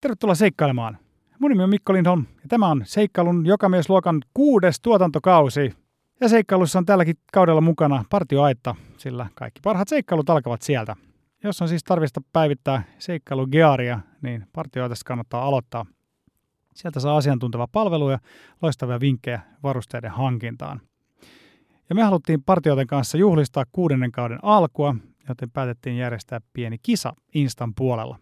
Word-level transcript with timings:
Tervetuloa 0.00 0.34
seikkailemaan. 0.34 0.98
Mun 1.38 1.50
nimi 1.50 1.62
on 1.62 1.70
Mikko 1.70 1.92
Lindholm 1.92 2.26
ja 2.34 2.48
tämä 2.48 2.68
on 2.68 2.82
seikkailun 2.84 3.46
jokamiesluokan 3.46 4.22
kuudes 4.34 4.80
tuotantokausi. 4.80 5.74
Ja 6.20 6.28
seikkailussa 6.28 6.78
on 6.78 6.86
tälläkin 6.86 7.14
kaudella 7.32 7.60
mukana 7.60 8.04
partioaitta, 8.10 8.74
sillä 8.96 9.26
kaikki 9.34 9.60
parhaat 9.64 9.88
seikkailut 9.88 10.30
alkavat 10.30 10.62
sieltä. 10.62 10.96
Jos 11.44 11.62
on 11.62 11.68
siis 11.68 11.84
tarvista 11.84 12.20
päivittää 12.32 12.82
seikkailugearia, 12.98 14.00
niin 14.22 14.46
partioaitasta 14.52 15.04
kannattaa 15.06 15.42
aloittaa. 15.42 15.86
Sieltä 16.74 17.00
saa 17.00 17.16
asiantunteva 17.16 17.68
palvelu 17.72 18.10
ja 18.10 18.18
loistavia 18.62 19.00
vinkkejä 19.00 19.40
varusteiden 19.62 20.10
hankintaan. 20.10 20.80
Ja 21.88 21.94
me 21.94 22.02
haluttiin 22.02 22.42
partioiden 22.42 22.86
kanssa 22.86 23.18
juhlistaa 23.18 23.64
kuudennen 23.72 24.12
kauden 24.12 24.38
alkua, 24.42 24.94
joten 25.28 25.50
päätettiin 25.50 25.96
järjestää 25.96 26.40
pieni 26.52 26.76
kisa 26.82 27.12
Instan 27.34 27.74
puolella. 27.74 28.18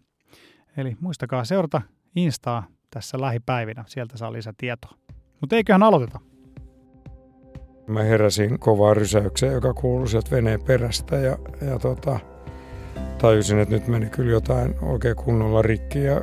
Eli 0.78 0.96
muistakaa 1.00 1.44
seurata 1.44 1.82
Instaa 2.16 2.66
tässä 2.90 3.20
lähipäivinä, 3.20 3.84
sieltä 3.86 4.18
saa 4.18 4.32
lisätietoa. 4.32 4.90
Mutta 5.40 5.56
eiköhän 5.56 5.82
aloiteta. 5.82 6.20
Mä 7.86 8.02
heräsin 8.02 8.58
kovaa 8.58 8.94
rysäykseen, 8.94 9.52
joka 9.52 9.74
kuului 9.74 10.08
sieltä 10.08 10.30
veneen 10.30 10.62
perästä 10.62 11.16
ja, 11.16 11.38
ja 11.70 11.78
tota, 11.78 12.20
tajusin, 13.18 13.58
että 13.58 13.74
nyt 13.74 13.88
meni 13.88 14.06
kyllä 14.06 14.30
jotain 14.30 14.74
oikein 14.82 15.16
kunnolla 15.16 15.62
rikki 15.62 16.04
ja 16.04 16.20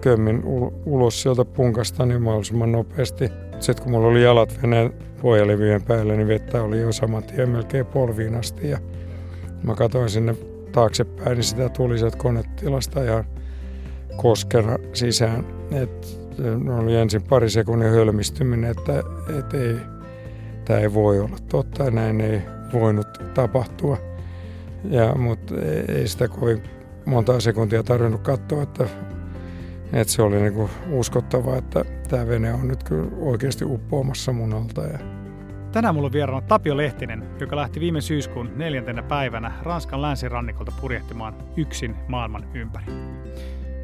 kömmin 0.00 0.42
ulos 0.86 1.22
sieltä 1.22 1.44
punkasta 1.44 2.06
niin 2.06 2.22
mahdollisimman 2.22 2.72
nopeasti. 2.72 3.30
Sitten 3.60 3.82
kun 3.82 3.92
mulla 3.92 4.08
oli 4.08 4.22
jalat 4.22 4.62
veneen 4.62 4.94
pohjalevyjen 5.22 5.82
päällä, 5.82 6.16
niin 6.16 6.28
vettä 6.28 6.62
oli 6.62 6.80
jo 6.80 6.92
saman 6.92 7.22
tien 7.22 7.48
melkein 7.48 7.86
polviin 7.86 8.34
asti. 8.34 8.70
Ja 8.70 8.78
mä 9.62 9.74
katsoin 9.74 10.10
sinne 10.10 10.36
taaksepäin, 10.72 11.34
niin 11.34 11.44
sitä 11.44 11.68
tuli 11.68 11.98
sieltä 11.98 12.16
konetilasta 12.16 13.04
ihan 13.04 13.24
koskena 14.22 14.76
sisään. 14.92 15.44
Et, 15.70 16.18
oli 16.80 16.96
ensin 16.96 17.22
pari 17.22 17.50
sekunnin 17.50 17.90
hölmistyminen, 17.90 18.70
että 18.70 18.98
et 19.38 19.54
ei, 19.54 19.76
tämä 20.64 20.80
ei 20.80 20.94
voi 20.94 21.20
olla 21.20 21.36
totta 21.48 21.90
näin 21.90 22.20
ei 22.20 22.42
voinut 22.72 23.06
tapahtua. 23.34 23.98
Ja, 24.84 25.14
mutta 25.14 25.54
ei 25.88 26.08
sitä 26.08 26.28
kovin 26.28 26.62
monta 27.06 27.40
sekuntia 27.40 27.82
tarvinnut 27.82 28.20
katsoa, 28.20 28.62
että, 28.62 28.84
että 29.92 30.12
se 30.12 30.22
oli 30.22 30.40
niinku 30.40 30.70
uskottavaa, 30.90 31.56
että 31.56 31.84
tämä 32.08 32.28
vene 32.28 32.52
on 32.52 32.68
nyt 32.68 32.82
kyllä 32.82 33.08
oikeasti 33.18 33.64
uppoamassa 33.64 34.32
mun 34.32 34.54
alta. 34.54 34.82
Ja... 34.82 34.98
Tänään 35.72 35.94
mulla 35.94 36.06
on 36.06 36.12
vieraana 36.12 36.46
Tapio 36.46 36.76
Lehtinen, 36.76 37.24
joka 37.40 37.56
lähti 37.56 37.80
viime 37.80 38.00
syyskuun 38.00 38.50
neljäntenä 38.56 39.02
päivänä 39.02 39.52
Ranskan 39.62 40.02
länsirannikolta 40.02 40.72
purjehtimaan 40.80 41.34
yksin 41.56 41.96
maailman 42.08 42.44
ympäri. 42.54 42.86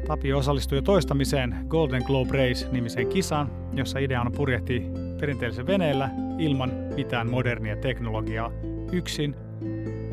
Tapio 0.07 0.37
osallistui 0.37 0.77
jo 0.77 0.81
toistamiseen 0.81 1.55
Golden 1.67 2.03
Globe 2.05 2.31
Race-nimiseen 2.37 3.07
kisaan, 3.07 3.51
jossa 3.73 3.99
idea 3.99 4.21
on 4.21 4.31
purjehtia 4.31 4.81
perinteisellä 5.19 5.67
veneellä 5.67 6.09
ilman 6.37 6.71
mitään 6.95 7.29
modernia 7.29 7.75
teknologiaa 7.75 8.51
yksin, 8.91 9.35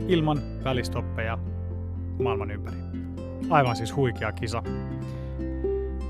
ilman 0.09 0.39
välistoppeja 0.65 1.39
maailman 2.23 2.51
ympäri. 2.51 2.77
Aivan 3.51 3.77
siis 3.77 3.97
huikea 3.97 4.33
kisa. 4.33 4.63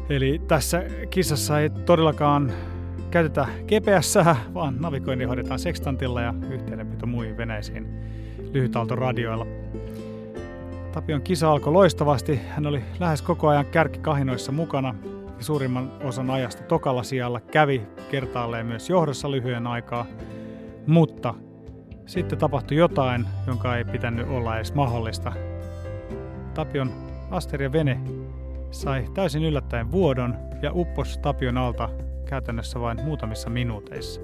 Eli 0.08 0.40
tässä 0.48 0.82
kisassa 1.10 1.60
ei 1.60 1.70
todellakaan 1.70 2.52
käytetä 3.10 3.46
GPS, 3.62 4.14
vaan 4.54 4.76
navigointi 4.80 5.24
hoidetaan 5.24 5.58
sekstantilla 5.58 6.20
ja 6.20 6.34
yhteydenpito 6.50 7.06
muihin 7.06 7.36
veneisiin 7.36 7.86
lyhytaltoradioilla. 8.52 9.46
Tapion 10.92 11.22
kisa 11.22 11.52
alkoi 11.52 11.72
loistavasti. 11.72 12.40
Hän 12.48 12.66
oli 12.66 12.84
lähes 13.00 13.22
koko 13.22 13.48
ajan 13.48 13.66
kärkikahinoissa 13.66 14.52
mukana 14.52 14.94
ja 15.38 15.44
suurimman 15.44 15.92
osan 16.04 16.30
ajasta 16.30 16.62
tokalla 16.62 17.02
sijalla 17.02 17.40
kävi 17.40 17.82
kertaalleen 18.10 18.66
myös 18.66 18.90
johdossa 18.90 19.30
lyhyen 19.30 19.66
aikaa. 19.66 20.06
Mutta 20.86 21.34
sitten 22.06 22.38
tapahtui 22.38 22.76
jotain, 22.76 23.26
jonka 23.46 23.76
ei 23.76 23.84
pitänyt 23.84 24.28
olla 24.28 24.56
edes 24.56 24.74
mahdollista. 24.74 25.32
Tapion 26.54 26.92
Asteria 27.30 27.72
vene 27.72 28.00
sai 28.70 29.04
täysin 29.14 29.44
yllättäen 29.44 29.90
vuodon 29.90 30.34
ja 30.62 30.72
uppos 30.74 31.18
Tapion 31.18 31.58
alta 31.58 31.88
käytännössä 32.24 32.80
vain 32.80 33.04
muutamissa 33.04 33.50
minuuteissa. 33.50 34.20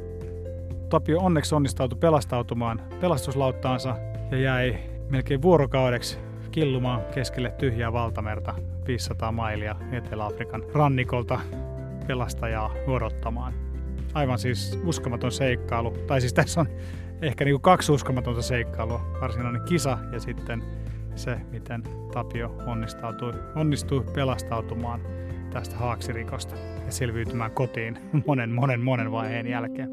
Tapio 0.89 1.21
onneksi 1.21 1.55
onnistautui 1.55 1.99
pelastautumaan 1.99 2.83
pelastuslauttaansa 3.01 3.97
ja 4.31 4.39
jäi 4.39 4.79
melkein 5.11 5.43
vuorokaudeksi 5.43 6.28
killumaan 6.49 7.01
keskelle 7.15 7.51
tyhjää 7.59 7.93
valtamerta 7.93 8.55
500 8.87 9.33
mailia 9.33 9.77
Etelä-Afrikan 9.93 10.63
rannikolta 10.75 11.41
pelastajaa 12.07 12.75
odottamaan. 12.87 13.53
Aivan 14.15 14.39
siis 14.39 14.81
uskomaton 14.85 15.33
seikkailu. 15.33 15.91
Tai 15.91 16.21
siis 16.21 16.35
tässä 16.35 16.61
on 16.61 16.69
ehkä 17.23 17.45
niin 17.45 17.55
kuin 17.55 17.63
kaksi 17.63 17.93
uskomatonta 17.93 18.43
seikkailua. 18.43 19.01
Varsinainen 19.21 19.63
kisa 19.63 19.99
ja 20.13 20.21
sitten 20.21 20.63
se, 21.15 21.41
miten 21.51 21.83
Tapio 22.13 22.55
onnistautui, 22.67 23.33
onnistui 23.57 24.05
pelastautumaan 24.15 25.01
tästä 25.51 25.77
haaksirikosta 25.77 26.55
ja 26.87 26.93
selviytymään 26.93 27.51
kotiin 27.51 27.99
monen, 28.27 28.51
monen, 28.51 28.81
monen 28.81 29.13
vaiheen 29.13 29.47
jälkeen. 29.47 29.91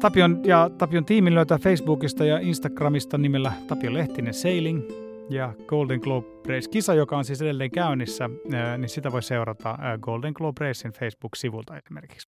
Tapion 0.00 0.40
ja 0.44 0.70
Tapion 0.78 1.04
tiimin 1.04 1.34
löytää 1.34 1.58
Facebookista 1.58 2.24
ja 2.24 2.38
Instagramista 2.38 3.18
nimellä 3.18 3.52
Tapio 3.66 3.92
Lehtinen 3.92 4.34
Sailing 4.34 5.01
ja 5.30 5.52
Golden 5.66 6.00
Globe 6.00 6.28
Race-kisa, 6.48 6.94
joka 6.94 7.16
on 7.16 7.24
siis 7.24 7.42
edelleen 7.42 7.70
käynnissä, 7.70 8.30
niin 8.78 8.88
sitä 8.88 9.12
voi 9.12 9.22
seurata 9.22 9.78
Golden 10.00 10.32
Globe 10.36 10.66
Racein 10.66 10.94
Facebook-sivulta 10.94 11.76
esimerkiksi. 11.76 12.28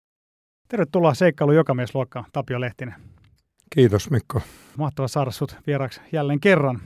Tervetuloa 0.68 1.14
seikkailu 1.14 1.52
jokamiesluokkaan, 1.52 2.26
Tapio 2.34 2.62
Lehtinen. 2.62 2.96
Kiitos 3.70 4.10
Mikko. 4.10 4.42
Mahtava 4.78 5.08
saada 5.08 5.32
sut 5.32 5.56
vieraaksi 5.68 6.02
jälleen 6.12 6.40
kerran. 6.40 6.80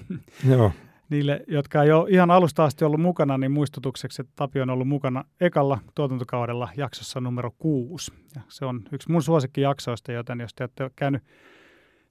Joo. 0.50 0.72
Niille, 1.10 1.44
jotka 1.48 1.82
ei 1.82 1.92
ole 1.92 2.10
ihan 2.10 2.30
alusta 2.30 2.64
asti 2.64 2.84
ollut 2.84 3.00
mukana, 3.00 3.38
niin 3.38 3.50
muistutukseksi, 3.52 4.22
että 4.22 4.32
Tapio 4.36 4.62
on 4.62 4.70
ollut 4.70 4.88
mukana 4.88 5.24
ekalla 5.40 5.78
tuotantokaudella 5.94 6.68
jaksossa 6.76 7.20
numero 7.20 7.50
kuusi. 7.58 8.12
Ja 8.34 8.40
se 8.48 8.64
on 8.64 8.82
yksi 8.92 9.12
mun 9.12 9.22
suosikkijaksoista, 9.22 10.12
joten 10.12 10.40
jos 10.40 10.54
te 10.54 10.64
olette 10.64 10.90
käynyt 10.96 11.22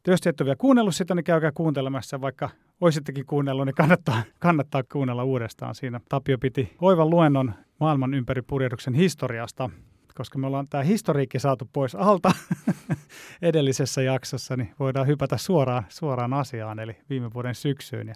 jos 0.07 0.21
te 0.21 0.29
ette 0.29 0.43
ole 0.43 0.45
vielä 0.45 0.55
kuunnellut 0.55 0.95
sitä, 0.95 1.15
niin 1.15 1.23
käykää 1.23 1.51
kuuntelemassa, 1.51 2.21
vaikka 2.21 2.49
oisittekin 2.81 3.25
kuunnellut, 3.25 3.65
niin 3.65 3.75
kannattaa, 3.75 4.23
kannattaa 4.39 4.83
kuunnella 4.91 5.23
uudestaan. 5.23 5.75
Siinä 5.75 5.99
Tapio 6.09 6.37
piti 6.37 6.75
oivan 6.81 7.09
luennon 7.09 7.53
maailman 7.79 8.13
ympäri 8.13 8.41
purjehduksen 8.41 8.93
historiasta, 8.93 9.69
koska 10.15 10.37
me 10.37 10.47
ollaan 10.47 10.67
tämä 10.67 10.83
historiikki 10.83 11.39
saatu 11.39 11.69
pois 11.73 11.95
alta 11.95 12.31
edellisessä 13.41 14.01
jaksossa, 14.01 14.57
niin 14.57 14.71
voidaan 14.79 15.07
hypätä 15.07 15.37
suoraan, 15.37 15.83
suoraan 15.89 16.33
asiaan, 16.33 16.79
eli 16.79 16.95
viime 17.09 17.33
vuoden 17.33 17.55
syksyyn 17.55 18.07
ja 18.07 18.15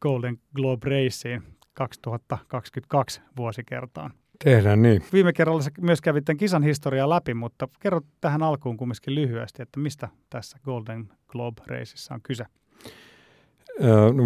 Golden 0.00 0.38
Globe 0.54 0.86
Raceen 0.90 1.42
2022 1.72 3.20
vuosikertaan. 3.36 4.12
Tehdään 4.44 4.82
niin. 4.82 5.02
Viime 5.12 5.32
kerralla 5.32 5.62
sä 5.62 5.70
myös 5.80 6.00
kävit 6.00 6.24
tämän 6.24 6.36
kisan 6.36 6.62
historiaa 6.62 7.08
läpi, 7.08 7.34
mutta 7.34 7.68
kerro 7.80 8.00
tähän 8.20 8.42
alkuun 8.42 8.76
kumminkin 8.76 9.14
lyhyesti, 9.14 9.62
että 9.62 9.80
mistä 9.80 10.08
tässä 10.30 10.58
Golden 10.64 11.08
Globe 11.28 11.62
Raceissa 11.66 12.14
on 12.14 12.20
kyse? 12.22 12.44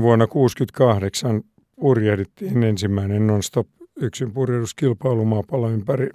Vuonna 0.01 0.27
1968 0.27 1.43
purjehdittiin 1.81 2.63
ensimmäinen 2.63 3.27
non-stop 3.27 3.69
yksin 3.97 4.33
purjehduskilpailu 4.33 5.25
maapallon 5.25 5.73
ympäri 5.73 6.09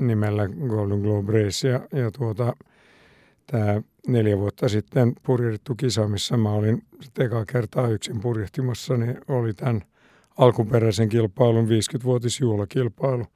nimellä 0.00 0.48
Golden 0.68 1.00
Globe 1.00 1.32
Race. 1.32 1.68
Ja, 1.68 1.80
ja 1.92 2.10
tuota, 2.10 2.56
tämä 3.46 3.82
neljä 4.06 4.38
vuotta 4.38 4.68
sitten 4.68 5.12
purjehdittu 5.22 5.74
kisa, 5.74 6.08
missä 6.08 6.36
mä 6.36 6.50
olin 6.52 6.82
eka 7.18 7.44
kertaa 7.44 7.88
yksin 7.88 8.20
purjehtimassa, 8.20 8.96
niin 8.96 9.18
oli 9.28 9.54
tämän 9.54 9.82
alkuperäisen 10.38 11.08
kilpailun 11.08 11.68
50-vuotisjuhlakilpailu, 11.68 13.26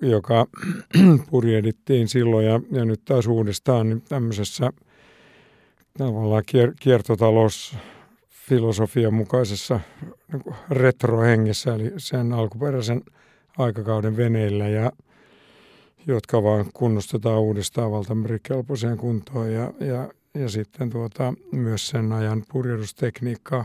joka 0.00 0.46
purjehdittiin 1.30 2.08
silloin 2.08 2.46
ja, 2.46 2.60
ja 2.70 2.84
nyt 2.84 3.00
taas 3.04 3.26
uudestaan 3.26 3.88
niin 3.88 4.02
tämmöisessä 4.08 4.72
tavallaan 5.98 6.42
kier, 6.46 6.72
kiertotalous 6.80 7.76
filosofian 8.28 9.14
mukaisessa 9.14 9.80
niin 10.32 10.54
retrohengessä, 10.70 11.74
eli 11.74 11.92
sen 11.96 12.32
alkuperäisen 12.32 13.02
aikakauden 13.58 14.16
veneillä, 14.16 14.68
ja, 14.68 14.92
jotka 16.06 16.42
vaan 16.42 16.66
kunnostetaan 16.74 17.40
uudestaan 17.40 17.90
valtamerikelpoiseen 17.90 18.96
kuntoon 18.96 19.52
ja, 19.52 19.72
ja, 19.80 20.08
ja 20.34 20.48
sitten 20.48 20.90
tuota, 20.90 21.34
myös 21.52 21.88
sen 21.88 22.12
ajan 22.12 22.44
purjehdustekniikkaa 22.52 23.64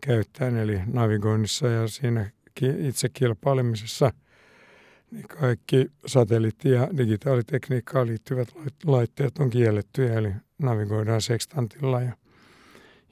käyttäen, 0.00 0.56
eli 0.56 0.80
navigoinnissa 0.92 1.68
ja 1.68 1.88
siinä 1.88 2.30
itse 2.78 3.08
kilpailemisessa 3.08 4.12
niin 5.10 5.28
kaikki 5.28 5.86
satelliitti- 6.06 6.68
ja 6.68 6.88
digitaalitekniikkaan 6.96 8.06
liittyvät 8.06 8.48
laitteet 8.84 9.38
on 9.38 9.50
kiellettyjä, 9.50 10.14
eli 10.14 10.32
navigoidaan 10.58 11.22
sekstantilla 11.22 12.00
ja, 12.00 12.12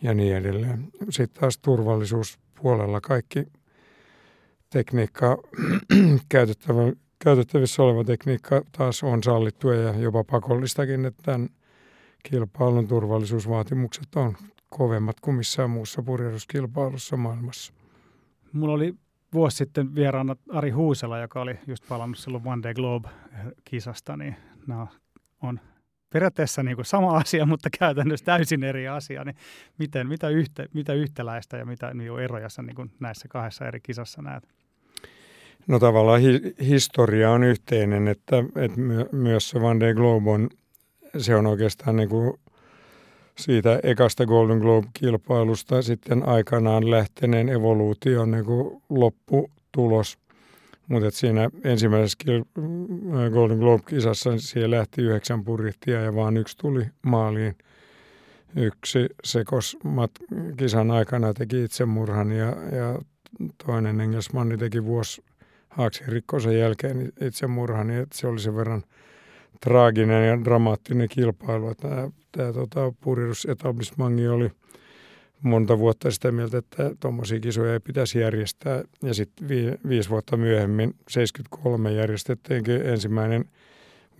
ja 0.02 0.14
niin 0.14 0.36
edelleen. 0.36 0.88
Sitten 1.10 1.40
taas 1.40 1.58
turvallisuuspuolella 1.58 3.00
kaikki 3.00 3.46
tekniikka, 4.70 5.38
käytettävissä 7.18 7.82
oleva 7.82 8.04
tekniikka 8.04 8.62
taas 8.78 9.02
on 9.02 9.22
sallittua 9.22 9.74
ja 9.74 9.98
jopa 9.98 10.24
pakollistakin, 10.24 11.04
että 11.04 11.22
tämän 11.22 11.48
kilpailun 12.22 12.88
turvallisuusvaatimukset 12.88 14.16
on 14.16 14.36
kovemmat 14.68 15.20
kuin 15.20 15.36
missään 15.36 15.70
muussa 15.70 16.02
purjehduskilpailussa 16.02 17.16
maailmassa. 17.16 17.72
Mulla 18.52 18.74
oli 18.74 18.94
vuosi 19.34 19.56
sitten 19.56 19.94
vieraana 19.94 20.36
Ari 20.52 20.70
Huusela, 20.70 21.18
joka 21.18 21.40
oli 21.40 21.58
just 21.66 21.88
palannut 21.88 22.18
silloin 22.18 22.46
One 22.46 22.62
Day 22.62 22.74
Globe-kisasta, 22.74 24.16
niin 24.16 24.36
nämä 24.66 24.86
on 25.42 25.60
periaatteessa 26.12 26.62
niin 26.62 26.76
kuin 26.76 26.86
sama 26.86 27.16
asia, 27.24 27.46
mutta 27.46 27.68
käytännössä 27.78 28.24
täysin 28.24 28.64
eri 28.64 28.88
asia. 28.88 29.24
Niin 29.24 29.36
miten, 29.78 30.08
mitä, 30.08 30.28
yhtä, 30.28 30.66
mitä 30.74 30.92
yhtäläistä 30.92 31.56
ja 31.56 31.66
mitä 31.66 31.94
niin 31.94 32.20
eroja 32.20 32.48
sä 32.48 32.62
niin 32.62 32.92
näissä 33.00 33.28
kahdessa 33.28 33.66
eri 33.66 33.80
kisassa 33.80 34.22
näet? 34.22 34.48
No 35.66 35.78
tavallaan 35.78 36.20
hi- 36.20 36.54
historia 36.66 37.30
on 37.30 37.44
yhteinen, 37.44 38.08
että, 38.08 38.36
että 38.56 38.80
my- 38.80 39.08
myös 39.12 39.50
se 39.50 39.58
One 39.58 39.80
Day 39.80 39.94
Globe 39.94 40.30
on, 40.30 40.48
se 41.18 41.36
on 41.36 41.46
oikeastaan 41.46 41.96
niin 41.96 42.08
kuin 42.08 42.40
siitä 43.38 43.80
ekasta 43.82 44.26
Golden 44.26 44.58
Globe-kilpailusta 44.58 45.82
sitten 45.82 46.28
aikanaan 46.28 46.90
lähteneen 46.90 47.48
evoluution 47.48 48.30
niin 48.30 48.44
kuin 48.44 48.82
lopputulos. 48.88 50.18
Mutta 50.88 51.10
siinä 51.10 51.50
ensimmäisessä 51.64 52.18
Golden 53.32 53.58
Globe-kisassa 53.58 54.38
siellä 54.38 54.76
lähti 54.76 55.02
yhdeksän 55.02 55.44
purjehtia 55.44 56.00
ja 56.00 56.14
vaan 56.14 56.36
yksi 56.36 56.58
tuli 56.58 56.86
maaliin. 57.02 57.56
Yksi 58.56 59.06
sekos 59.24 59.78
kisan 60.56 60.90
aikana 60.90 61.34
teki 61.34 61.64
itsemurhan 61.64 62.32
ja, 62.32 62.46
ja 62.76 62.98
toinen 63.66 64.00
engelsmanni 64.00 64.56
teki 64.56 64.84
vuosi 64.84 65.22
Haaksin 65.68 66.08
rikkoisen 66.08 66.58
jälkeen 66.58 67.12
itsemurhan, 67.20 67.86
niin 67.86 68.06
se 68.12 68.26
oli 68.26 68.40
sen 68.40 68.56
verran 68.56 68.84
traaginen 69.60 70.28
ja 70.28 70.44
dramaattinen 70.44 71.08
kilpailu. 71.08 71.74
Tämä, 71.74 72.10
tämä 72.36 72.52
tota, 72.52 72.92
purjehdusetablissmangi 73.00 74.28
oli 74.28 74.50
monta 75.42 75.78
vuotta 75.78 76.10
sitä 76.10 76.32
mieltä, 76.32 76.58
että 76.58 76.90
tuommoisia 77.00 77.40
kisoja 77.40 77.72
ei 77.72 77.80
pitäisi 77.80 78.18
järjestää. 78.18 78.82
Ja 79.02 79.14
sitten 79.14 79.48
vi, 79.48 79.72
viisi 79.88 80.10
vuotta 80.10 80.36
myöhemmin, 80.36 80.94
73, 81.08 81.92
järjestettiinkin 81.92 82.86
ensimmäinen 82.86 83.44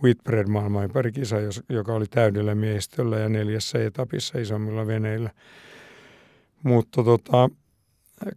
Whitbread 0.03 0.47
maailmanpärikisa, 0.47 1.35
joka 1.69 1.93
oli 1.93 2.05
täydellä 2.05 2.55
miehistöllä 2.55 3.19
ja 3.19 3.29
neljässä 3.29 3.85
etapissa 3.85 4.39
isommilla 4.39 4.87
veneillä. 4.87 5.29
Mutta 6.63 7.03
tota, 7.03 7.49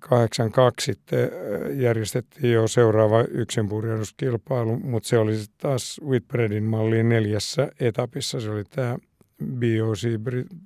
82 0.00 0.92
sitten 0.92 1.18
äh, 1.24 1.78
järjestettiin 1.78 2.52
jo 2.52 2.68
seuraava 2.68 3.22
yksinpurjehduskilpailu, 3.22 4.76
mutta 4.78 5.08
se 5.08 5.18
oli 5.18 5.34
taas 5.56 6.00
Whitbreadin 6.06 6.64
malliin 6.64 7.08
neljässä 7.08 7.68
etapissa. 7.80 8.40
Se 8.40 8.50
oli 8.50 8.64
tämä 8.64 8.98
BOC, 9.44 10.18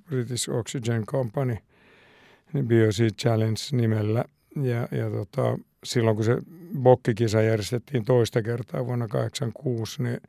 British 0.09 0.49
Oxygen 0.49 1.05
Company, 1.05 1.57
BOC 2.53 3.15
Challenge 3.21 3.59
nimellä. 3.71 4.25
Ja, 4.55 4.97
ja 4.97 5.09
tota, 5.09 5.57
silloin 5.83 6.15
kun 6.15 6.25
se 6.25 6.37
bokkikisa 6.79 7.41
järjestettiin 7.41 8.05
toista 8.05 8.41
kertaa 8.41 8.85
vuonna 8.85 9.07
1986, 9.07 10.03
niin 10.03 10.21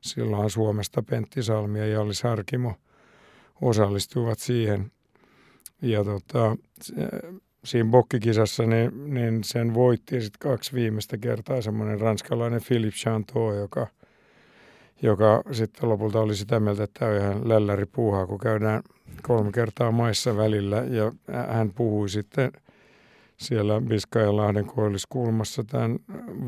silloin 0.00 0.50
Suomesta 0.50 1.02
Pentti 1.02 1.42
Salmi 1.42 1.78
ja 1.78 1.86
Jalli 1.86 2.14
Sarkimo 2.14 2.74
osallistuivat 3.60 4.38
siihen. 4.38 4.92
Ja 5.82 6.04
tota, 6.04 6.56
siinä 7.64 7.90
bokkikisassa, 7.90 8.66
niin, 8.66 9.14
niin 9.14 9.44
sen 9.44 9.74
voitti 9.74 10.20
sitten 10.20 10.38
kaksi 10.38 10.72
viimeistä 10.72 11.18
kertaa 11.18 11.62
semmoinen 11.62 12.00
ranskalainen 12.00 12.60
Philippe 12.68 12.96
Chanteau, 12.96 13.52
joka, 13.52 13.86
joka 15.02 15.42
sitten 15.52 15.88
lopulta 15.88 16.20
oli 16.20 16.36
sitä 16.36 16.60
mieltä, 16.60 16.84
että 16.84 16.98
tämä 16.98 17.10
on 17.10 17.16
ihan 17.16 17.48
lälläri 17.48 17.86
puuhaa, 17.86 18.26
kun 18.26 18.38
käydään 18.38 18.82
kolme 19.22 19.52
kertaa 19.52 19.92
maissa 19.92 20.36
välillä. 20.36 20.76
Ja 20.76 21.12
hän 21.48 21.72
puhui 21.72 22.08
sitten 22.08 22.52
siellä 23.36 23.80
Biskajanlahden 23.80 24.66
koilliskulmassa 24.66 25.64
tämän 25.64 25.98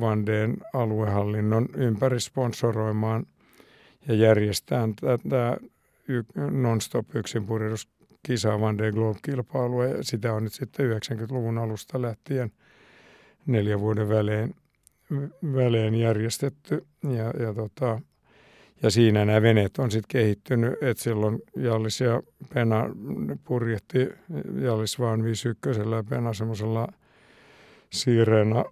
Vandeen 0.01 0.57
aluehallinnon 0.73 1.69
ympäri 1.75 2.21
sponsoroimaan 2.21 3.27
ja 4.09 4.15
järjestään 4.15 4.95
tätä 4.95 5.57
non-stop 6.51 7.17
yksinpurjehdus 7.17 7.89
kisa 8.23 8.61
Van 8.61 8.79
de 8.79 8.93
Globe-kilpailua 8.93 9.87
ja 9.87 10.05
sitä 10.05 10.35
on 10.35 10.45
nyt 10.45 10.53
sitten 10.53 10.91
90-luvun 10.91 11.59
alusta 11.59 12.03
lähtien 12.03 12.53
neljän 13.47 13.81
vuoden 13.81 14.09
välein, 14.09 14.55
välein 15.43 15.95
järjestetty. 15.95 16.87
Ja, 17.05 17.45
ja, 17.45 17.55
tota, 17.55 18.01
ja 18.83 18.91
siinä 18.91 19.25
nämä 19.25 19.43
veneet 19.43 19.79
on 19.79 19.91
sitten 19.91 20.09
kehittynyt, 20.09 20.83
että 20.83 21.03
silloin 21.03 21.43
Jallis 21.57 22.01
ja 22.01 22.23
Pena 22.55 22.85
purjehti 23.45 24.09
Jallis 24.61 24.99
vaan 24.99 25.25
51 25.25 25.81
ja 25.81 26.05
Pena 26.09 26.33
semmoisella 26.33 26.89
Siirena 27.93 28.65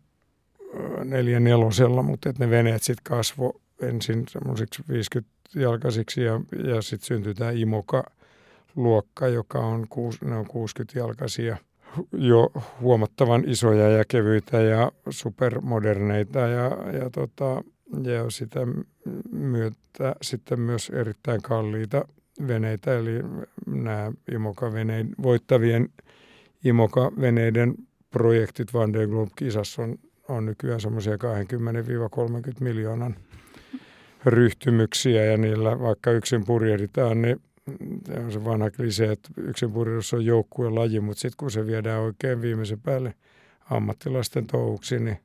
neljä 1.04 1.40
nelosella, 1.40 2.02
mutta 2.02 2.28
että 2.28 2.44
ne 2.44 2.50
veneet 2.50 2.82
sitten 2.82 3.04
kasvo 3.04 3.60
ensin 3.82 4.24
semmoisiksi 4.28 4.82
50 4.88 5.32
jalkaisiksi 5.54 6.22
ja, 6.22 6.40
ja 6.64 6.82
sitten 6.82 7.06
syntyi 7.06 7.34
tämä 7.34 7.50
Imoka– 7.50 8.04
luokka, 8.76 9.28
joka 9.28 9.58
on, 9.58 9.86
ne 10.24 10.36
on 10.36 10.46
60-jalkaisia, 10.46 11.56
jo 12.12 12.52
huomattavan 12.80 13.44
isoja 13.46 13.88
ja 13.88 14.04
kevyitä 14.08 14.60
ja 14.60 14.92
supermoderneita 15.10 16.38
ja, 16.38 16.64
ja, 16.98 17.10
tota, 17.12 17.64
ja 18.02 18.30
sitä 18.30 18.60
myötä 19.32 20.14
sitten 20.22 20.60
myös 20.60 20.90
erittäin 20.90 21.42
kalliita 21.42 22.08
veneitä, 22.48 22.98
eli 22.98 23.12
nämä 23.66 24.12
Imoka-veneiden, 24.32 25.14
voittavien 25.22 25.88
Imoka-veneiden 26.64 27.74
projektit 28.10 28.74
Van 28.74 28.92
der 28.92 29.06
Globe-kisassa 29.06 29.82
on, 29.82 29.98
on 30.28 30.46
nykyään 30.46 30.80
semmoisia 30.80 31.16
20-30 31.16 31.18
miljoonan 32.60 33.16
ryhtymyksiä 34.24 35.24
ja 35.24 35.36
niillä 35.36 35.80
vaikka 35.80 36.10
yksin 36.10 36.44
purjehditaan, 36.44 37.22
niin 37.22 37.40
on 38.24 38.32
se 38.32 38.44
vanha 38.44 38.70
klise, 38.70 39.12
että 39.12 39.28
yksinpurjehdus 39.36 40.14
on 40.14 40.24
joukkueen 40.24 40.74
laji, 40.74 41.00
mutta 41.00 41.20
sitten 41.20 41.36
kun 41.36 41.50
se 41.50 41.66
viedään 41.66 42.02
oikein 42.02 42.42
viimeisen 42.42 42.80
päälle 42.80 43.14
ammattilaisten 43.70 44.46
touhuksi, 44.46 44.98
niin 44.98 45.18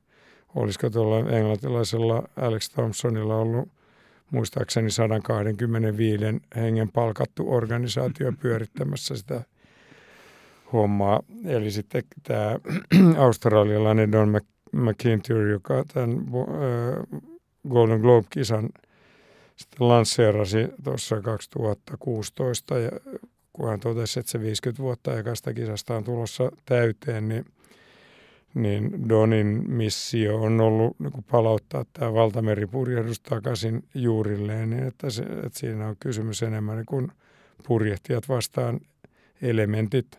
olisiko 0.54 0.90
tuolla 0.90 1.30
englantilaisella 1.30 2.22
Alex 2.36 2.68
Thompsonilla 2.68 3.36
ollut 3.36 3.68
muistaakseni 4.30 4.90
125 4.90 6.24
hengen 6.56 6.92
palkattu 6.92 7.52
organisaatio 7.52 8.32
pyörittämässä 8.42 9.16
sitä 9.16 9.42
hommaa. 10.72 11.20
Eli 11.44 11.70
sitten 11.70 12.02
tämä 12.22 12.58
australialainen 13.24 14.12
Don 14.12 14.40
McIntyre, 14.72 15.50
joka 15.50 15.84
tämän 15.94 16.26
Golden 17.68 18.00
Globe-kisan– 18.00 18.68
sitten 19.56 19.88
lanseerasi 19.88 20.68
tuossa 20.84 21.20
2016 21.20 22.78
ja 22.78 22.90
kun 23.52 23.68
hän 23.68 23.80
totesi, 23.80 24.20
että 24.20 24.32
se 24.32 24.40
50 24.40 24.82
vuotta 24.82 25.18
ekasta 25.18 25.54
kisasta 25.54 25.96
on 25.96 26.04
tulossa 26.04 26.52
täyteen, 26.64 27.28
niin, 27.28 27.44
niin 28.54 29.08
Donin 29.08 29.70
missio 29.70 30.36
on 30.42 30.60
ollut 30.60 31.00
niin 31.00 31.24
palauttaa 31.30 31.84
tämä 31.92 32.14
valtameripurjehdus 32.14 33.20
takaisin 33.20 33.84
juurilleen, 33.94 34.70
niin 34.70 34.86
että, 34.86 35.10
se, 35.10 35.22
että 35.22 35.58
siinä 35.58 35.88
on 35.88 35.96
kysymys 36.00 36.42
enemmän 36.42 36.76
niin 36.76 36.86
kuin 36.86 37.12
purjehtijat 37.66 38.28
vastaan 38.28 38.80
elementit 39.42 40.18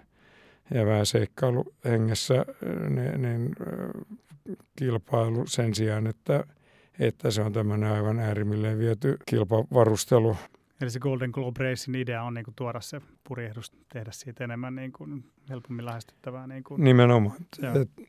ja 0.73 0.85
vähän 0.85 1.05
seikkailuhengessä 1.05 2.45
niin, 2.89 3.21
niin, 3.21 3.55
kilpailu 4.75 5.47
sen 5.47 5.75
sijaan, 5.75 6.07
että– 6.07 6.43
että 6.99 7.31
se 7.31 7.41
on 7.41 7.53
tämmöinen 7.53 7.91
aivan 7.91 8.19
äärimmilleen 8.19 8.79
viety 8.79 9.17
kilpavarustelu. 9.25 10.37
Eli 10.81 10.89
se 10.89 10.99
Golden 10.99 11.29
Globe 11.29 11.63
Racing 11.63 11.95
idea 11.95 12.23
on 12.23 12.33
niin 12.33 12.45
kuin 12.45 12.55
tuoda 12.55 12.81
se 12.81 13.01
purjehdus, 13.27 13.71
tehdä 13.93 14.11
siitä 14.11 14.43
enemmän 14.43 14.75
niin 14.75 14.91
kuin 14.91 15.25
helpommin 15.49 15.85
lähestyttävää. 15.85 16.47
Niin 16.47 16.63
kuin. 16.63 16.83
Nimenomaan. 16.83 17.37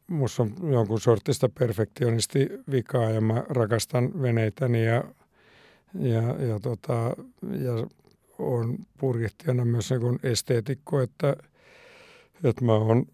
Minusta 0.09 0.43
on 0.43 0.73
jonkun 0.73 1.01
sortista 1.01 1.49
perfektionisti 1.49 2.49
vikaa 2.71 3.11
ja 3.11 3.21
mä 3.21 3.45
rakastan 3.49 4.23
veneitäni 4.23 4.87
ja, 4.87 5.05
ja, 5.95 6.23
ja, 6.23 6.61
tota, 6.61 7.17
ja 7.43 7.87
on 8.39 8.79
purjehtijana 8.99 9.65
myös 9.65 9.91
niin 9.91 10.19
esteetikko, 10.23 11.01
että, 11.01 11.37
että 12.45 12.65
mä 12.65 12.73
oon 12.73 13.07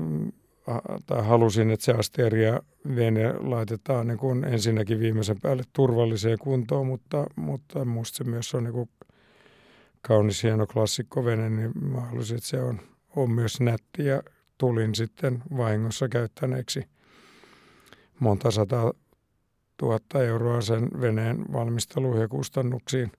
mm, 0.00 0.32
tai 1.06 1.24
halusin, 1.24 1.70
että 1.70 1.84
se 1.84 1.92
asteria 1.92 2.60
vene 2.96 3.32
laitetaan 3.32 4.06
niin 4.06 4.18
kuin 4.18 4.44
ensinnäkin 4.44 5.00
viimeisen 5.00 5.40
päälle 5.42 5.62
turvalliseen 5.72 6.38
kuntoon, 6.38 6.86
mutta, 6.86 7.26
mutta 7.36 7.84
musta 7.84 8.16
se 8.16 8.24
myös 8.24 8.54
on 8.54 8.64
niin 8.64 8.74
kuin 8.74 8.90
kaunis 10.02 10.42
hieno 10.42 10.66
klassikkovene, 10.66 11.50
niin 11.50 11.72
mä 11.80 12.00
halusin, 12.00 12.36
että 12.36 12.48
se 12.48 12.62
on, 12.62 12.80
on 13.16 13.30
myös 13.30 13.60
nätti 13.60 14.04
ja 14.04 14.22
tulin 14.58 14.94
sitten 14.94 15.42
vahingossa 15.56 16.08
käyttäneeksi 16.08 16.84
monta 18.20 18.50
sata 18.50 18.94
tuhatta 19.76 20.22
euroa 20.22 20.60
sen 20.60 20.88
veneen 21.00 21.44
valmisteluun 21.52 22.20
ja 22.20 22.28
kustannuksiin. 22.28 23.12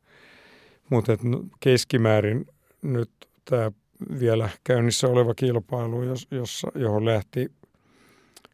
Mutta 0.90 1.18
keskimäärin 1.60 2.46
nyt 2.82 3.12
tämä 3.46 3.72
vielä 4.20 4.50
käynnissä 4.64 5.08
oleva 5.08 5.34
kilpailu, 5.34 6.02
jossa, 6.32 6.72
johon 6.76 7.06
lähti 7.06 7.52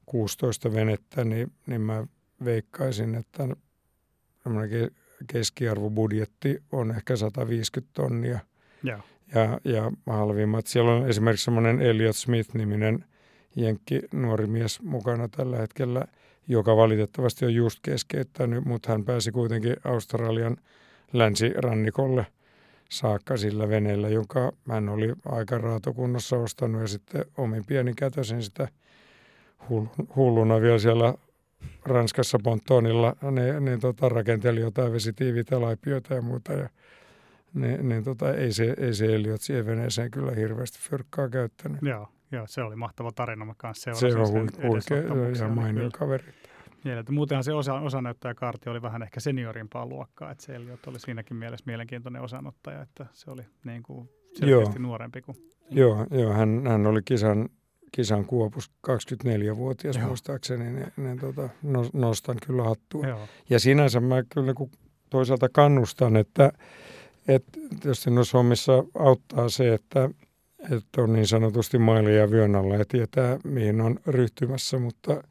16 0.06 0.74
venettä, 0.74 1.24
niin, 1.24 1.52
niin 1.68 1.82
mä 1.82 2.08
veikkaisin, 2.46 3.16
että 3.16 3.48
keskiarvobudjetti 5.28 6.64
on 6.72 6.92
ehkä 6.92 7.16
150 7.16 7.94
tonnia. 7.94 8.40
Ja, 8.84 9.00
ja, 9.36 9.60
ja 9.64 9.92
halvimmat. 10.06 10.68
Siellä 10.68 10.92
on 10.92 11.10
esimerkiksi 11.10 11.46
semmoinen 11.46 11.82
Elliot 11.82 12.16
Smith-niminen 12.16 13.06
jenkki 13.56 14.02
nuori 14.14 14.48
mies 14.48 14.82
mukana 14.82 15.28
tällä 15.28 15.58
hetkellä, 15.58 16.06
joka 16.48 16.76
valitettavasti 16.76 17.46
on 17.46 17.54
just 17.54 17.80
keskeyttänyt, 17.82 18.66
mutta 18.66 18.92
hän 18.92 19.06
pääsi 19.06 19.32
kuitenkin 19.32 19.76
Australian 19.84 20.58
länsirannikolle 21.14 22.26
saakka 22.90 23.38
sillä 23.38 23.70
veneellä, 23.70 24.10
jonka 24.10 24.52
hän 24.70 24.90
oli 24.90 25.14
aika 25.26 25.58
raatokunnossa 25.58 26.38
ostanut 26.38 26.82
ja 26.82 26.88
sitten 26.88 27.26
omin 27.38 27.66
pienin 27.66 27.96
kätösin 27.96 28.44
sitä 28.44 28.68
hulluna 30.16 30.62
vielä 30.62 30.80
siellä 30.80 31.14
Ranskassa 31.86 32.38
Pontonilla 32.44 33.16
ne, 33.32 33.60
ne 33.60 33.78
tota, 33.78 34.10
rakenteli 34.10 34.60
jotain 34.60 34.94
vesitiiviitä 34.94 35.62
laipioita 35.62 36.14
ja 36.14 36.22
muuta. 36.22 36.54
Ja, 36.54 36.70
ne, 37.54 37.78
ne, 37.78 38.02
tota, 38.02 38.34
ei, 38.34 38.52
se, 38.52 38.76
ei 38.78 38.94
se 38.94 39.16
Eliot 39.16 39.42
siihen 39.42 39.66
veneeseen 39.66 40.12
kyllä 40.12 40.32
hirveästi 40.32 40.80
fyrkkaa 40.80 41.30
käyttänyt. 41.30 41.82
Joo, 41.82 42.08
joo, 42.32 42.48
se 42.48 42.62
oli 42.62 42.76
mahtava 42.76 43.12
tarina. 43.12 43.46
Mä 43.46 43.54
kanssa 43.58 43.94
se 43.94 44.08
on 44.08 44.50
huikea 44.68 44.98
ja 45.40 45.48
mainio 45.48 45.90
kaveri. 45.94 46.34
Mieltä. 46.86 47.12
Muutenhan 47.12 47.44
se 47.44 47.54
osa, 47.54 47.74
osanäyttäjäkaarti 47.74 48.70
oli 48.70 48.82
vähän 48.82 49.04
ehkä 49.04 49.20
seniorimpaa 49.20 49.86
luokkaa, 49.86 50.32
että 50.32 50.44
se 50.44 50.56
Eliot 50.56 50.88
oli 50.88 51.00
siinäkin 51.00 51.38
mielessä 51.38 51.64
mielenkiintoinen 51.66 52.22
osanottaja, 52.22 52.82
että 52.82 53.06
se 53.14 53.32
oli 53.32 53.42
niin 53.64 53.84
kuin 53.84 54.10
selkeästi 54.34 54.76
joo. 54.76 54.82
nuorempi 54.82 55.22
kuin... 55.22 55.38
Joo, 55.70 56.06
joo 56.12 56.34
hän, 56.34 56.68
hän 56.68 56.88
oli 56.88 57.02
kisan 57.06 57.50
kisan 57.92 58.26
kuopus 58.26 58.72
24-vuotias 58.88 59.98
Joo. 59.98 60.08
muistaakseni, 60.08 60.72
niin, 60.72 60.94
niin 60.98 61.20
tota, 61.20 61.50
nostan 61.94 62.38
kyllä 62.48 62.64
hattua. 62.64 63.08
Joo. 63.08 63.20
Ja 63.50 63.60
sinänsä 63.60 64.00
mä 64.00 64.24
kyllä 64.34 64.54
kun 64.54 64.70
toisaalta 65.10 65.50
kannustan, 65.50 66.16
että, 66.16 66.52
että 67.28 67.60
tietysti 67.82 68.12
noissa 68.12 68.38
hommissa 68.38 68.84
auttaa 69.00 69.50
se, 69.50 69.74
että, 69.74 70.10
että 70.72 71.02
on 71.02 71.14
niin 71.14 71.28
sanotusti 71.28 71.78
mailia 71.78 72.32
vyön 72.32 72.56
alla 72.56 72.76
ja 72.76 72.86
tietää, 72.88 73.40
mihin 73.44 73.82
on 73.82 74.00
ryhtymässä, 74.08 74.80
mutta 74.80 75.24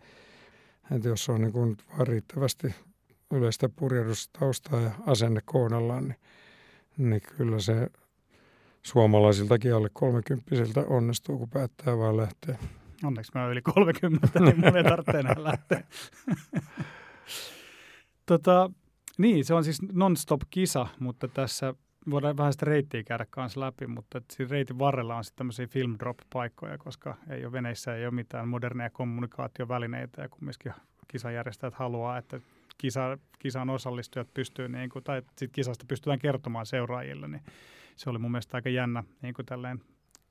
että 0.91 1.09
jos 1.09 1.29
on 1.29 1.41
niin 1.41 1.53
kuin 1.53 1.77
vaan 1.91 2.07
riittävästi 2.07 2.75
yleistä 3.31 3.69
purjehdustaustaa 3.69 4.81
ja 4.81 4.91
asenne 5.07 5.41
kohdallaan, 5.45 6.09
niin, 6.09 6.19
niin 7.11 7.23
kyllä 7.37 7.61
se 7.61 7.91
suomalaisiltakin 8.83 9.75
alle 9.75 9.89
kolmekymppisiltä 9.93 10.81
onnistuu, 10.81 11.39
kun 11.39 11.51
päättää 11.51 11.99
vaan 11.99 12.17
lähteä. 12.17 12.59
Onneksi 13.05 13.33
mä 13.35 13.49
yli 13.49 13.63
30, 13.63 14.41
niin 14.41 14.61
mun 14.61 14.77
ei 14.77 14.85
tarvitse 14.85 15.19
enää 15.19 15.45
lähteä. 15.45 15.85
tota, 18.27 18.71
niin, 19.19 19.45
se 19.45 19.55
on 19.55 19.65
siis 19.65 19.83
non-stop-kisa, 19.93 20.87
mutta 21.01 21.29
tässä 21.29 21.75
voidaan 22.11 22.37
vähän 22.37 22.53
sitä 22.53 22.67
reittiä 22.67 23.03
käydä 23.03 23.27
kanssa 23.31 23.61
läpi, 23.61 23.87
mutta 23.87 24.21
siinä 24.33 24.51
reitin 24.51 24.79
varrella 24.79 25.17
on 25.17 25.25
sitten 25.25 25.39
tämmöisiä 25.39 25.67
film 25.67 25.97
drop-paikkoja, 25.99 26.79
koska 26.79 27.17
ei 27.31 27.45
ole 27.45 27.53
veneissä, 27.53 27.97
ei 27.97 28.07
ole 28.07 28.15
mitään 28.15 28.49
moderneja 28.49 28.91
kommunikaatiovälineitä 28.91 30.23
ja 30.23 30.29
kumminkin 30.29 30.73
kisajärjestäjät 31.09 31.75
haluaa, 31.75 32.19
että 32.19 32.41
kisa, 32.79 33.19
kisan 33.39 33.71
osallistujat 33.71 34.35
pystyy, 34.35 34.69
niin 34.69 34.91
kuin, 34.91 35.05
tai 35.05 35.23
sit 35.39 35.53
kisasta 35.53 35.85
pystytään 35.89 36.19
kertomaan 36.19 36.67
seuraajille, 36.67 37.29
niin 37.29 37.43
se 37.97 38.11
oli 38.11 38.19
mun 38.19 38.31
mielestä 38.31 38.57
aika 38.57 38.69
jännä 38.69 39.05
niin 39.23 39.35
kuin 39.35 39.47
tälleen 39.47 39.81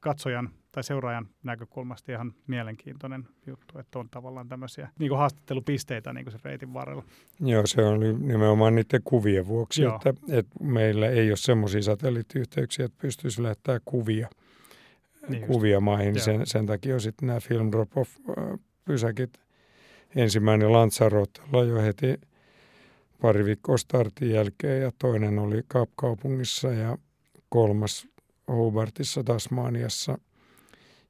katsojan 0.03 0.49
tai 0.71 0.83
seuraajan 0.83 1.27
näkökulmasta 1.43 2.11
ihan 2.11 2.33
mielenkiintoinen 2.47 3.27
juttu, 3.47 3.79
että 3.79 3.99
on 3.99 4.09
tavallaan 4.09 4.49
tämmöisiä 4.49 4.89
niin 4.99 5.09
kuin 5.09 5.19
haastattelupisteitä 5.19 6.13
niin 6.13 6.25
kuin 6.25 6.31
se 6.31 6.39
reitin 6.43 6.73
varrella. 6.73 7.03
Joo, 7.39 7.65
se 7.65 7.85
oli 7.85 8.13
nimenomaan 8.13 8.75
niiden 8.75 9.01
kuvien 9.03 9.47
vuoksi, 9.47 9.83
että, 9.83 10.13
että 10.29 10.63
meillä 10.63 11.09
ei 11.09 11.31
ole 11.31 11.37
semmoisia 11.37 11.81
satelliittiyhteyksiä, 11.81 12.85
että 12.85 12.97
pystyisi 13.01 13.43
lähettämään 13.43 13.81
kuvia, 13.85 14.29
niin 15.29 15.47
kuvia 15.47 15.79
maihin. 15.79 16.19
Sen, 16.19 16.47
sen 16.47 16.65
takia 16.65 16.93
on 16.93 17.01
sitten 17.01 17.27
nämä 17.27 17.39
film 17.39 17.71
drop-off 17.71 18.11
pysäkit. 18.85 19.39
Ensimmäinen 20.15 20.71
Lanzarotella 20.73 21.63
jo 21.63 21.81
heti 21.81 22.21
pari 23.21 23.45
viikkoa 23.45 23.77
startin 23.77 24.31
jälkeen 24.31 24.81
ja 24.81 24.91
toinen 24.99 25.39
oli 25.39 25.61
Kapkaupungissa 25.67 26.67
ja 26.67 26.97
kolmas 27.49 28.12
Hobartissa 28.47 29.23
Tasmaniassa. 29.23 30.17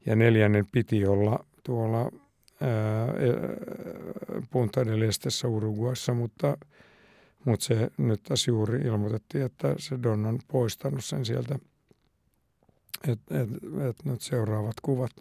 Ja 0.05 0.15
neljännen 0.15 0.65
piti 0.71 1.05
olla 1.07 1.45
tuolla 1.63 2.11
Punta 4.49 4.85
del 4.85 5.01
Estessä 5.01 5.47
Uruguassa, 5.47 6.13
mutta, 6.13 6.57
mutta 7.45 7.65
se 7.65 7.89
nyt 7.97 8.23
tässä 8.23 8.51
juuri 8.51 8.81
ilmoitettiin, 8.81 9.45
että 9.45 9.75
se 9.77 9.99
Don 10.03 10.25
on 10.25 10.39
poistanut 10.47 11.05
sen 11.05 11.25
sieltä, 11.25 11.59
että 13.07 13.41
et, 13.41 13.49
et 13.89 14.05
nyt 14.05 14.21
seuraavat 14.21 14.79
kuvat 14.81 15.11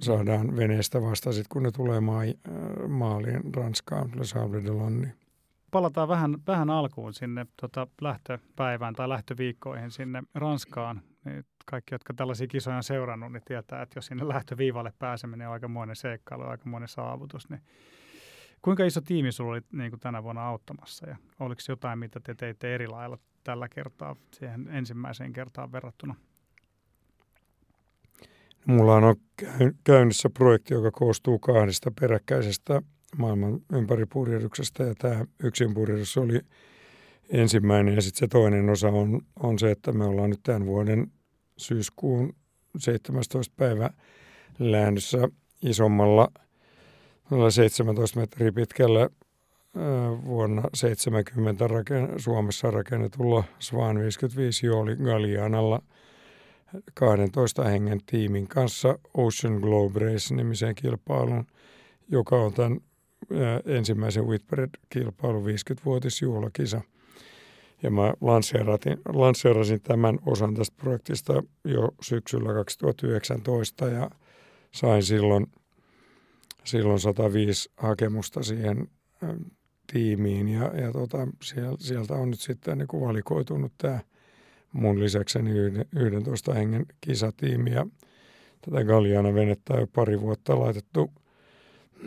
saadaan 0.00 0.56
veneestä 0.56 1.02
vasta 1.02 1.32
sitten, 1.32 1.48
kun 1.52 1.62
ne 1.62 1.70
tulee 1.70 2.00
maa, 2.00 2.22
maaliin 2.88 3.54
Ranskaan, 3.54 4.10
Le 4.16 4.24
Sable 4.24 4.64
de 4.64 4.70
Lonne 4.70 5.14
palataan 5.72 6.08
vähän, 6.08 6.36
vähän 6.46 6.70
alkuun 6.70 7.14
sinne 7.14 7.46
tota, 7.60 7.86
lähtöpäivään 8.00 8.94
tai 8.94 9.08
lähtöviikkoihin 9.08 9.90
sinne 9.90 10.22
Ranskaan. 10.34 11.02
Niin 11.24 11.44
kaikki, 11.66 11.94
jotka 11.94 12.14
tällaisia 12.14 12.46
kisoja 12.46 12.76
on 12.76 12.82
seurannut, 12.82 13.32
niin 13.32 13.42
tietää, 13.44 13.82
että 13.82 13.98
jos 13.98 14.06
sinne 14.06 14.28
lähtöviivalle 14.28 14.92
pääseminen 14.98 15.48
on 15.48 15.52
aikamoinen 15.52 15.96
seikkailu, 15.96 16.42
aikamoinen 16.42 16.88
saavutus, 16.88 17.48
niin 17.48 17.60
kuinka 18.62 18.84
iso 18.84 19.00
tiimi 19.00 19.32
sinulla 19.32 19.52
oli 19.52 19.62
niin 19.72 19.90
kuin 19.90 20.00
tänä 20.00 20.22
vuonna 20.22 20.48
auttamassa 20.48 21.08
ja 21.08 21.16
oliko 21.40 21.60
jotain, 21.68 21.98
mitä 21.98 22.20
te 22.20 22.34
teitte 22.34 22.74
eri 22.74 22.88
lailla 22.88 23.18
tällä 23.44 23.68
kertaa 23.68 24.16
siihen 24.34 24.68
ensimmäiseen 24.68 25.32
kertaan 25.32 25.72
verrattuna? 25.72 26.14
Mulla 28.66 28.94
on 28.94 29.16
käynnissä 29.84 30.30
projekti, 30.30 30.74
joka 30.74 30.90
koostuu 30.90 31.38
kahdesta 31.38 31.92
peräkkäisestä 32.00 32.82
maailman 33.18 33.60
ympäripurjehduksesta 33.72 34.82
ja 34.82 34.94
tämä 34.94 35.24
yksinpurjehdus 35.42 36.16
oli 36.16 36.40
ensimmäinen 37.28 37.94
ja 37.94 38.02
sitten 38.02 38.18
se 38.18 38.28
toinen 38.28 38.70
osa 38.70 38.88
on, 38.88 39.20
on 39.36 39.58
se, 39.58 39.70
että 39.70 39.92
me 39.92 40.04
ollaan 40.04 40.30
nyt 40.30 40.40
tämän 40.42 40.66
vuoden 40.66 41.12
syyskuun 41.56 42.34
17. 42.78 43.54
päivä 43.56 43.90
lähdössä 44.58 45.28
isommalla 45.62 46.28
17 47.50 48.20
metriä 48.20 48.52
pitkällä 48.52 49.10
vuonna 50.24 50.62
70 50.74 51.66
raken, 51.66 52.08
Suomessa 52.16 52.70
rakennetulla 52.70 53.44
Svan 53.58 53.98
55 53.98 54.66
Jooli 54.66 54.96
Galianalla 54.96 55.82
12 56.94 57.64
hengen 57.64 58.00
tiimin 58.06 58.48
kanssa 58.48 58.98
Ocean 59.14 59.54
Globe 59.54 59.98
Race-nimiseen 60.00 60.74
kilpailuun, 60.74 61.46
joka 62.08 62.36
on 62.36 62.52
tämän 62.52 62.80
ensimmäisen 63.64 64.26
Whitbread-kilpailun 64.26 65.44
50-vuotisjuhlakisa. 65.44 66.80
Ja 67.82 67.90
mä 67.90 68.14
lanseerasin, 68.20 68.98
lanseerasin 69.08 69.80
tämän 69.80 70.18
osan 70.26 70.54
tästä 70.54 70.76
projektista 70.76 71.42
jo 71.64 71.88
syksyllä 72.00 72.54
2019 72.54 73.88
ja 73.88 74.10
sain 74.72 75.02
silloin, 75.02 75.46
silloin 76.64 77.00
105 77.00 77.70
hakemusta 77.76 78.42
siihen 78.42 78.88
tiimiin 79.92 80.48
ja, 80.48 80.64
ja 80.64 80.92
tota, 80.92 81.28
sieltä 81.78 82.14
on 82.14 82.30
nyt 82.30 82.40
sitten 82.40 82.78
niin 82.78 82.88
kuin 82.88 83.08
valikoitunut 83.08 83.72
tämä 83.78 84.00
mun 84.72 85.00
lisäkseni 85.00 85.50
11 85.96 86.54
hengen 86.54 86.86
kisatiimi 87.00 87.70
ja 87.70 87.86
tätä 88.60 88.84
Galliana 88.84 89.34
venettä 89.34 89.74
jo 89.74 89.86
pari 89.86 90.20
vuotta 90.20 90.60
laitettu 90.60 91.10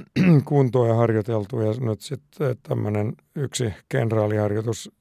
kuntoa 0.46 0.88
ja 0.88 0.94
harjoiteltu 0.94 1.60
ja 1.60 1.74
nyt 1.80 2.02
sitten 2.02 2.56
tämmöinen 2.64 3.14
yksi 3.36 3.74
kenraaliharjoitus 3.90 4.92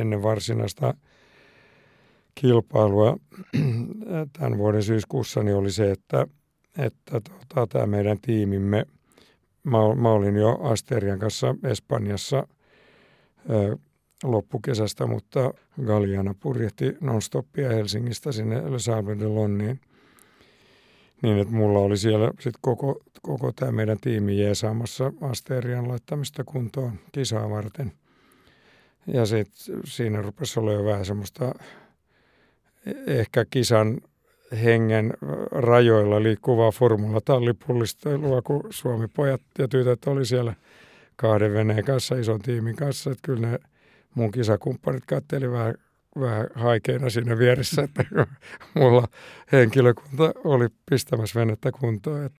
ennen 0.00 0.22
varsinaista 0.22 0.94
kilpailua 2.34 3.16
tämän 4.38 4.58
vuoden 4.58 4.82
syyskuussa 4.82 5.42
niin 5.42 5.56
oli 5.56 5.70
se, 5.70 5.90
että, 5.90 6.26
että 6.78 7.20
tota, 7.20 7.66
tämä 7.66 7.86
meidän 7.86 8.18
tiimimme, 8.20 8.86
mä, 9.64 9.78
mä 9.94 10.10
olin 10.10 10.36
jo 10.36 10.58
Asterian 10.62 11.18
kanssa 11.18 11.54
Espanjassa 11.64 12.48
ö, 13.50 13.76
loppukesästä, 14.22 15.06
mutta 15.06 15.54
Galliana 15.84 16.34
purjehti 16.40 16.96
nonstoppia 17.00 17.68
Helsingistä 17.68 18.32
sinne 18.32 18.56
Le 18.56 19.18
de 19.18 19.26
Lonniin– 19.26 19.80
niin, 21.24 21.38
että 21.38 21.54
mulla 21.54 21.78
oli 21.78 21.96
siellä 21.96 22.30
sit 22.40 22.54
koko, 22.60 23.00
koko 23.22 23.52
tämä 23.52 23.72
meidän 23.72 23.98
tiimi 24.00 24.40
jeesaamassa 24.40 25.12
Asterian 25.20 25.88
laittamista 25.88 26.44
kuntoon 26.44 26.92
kisaa 27.12 27.50
varten. 27.50 27.92
Ja 29.06 29.26
sitten 29.26 29.80
siinä 29.84 30.22
rupesi 30.22 30.60
olla 30.60 30.72
jo 30.72 30.84
vähän 30.84 31.04
semmoista 31.04 31.54
ehkä 33.06 33.44
kisan 33.50 34.00
hengen 34.62 35.14
rajoilla 35.50 36.22
liikkuvaa 36.22 36.70
formulatallipullistelua, 36.70 38.42
kun 38.42 38.64
Suomi 38.70 39.08
pojat 39.08 39.40
ja 39.58 39.68
tytöt 39.68 40.06
oli 40.06 40.26
siellä 40.26 40.54
kahden 41.16 41.52
veneen 41.52 41.84
kanssa, 41.84 42.16
ison 42.16 42.40
tiimin 42.40 42.76
kanssa. 42.76 43.10
Että 43.10 43.22
kyllä 43.22 43.48
ne 43.48 43.58
mun 44.14 44.30
kisakumppanit 44.30 45.06
katteli 45.06 45.50
vähän, 45.50 45.74
vähän 46.20 46.46
haikeina 46.54 47.10
siinä 47.10 47.38
vieressä, 47.38 47.82
että 47.82 48.04
mulla 48.74 49.08
henkilökunta 49.52 50.32
oli 50.44 50.68
pistämässä 50.90 51.40
venettä 51.40 51.72
kuntoon. 51.72 52.30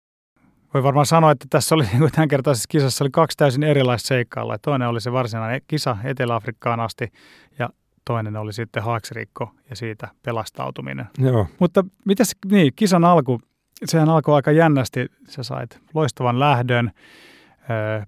Voi 0.74 0.82
varmaan 0.82 1.06
sanoa, 1.06 1.30
että 1.30 1.46
tässä 1.50 1.74
oli 1.74 1.84
niin 1.92 2.12
tämänkertaisessa 2.12 2.66
kisassa 2.68 3.04
oli 3.04 3.10
kaksi 3.10 3.36
täysin 3.36 3.62
erilaista 3.62 4.06
seikkailla. 4.06 4.58
Toinen 4.58 4.88
oli 4.88 5.00
se 5.00 5.12
varsinainen 5.12 5.60
kisa 5.68 5.96
Etelä-Afrikkaan 6.04 6.80
asti 6.80 7.12
ja 7.58 7.70
toinen 8.04 8.36
oli 8.36 8.52
sitten 8.52 8.82
haaksirikko 8.82 9.50
ja 9.70 9.76
siitä 9.76 10.08
pelastautuminen. 10.22 11.06
Joo. 11.18 11.46
Mutta 11.58 11.84
mitäs, 12.04 12.30
niin, 12.50 12.72
kisan 12.76 13.04
alku, 13.04 13.40
sehän 13.84 14.08
alkoi 14.08 14.34
aika 14.34 14.52
jännästi. 14.52 15.06
Sä 15.28 15.42
sait 15.42 15.80
loistavan 15.94 16.40
lähdön 16.40 16.90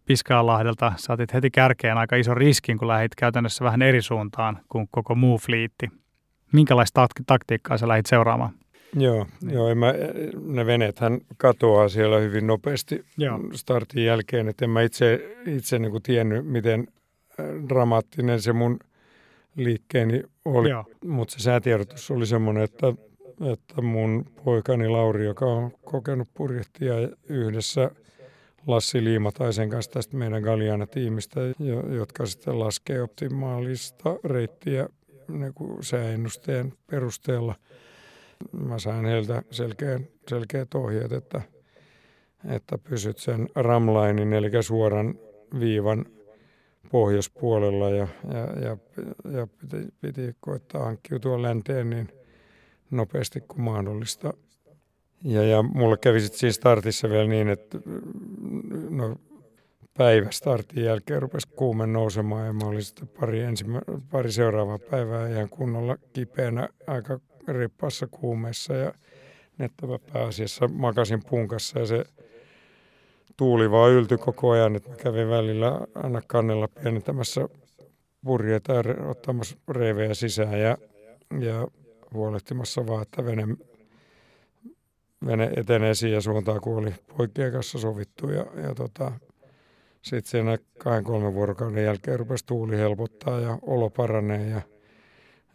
Piskaanlahdelta. 0.04 0.92
Saatit 0.96 1.34
heti 1.34 1.50
kärkeen 1.50 1.98
aika 1.98 2.16
iso 2.16 2.34
riskin, 2.34 2.78
kun 2.78 2.88
lähdit 2.88 3.14
käytännössä 3.14 3.64
vähän 3.64 3.82
eri 3.82 4.02
suuntaan 4.02 4.58
kuin 4.68 4.88
koko 4.90 5.14
muu 5.14 5.38
fliitti. 5.38 5.90
Minkälaista 6.52 7.06
taktiikkaa 7.26 7.78
sä 7.78 7.88
lähdit 7.88 8.06
seuraamaan? 8.06 8.52
Joo, 8.96 9.26
niin. 9.42 9.54
joo 9.54 9.68
en 9.68 9.78
mä, 9.78 9.94
ne 10.46 10.66
veneethän 10.66 11.20
katoaa 11.36 11.88
siellä 11.88 12.18
hyvin 12.18 12.46
nopeasti 12.46 13.04
joo. 13.18 13.40
startin 13.52 14.04
jälkeen, 14.04 14.48
että 14.48 14.64
en 14.64 14.70
mä 14.70 14.82
itse, 14.82 15.36
itse 15.46 15.78
niin 15.78 15.90
kuin 15.90 16.02
tiennyt, 16.02 16.46
miten 16.46 16.88
dramaattinen 17.68 18.40
se 18.40 18.52
mun 18.52 18.78
liikkeeni 19.56 20.22
oli, 20.44 20.70
mutta 21.04 21.34
se 21.34 21.40
säätiedotus 21.40 22.10
oli 22.10 22.26
semmoinen, 22.26 22.62
että, 22.64 22.86
että 23.52 23.82
mun 23.82 24.24
poikani 24.44 24.88
Lauri, 24.88 25.24
joka 25.24 25.46
on 25.46 25.70
kokenut 25.84 26.28
purjehtia 26.34 26.94
yhdessä 27.28 27.90
Lassi 28.66 29.04
Liimataisen 29.04 29.70
kanssa 29.70 29.90
tästä 29.90 30.16
meidän 30.16 30.42
Galliana-tiimistä, 30.42 31.40
jotka 31.96 32.26
sitten 32.26 32.58
laskee 32.58 33.02
optimaalista 33.02 34.16
reittiä 34.24 34.88
niin 35.28 35.54
kuin 35.54 35.84
sääennusteen 35.84 36.72
perusteella– 36.86 37.54
Mä 38.52 38.78
sain 38.78 39.04
heiltä 39.04 39.42
selkeän, 39.50 40.06
selkeät 40.28 40.74
ohjeet, 40.74 41.12
että, 41.12 41.42
että 42.48 42.78
pysyt 42.78 43.18
sen 43.18 43.48
ramlainin, 43.54 44.32
eli 44.32 44.62
suoran 44.62 45.14
viivan 45.60 46.06
pohjoispuolella 46.90 47.90
ja, 47.90 48.08
ja, 48.32 48.68
ja, 48.68 48.76
ja 49.38 49.46
piti, 49.46 49.88
piti 50.00 50.36
koittaa 50.40 50.84
hankkiutua 50.84 51.42
länteen 51.42 51.90
niin 51.90 52.08
nopeasti 52.90 53.40
kuin 53.40 53.60
mahdollista. 53.60 54.32
Ja, 55.24 55.42
ja 55.42 55.62
mulle 55.62 55.96
kävi 55.96 56.20
sitten 56.20 56.38
siinä 56.38 56.52
startissa 56.52 57.08
vielä 57.10 57.28
niin, 57.28 57.48
että 57.48 57.78
no, 58.90 59.16
päivä 59.98 60.30
startin 60.30 60.84
jälkeen 60.84 61.22
rupesi 61.22 61.48
kuume 61.48 61.86
nousemaan 61.86 62.46
ja 62.46 62.52
mä 62.52 62.66
olin 62.66 62.82
sitten 62.82 63.08
pari, 63.08 63.40
ensimmä, 63.40 63.80
pari 64.10 64.32
seuraavaa 64.32 64.78
päivää 64.78 65.28
ihan 65.28 65.48
kunnolla 65.48 65.96
kipeänä 66.12 66.68
aika 66.86 67.20
rippaassa 67.48 68.06
kuumeessa 68.10 68.74
ja 68.74 68.92
nettävä 69.58 69.98
pääasiassa 70.12 70.68
makasin 70.68 71.22
punkassa 71.30 71.78
ja 71.78 71.86
se 71.86 72.04
tuuli 73.36 73.70
vaan 73.70 73.92
yltyi 73.92 74.18
koko 74.18 74.50
ajan, 74.50 74.76
että 74.76 74.90
mä 74.90 74.96
kävin 74.96 75.28
välillä 75.28 75.80
aina 75.94 76.20
kannella 76.26 76.68
pienentämässä 76.68 77.48
purjeita 78.24 78.72
ja 78.72 78.82
ottamassa 79.08 79.56
reivejä 79.68 80.14
sisään 80.14 80.60
ja, 80.60 80.76
ja 81.40 81.68
huolehtimassa 82.14 82.86
vaan, 82.86 83.02
että 83.02 83.24
vene, 83.24 83.46
vene 85.26 85.50
etenee 85.56 85.94
siihen 85.94 86.22
suuntaan, 86.22 86.60
kun 86.60 86.78
oli 86.78 86.94
poikien 87.16 87.52
kanssa 87.52 87.78
sovittu 87.78 88.30
ja, 88.30 88.46
ja 88.62 88.74
tota, 88.74 89.12
sitten 90.02 90.30
siinä 90.30 90.58
kahden 90.78 91.04
kolmen 91.04 91.34
vuorokauden 91.34 91.84
jälkeen 91.84 92.18
rupesi 92.18 92.46
tuuli 92.46 92.76
helpottaa 92.76 93.40
ja 93.40 93.58
olo 93.62 93.90
paranee 93.90 94.48
ja 94.48 94.60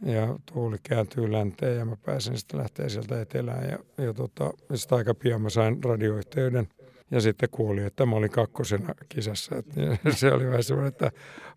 ja 0.05 0.35
tuuli 0.53 0.77
kääntyy 0.83 1.31
länteen 1.31 1.77
ja 1.77 1.85
mä 1.85 1.97
pääsin 2.05 2.37
sitten 2.37 2.59
lähteä 2.59 2.89
sieltä 2.89 3.21
etelään 3.21 3.69
ja, 3.69 4.05
ja 4.05 4.13
tota, 4.13 4.53
sitten 4.75 4.97
aika 4.97 5.13
pian 5.13 5.41
mä 5.41 5.49
sain 5.49 5.83
radioyhteyden 5.83 6.67
ja 7.11 7.21
sitten 7.21 7.49
kuuli, 7.51 7.83
että 7.83 8.05
mä 8.05 8.15
olin 8.15 8.29
kakkosena 8.29 8.95
kisassa. 9.09 9.55
Et, 9.55 9.65
se 10.19 10.33
oli 10.33 10.45
vähän 10.45 10.63
semmoinen, 10.63 10.87
että 10.87 11.11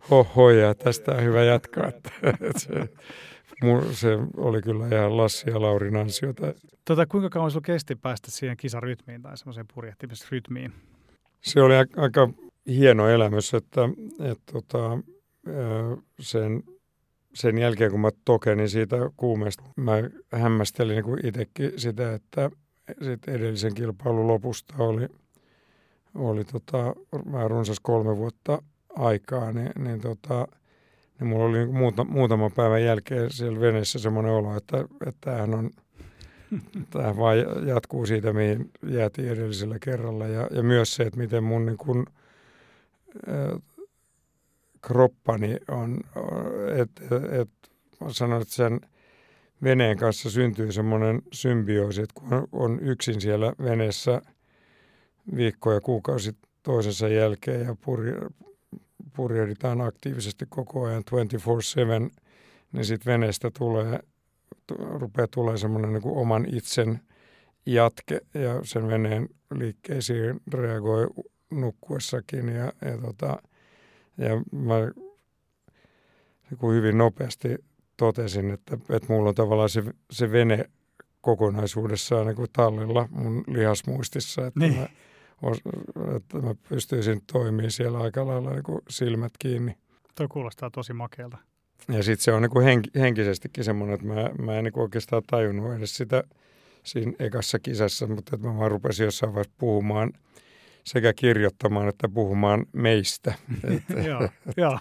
hoho 0.09 0.49
ja 0.49 0.75
tästä 0.75 1.11
on 1.11 1.23
hyvä 1.23 1.43
jatkaa. 1.43 1.87
Että, 1.87 2.11
et 2.41 2.57
se, 2.63 2.69
se 3.91 4.17
oli 4.37 4.61
kyllä 4.61 4.87
ihan 4.87 5.17
Lassi 5.17 5.49
ja 5.49 5.61
Laurin 5.61 5.95
ansiota. 5.95 6.53
Tota, 6.85 7.05
kuinka 7.05 7.29
kauan 7.29 7.51
sinulla 7.51 7.65
kesti 7.65 7.95
päästä 7.95 8.31
siihen 8.31 8.57
kisarytmiin 8.57 9.21
tai 9.21 9.37
semmoiseen 9.37 9.65
purjehtimisrytmiin? 9.73 10.73
Se 11.41 11.61
oli 11.61 11.73
aika 11.75 12.29
hieno 12.67 13.07
elämys, 13.07 13.53
että, 13.53 13.81
että 14.19 14.53
tota, 14.53 14.97
sen 16.19 16.63
sen 17.35 17.57
jälkeen, 17.57 17.91
kun 17.91 17.99
mä 17.99 18.09
tokenin 18.25 18.69
siitä 18.69 18.95
kuumeesta, 19.17 19.63
mä 19.75 19.93
hämmästelin 20.31 21.05
niin 21.05 21.25
itsekin 21.27 21.71
sitä, 21.77 22.13
että 22.13 22.49
sit 23.01 23.27
edellisen 23.27 23.73
kilpailun 23.73 24.27
lopusta 24.27 24.73
oli, 24.77 25.07
oli 26.15 26.45
tota, 26.45 26.95
vähän 27.31 27.49
runsas 27.49 27.79
kolme 27.79 28.17
vuotta 28.17 28.61
aikaa, 28.95 29.51
niin, 29.51 29.71
niin, 29.79 30.01
tota, 30.01 30.47
niin 31.19 31.27
mulla 31.27 31.45
oli 31.45 31.57
niin 31.57 31.75
muuta, 31.75 32.03
muutaman 32.03 32.51
päivän 32.51 32.83
jälkeen 32.83 33.31
siellä 33.31 33.59
veneessä 33.59 33.99
semmoinen 33.99 34.31
olo, 34.31 34.57
että, 34.57 34.77
että 35.07 35.21
tämähän 35.21 35.53
on 35.53 35.71
Tämä 36.89 37.17
vaan 37.17 37.37
jatkuu 37.67 38.05
siitä, 38.05 38.33
mihin 38.33 38.71
jäätiin 38.83 39.29
edellisellä 39.29 39.79
kerralla. 39.79 40.27
Ja, 40.27 40.47
ja 40.51 40.63
myös 40.63 40.95
se, 40.95 41.03
että 41.03 41.19
miten 41.19 41.43
mun 41.43 41.65
niin 41.65 41.77
kun, 41.77 42.05
kroppani 44.81 45.57
on, 45.67 45.99
että 46.81 47.03
et, 47.41 47.49
sanon, 48.11 48.41
että 48.41 48.53
sen 48.53 48.81
veneen 49.63 49.97
kanssa 49.97 50.29
syntyy 50.29 50.71
semmoinen 50.71 51.21
symbioosi, 51.33 52.01
että 52.01 52.13
kun 52.13 52.47
on 52.51 52.79
yksin 52.79 53.21
siellä 53.21 53.53
veneessä 53.63 54.21
viikkoja, 55.35 55.81
kuukausi 55.81 56.35
toisensa 56.63 57.07
jälkeen 57.07 57.65
ja 57.65 57.75
purjehditaan 59.13 59.81
aktiivisesti 59.81 60.45
koko 60.49 60.83
ajan 60.85 61.03
24-7, 62.11 62.11
niin 62.71 62.85
sitten 62.85 63.13
veneestä 63.13 63.51
tulee, 63.57 63.99
rupeaa 64.79 65.27
tulee 65.27 65.57
semmoinen 65.57 65.93
niin 65.93 66.03
oman 66.05 66.45
itsen 66.55 66.99
jatke 67.65 68.21
ja 68.33 68.59
sen 68.63 68.87
veneen 68.87 69.29
liikkeisiin 69.55 70.41
reagoi 70.53 71.07
nukkuessakin 71.51 72.49
ja, 72.49 72.73
ja 72.81 72.97
tota, 73.01 73.37
ja 74.17 74.41
mä 74.51 74.75
niin 76.49 76.75
hyvin 76.75 76.97
nopeasti 76.97 77.55
totesin, 77.97 78.51
että, 78.51 78.77
että 78.89 79.13
mulla 79.13 79.29
on 79.29 79.35
tavallaan 79.35 79.69
se, 79.69 79.83
se 80.11 80.31
vene 80.31 80.65
kokonaisuudessaan 81.21 82.27
niin 82.27 82.35
kuin 82.35 82.49
tallella 82.53 83.07
mun 83.11 83.43
lihasmuistissa, 83.47 84.47
että, 84.47 84.59
niin. 84.59 84.75
mä, 84.75 84.87
että 86.15 86.37
mä 86.37 86.55
pystyisin 86.69 87.21
toimimaan 87.33 87.71
siellä 87.71 87.99
aika 87.99 88.27
lailla 88.27 88.51
niin 88.51 88.63
kuin 88.63 88.81
silmät 88.89 89.33
kiinni. 89.39 89.77
Tuo 90.15 90.27
kuulostaa 90.27 90.69
tosi 90.69 90.93
makealta. 90.93 91.37
Ja 91.87 92.03
sitten 92.03 92.23
se 92.23 92.31
on 92.31 92.41
niin 92.41 92.49
kuin 92.49 92.65
henk, 92.65 92.85
henkisestikin 92.95 93.63
semmoinen, 93.63 93.93
että 93.93 94.07
mä, 94.07 94.29
mä 94.45 94.57
en 94.57 94.63
niin 94.63 94.73
kuin 94.73 94.81
oikeastaan 94.81 95.23
tajunnut 95.27 95.73
edes 95.73 95.97
sitä 95.97 96.23
siinä 96.83 97.13
ekassa 97.19 97.59
kisassa, 97.59 98.07
mutta 98.07 98.35
että 98.35 98.47
mä 98.47 98.57
vaan 98.57 98.71
rupesin 98.71 99.03
jossain 99.03 99.33
vaiheessa 99.33 99.53
puhumaan– 99.57 100.13
sekä 100.85 101.13
kirjoittamaan 101.13 101.87
että 101.87 102.09
puhumaan 102.09 102.65
meistä. 102.73 103.33
että, 103.77 103.93
joo, 103.93 104.29
joo. 104.57 104.79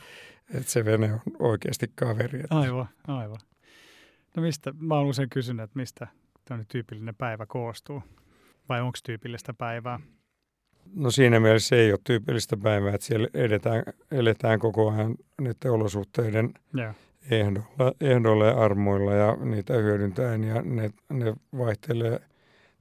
että 0.54 0.72
se 0.72 0.84
vene 0.84 1.12
on 1.12 1.20
oikeasti 1.38 1.92
kaveri. 1.94 2.40
Että. 2.40 2.58
Aivan, 2.58 2.88
aivan. 3.08 3.38
No 4.36 4.42
mistä, 4.42 4.74
mä 4.78 4.94
oon 4.94 5.06
usein 5.06 5.30
kysynyt, 5.30 5.64
että 5.64 5.78
mistä 5.78 6.06
tämmöinen 6.44 6.68
tyypillinen 6.68 7.14
päivä 7.14 7.46
koostuu? 7.46 8.02
Vai 8.68 8.80
onko 8.80 8.98
tyypillistä 9.04 9.54
päivää? 9.54 10.00
No 10.94 11.10
siinä 11.10 11.40
mielessä 11.40 11.76
ei 11.76 11.92
ole 11.92 12.00
tyypillistä 12.04 12.56
päivää, 12.56 12.94
että 12.94 13.06
siellä 13.06 13.28
edetään, 13.34 13.82
eletään 14.10 14.58
koko 14.58 14.90
ajan 14.90 15.14
niiden 15.40 15.72
olosuhteiden 15.72 16.54
yeah. 16.78 16.94
ehdolla, 17.30 17.92
ehdolla 18.00 18.46
ja 18.46 18.64
armoilla 18.64 19.14
ja 19.14 19.36
niitä 19.36 19.74
hyödyntäen 19.74 20.44
ja 20.44 20.62
ne, 20.62 20.90
ne 21.10 21.34
vaihtelee 21.58 22.20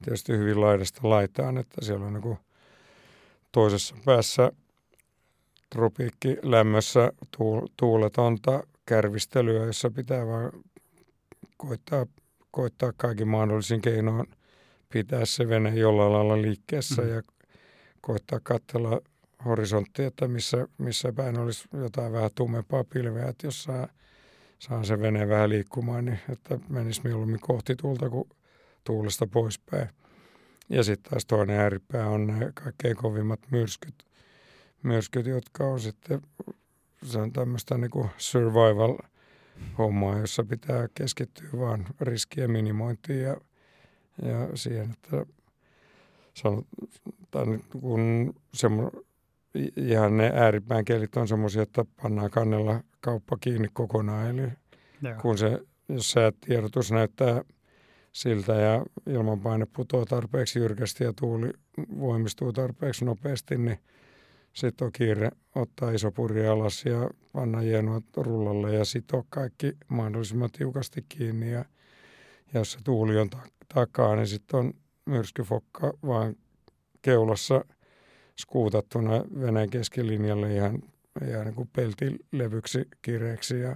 tietysti 0.03 0.37
hyvin 0.37 0.61
laidasta 0.61 1.09
laitaan, 1.09 1.57
että 1.57 1.85
siellä 1.85 2.05
on 2.05 2.13
niin 2.13 2.37
toisessa 3.51 3.95
päässä 4.05 4.51
tropiikkilämmössä 5.69 7.11
tuuletonta 7.77 8.63
kärvistelyä, 8.85 9.65
jossa 9.65 9.89
pitää 9.89 10.27
vaan 10.27 10.51
koittaa, 11.57 12.05
koittaa 12.51 12.93
kaikin 12.97 13.27
mahdollisin 13.27 13.81
keinoin 13.81 14.27
pitää 14.93 15.25
se 15.25 15.49
vene 15.49 15.69
jollain 15.69 16.13
lailla 16.13 16.41
liikkeessä 16.41 17.01
mm. 17.01 17.09
ja 17.09 17.21
koittaa 18.05 18.39
katsella 18.43 19.01
horisonttia, 19.45 20.07
että 20.07 20.27
missä, 20.27 20.67
missä 20.77 21.13
päin 21.13 21.39
olisi 21.39 21.67
jotain 21.73 22.13
vähän 22.13 22.29
tummempaa 22.35 22.83
pilveä, 22.83 23.29
että 23.29 23.47
jos 23.47 23.63
saa, 23.63 23.87
saa 24.59 24.83
se 24.83 24.99
vene 24.99 25.29
vähän 25.29 25.49
liikkumaan, 25.49 26.05
niin 26.05 26.19
että 26.29 26.59
menisi 26.69 27.01
mieluummin 27.03 27.39
kohti 27.39 27.75
tuulta 27.75 28.09
kuin 28.09 28.29
tuulesta 28.83 29.27
poispäin. 29.27 29.89
Ja 30.69 30.83
sitten 30.83 31.11
taas 31.11 31.25
toinen 31.25 31.59
ääripää 31.59 32.09
on 32.09 32.27
ne 32.27 32.51
kaikkein 32.53 32.95
kovimmat 32.95 33.39
myrskyt, 33.51 34.05
myrskyt 34.83 35.25
jotka 35.25 35.63
on 35.63 35.79
sitten 35.79 36.21
se 37.03 37.19
on 37.19 37.33
tämmöistä 37.33 37.77
niin 37.77 38.09
survival-hommaa, 38.17 40.19
jossa 40.19 40.43
pitää 40.43 40.87
keskittyä 40.95 41.49
vaan 41.59 41.85
riskien 42.01 42.51
minimointiin 42.51 43.21
ja, 43.21 43.37
ja 44.21 44.49
siihen, 44.55 44.91
että 44.91 45.25
sanotaan, 46.33 47.63
kun 47.81 48.33
semmo, 48.53 48.91
ihan 49.77 50.17
ne 50.17 50.31
ääripään 50.35 50.85
kelit 50.85 51.17
on 51.17 51.27
semmoisia, 51.27 51.61
että 51.61 51.85
pannaan 52.01 52.31
kannella 52.31 52.83
kauppa 53.01 53.37
kiinni 53.41 53.67
kokonaan. 53.73 54.27
Eli 54.27 54.51
Joo. 55.01 55.13
kun 55.21 55.37
se, 55.37 55.59
jos 55.89 56.11
säätiedotus 56.11 56.91
näyttää 56.91 57.43
siltä 58.11 58.53
ja 58.53 58.85
ilmanpaine 59.07 59.65
putoaa 59.75 60.05
tarpeeksi 60.05 60.59
jyrkästi 60.59 61.03
ja 61.03 61.13
tuuli 61.13 61.49
voimistuu 61.99 62.53
tarpeeksi 62.53 63.05
nopeasti, 63.05 63.57
niin 63.57 63.79
sitten 64.53 64.85
on 64.85 64.91
kiire 64.91 65.29
ottaa 65.55 65.91
iso 65.91 66.11
purje 66.11 66.47
alas 66.47 66.85
ja 66.85 67.09
panna 67.33 67.59
hienoa 67.59 68.01
rullalle 68.17 68.75
ja 68.75 68.85
sitoa 68.85 69.23
kaikki 69.29 69.71
mahdollisimman 69.87 70.49
tiukasti 70.51 71.05
kiinni. 71.09 71.51
Ja, 71.51 71.65
ja 72.53 72.59
jos 72.59 72.71
se 72.71 72.79
tuuli 72.83 73.17
on 73.19 73.29
takaa, 73.73 74.15
niin 74.15 74.27
sitten 74.27 74.59
on 74.59 74.73
myrskyfokka 75.05 75.93
vaan 76.07 76.35
keulassa 77.01 77.65
skuutattuna 78.39 79.23
veneen 79.39 79.69
keskilinjalle 79.69 80.55
ihan, 80.55 80.81
ihan 81.27 81.45
niin 81.45 81.55
kuin 81.55 81.69
peltilevyksi 81.75 82.87
kireeksi 83.01 83.59
ja, 83.59 83.75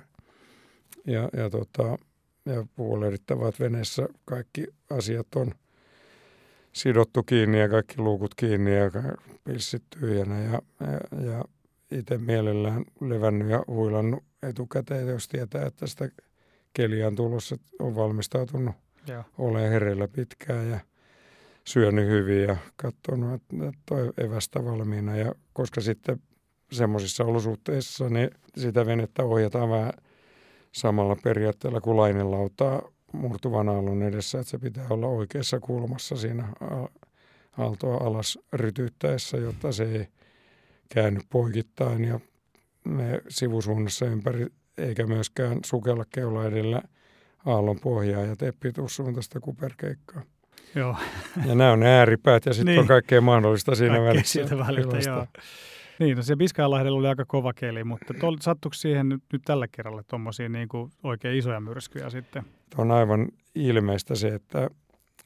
ja, 1.06 1.30
ja, 1.38 1.50
tota, 1.50 1.98
ja 2.46 2.66
huolehdittavat 2.78 3.60
veneessä 3.60 4.08
kaikki 4.26 4.68
asiat 4.90 5.28
on 5.36 5.52
sidottu 6.74 7.24
kiinni 7.24 7.60
ja 7.60 7.70
kaikki 7.70 7.98
luukut 7.98 8.36
kiinni 8.36 8.76
ja 8.76 8.92
pilssit 9.44 9.84
tyhjänä 10.00 10.42
ja, 10.42 10.62
ja, 10.80 11.26
ja 11.32 11.46
itse 11.92 12.18
mielellään 12.18 12.86
levännyt 13.02 13.50
ja 13.50 13.64
huilannut 13.68 14.24
etukäteen, 14.44 15.08
jos 15.08 15.28
tietää, 15.28 15.66
että 15.66 15.88
sitä 15.88 16.10
keliä 16.74 17.08
on 17.08 17.16
tulossa, 17.16 17.58
on 17.80 17.96
valmistautunut 17.96 18.76
olemaan 19.38 19.72
hereillä 19.72 20.08
pitkään 20.08 20.70
ja 20.70 20.80
syönyt 21.68 22.08
hyvin 22.08 22.44
ja 22.44 22.58
katsonut, 22.76 23.34
että 23.34 23.72
toi 23.86 24.12
evästä 24.18 24.66
valmiina. 24.66 25.16
Ja 25.18 25.36
koska 25.54 25.82
sitten 25.82 26.22
semmoisissa 26.72 27.24
olosuhteissa 27.24 28.10
niin 28.10 28.30
sitä 28.58 28.86
venettä 28.86 29.24
ohjataan 29.24 29.70
vähän 29.70 29.94
samalla 30.72 31.16
periaatteella 31.24 31.82
kuin 31.82 31.98
lainelautaa 31.98 32.82
murtuvan 33.14 33.70
aallon 33.70 34.02
edessä, 34.02 34.40
että 34.40 34.52
se 34.52 34.58
pitää 34.58 34.88
olla 34.90 35.08
oikeassa 35.08 35.60
kulmassa 35.60 36.16
siinä 36.16 36.54
aaltoa 37.58 37.98
alas 37.98 38.40
rytyttäessä, 38.54 39.38
jotta 39.38 39.72
se 39.72 39.84
ei 39.84 40.08
käänny 40.90 41.20
poikittain 41.30 42.04
ja 42.04 42.20
me 42.86 43.22
sivusuunnassa 43.30 44.06
ympäri, 44.06 44.48
eikä 44.78 45.08
myöskään 45.08 45.60
sukella 45.66 46.06
keula 46.14 46.46
edellä 46.46 46.82
aallon 47.46 47.80
pohjaa 47.80 48.22
ja 48.22 48.36
tee 48.36 48.52
pituussuuntaista 48.60 49.40
kuperkeikkaa. 49.40 50.22
Joo. 50.78 50.96
Ja 51.46 51.56
nämä 51.56 51.72
on 51.72 51.84
ääripäät 51.84 52.46
ja 52.46 52.54
sitten 52.54 52.66
niin. 52.66 52.80
on 52.80 52.88
kaikkea 52.88 53.22
mahdollista 53.22 53.76
siinä 53.76 53.94
Kaikkea 53.94 54.14
välissä. 54.14 54.34
Siitä 54.34 54.58
väliltä, 54.58 54.98
joo. 55.10 55.26
Niin, 56.00 56.18
no 56.18 56.24
se 56.24 56.36
Biskajanlahdella 56.36 57.00
oli 57.00 57.08
aika 57.08 57.26
kova 57.28 57.54
keli, 57.54 57.84
mutta 57.84 58.14
tol, 58.14 58.38
sattuiko 58.42 58.74
siihen 58.74 59.10
nyt, 59.10 59.24
nyt 59.34 59.42
tällä 59.46 59.68
kerralla 59.68 60.04
tuommoisia 60.04 60.50
niin 60.50 60.68
oikein 61.04 61.38
isoja 61.38 61.60
myrskyjä 61.60 62.10
sitten? 62.10 62.44
On 62.78 62.92
aivan 62.92 63.28
ilmeistä 63.56 64.16
se, 64.16 64.28
että, 64.28 64.70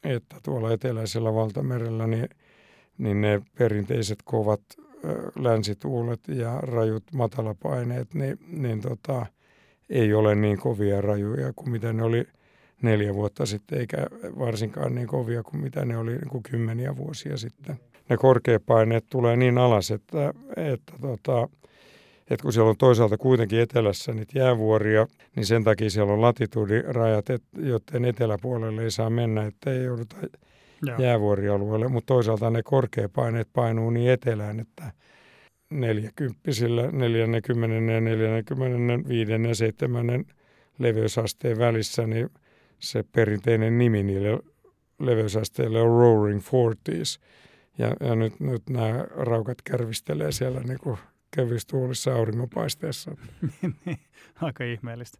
että 0.03 0.35
tuolla 0.43 0.71
eteläisellä 0.71 1.33
valtamerellä 1.33 2.07
niin, 2.07 2.29
niin 2.97 3.21
ne 3.21 3.41
perinteiset 3.57 4.19
kovat 4.23 4.61
länsituulet 5.39 6.19
ja 6.27 6.59
rajut 6.59 7.03
matalapaineet, 7.13 8.13
niin, 8.13 8.37
niin 8.47 8.81
tota, 8.81 9.25
ei 9.89 10.13
ole 10.13 10.35
niin 10.35 10.57
kovia 10.57 11.01
rajuja 11.01 11.53
kuin 11.55 11.69
mitä 11.69 11.93
ne 11.93 12.03
oli 12.03 12.27
neljä 12.83 13.13
vuotta 13.13 13.45
sitten, 13.45 13.79
eikä 13.79 13.97
varsinkaan 14.39 14.95
niin 14.95 15.07
kovia 15.07 15.43
kuin 15.43 15.61
mitä 15.61 15.85
ne 15.85 15.97
oli 15.97 16.11
niin 16.11 16.29
kuin 16.29 16.43
kymmeniä 16.43 16.97
vuosia 16.97 17.37
sitten 17.37 17.79
ne 18.11 18.17
korkeapaineet 18.17 19.05
tulee 19.09 19.35
niin 19.35 19.57
alas, 19.57 19.91
että, 19.91 20.33
että, 20.55 20.93
tota, 21.01 21.49
että 22.29 22.43
kun 22.43 22.53
siellä 22.53 22.69
on 22.69 22.77
toisaalta 22.77 23.17
kuitenkin 23.17 23.59
etelässä 23.59 24.13
niitä 24.13 24.39
jäävuoria, 24.39 25.07
niin 25.35 25.45
sen 25.45 25.63
takia 25.63 25.89
siellä 25.89 26.13
on 26.13 26.21
latituudirajat, 26.21 27.25
joten 27.57 28.05
eteläpuolelle 28.05 28.83
ei 28.83 28.91
saa 28.91 29.09
mennä, 29.09 29.45
että 29.45 29.71
ei 29.71 29.83
jouduta 29.83 30.15
Joo. 30.87 30.97
jäävuorialueelle, 30.97 31.87
mutta 31.87 32.13
toisaalta 32.13 32.49
ne 32.49 32.63
korkeapaineet 32.63 33.47
painuu 33.53 33.89
niin 33.89 34.11
etelään, 34.11 34.59
että 34.59 34.91
40, 35.69 36.39
40 36.91 37.93
ja 37.93 38.01
45 38.01 39.31
ja 39.31 39.55
7 39.55 40.25
leveysasteen 40.79 41.57
välissä, 41.57 42.07
niin 42.07 42.29
se 42.81 43.03
perinteinen 43.11 43.77
nimi 43.77 44.03
niille 44.03 44.39
leveysasteille 44.99 45.81
on 45.81 45.99
Roaring 45.99 46.41
Forties– 46.41 47.19
ja, 47.77 47.95
ja 48.07 48.15
nyt, 48.15 48.39
nyt 48.39 48.69
nämä 48.69 49.05
raukat 49.15 49.61
kärvistelee 49.61 50.31
siellä 50.31 50.59
niin 50.59 50.79
kuin 50.79 50.97
kevystuulissa 51.35 52.15
auringonpaisteessa. 52.15 53.11
Niin, 53.61 53.75
niin, 53.85 53.99
aika 54.41 54.63
ihmeellistä. 54.63 55.17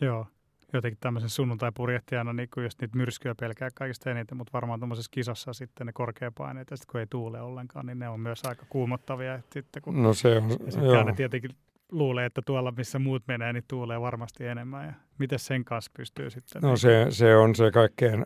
Joo, 0.00 0.26
jotenkin 0.72 0.98
tämmöisen 1.00 1.30
sunnuntai-purjehtijana, 1.30 2.32
niin 2.32 2.48
kuin 2.54 2.64
jos 2.64 2.80
niitä 2.80 2.96
myrskyjä 2.96 3.34
pelkää 3.34 3.70
kaikista 3.74 4.10
eniten, 4.10 4.36
mutta 4.36 4.52
varmaan 4.52 4.80
tuommoisessa 4.80 5.10
kisassa 5.10 5.52
sitten 5.52 5.86
ne 5.86 5.92
korkeapaineet, 5.92 6.70
ja 6.70 6.76
sitten 6.76 6.92
kun 6.92 7.00
ei 7.00 7.06
tuule 7.10 7.40
ollenkaan, 7.40 7.86
niin 7.86 7.98
ne 7.98 8.08
on 8.08 8.20
myös 8.20 8.42
aika 8.44 8.66
kuumottavia. 8.68 9.34
Että 9.34 9.54
sitten 9.54 9.82
kun, 9.82 10.02
no 10.02 10.14
se 10.14 10.36
on, 10.36 10.50
ja 10.92 11.04
ne 11.04 11.12
tietenkin 11.12 11.50
luulee, 11.94 12.26
että 12.26 12.42
tuolla 12.46 12.72
missä 12.76 12.98
muut 12.98 13.22
menee, 13.28 13.52
niin 13.52 13.64
tuulee 13.68 14.00
varmasti 14.00 14.46
enemmän. 14.46 14.86
Ja 14.86 14.92
miten 15.18 15.38
sen 15.38 15.64
kanssa 15.64 15.90
pystyy 15.96 16.30
sitten? 16.30 16.62
No 16.62 16.76
se, 16.76 17.06
se 17.10 17.36
on 17.36 17.54
se 17.54 17.70
kaikkein 17.70 18.24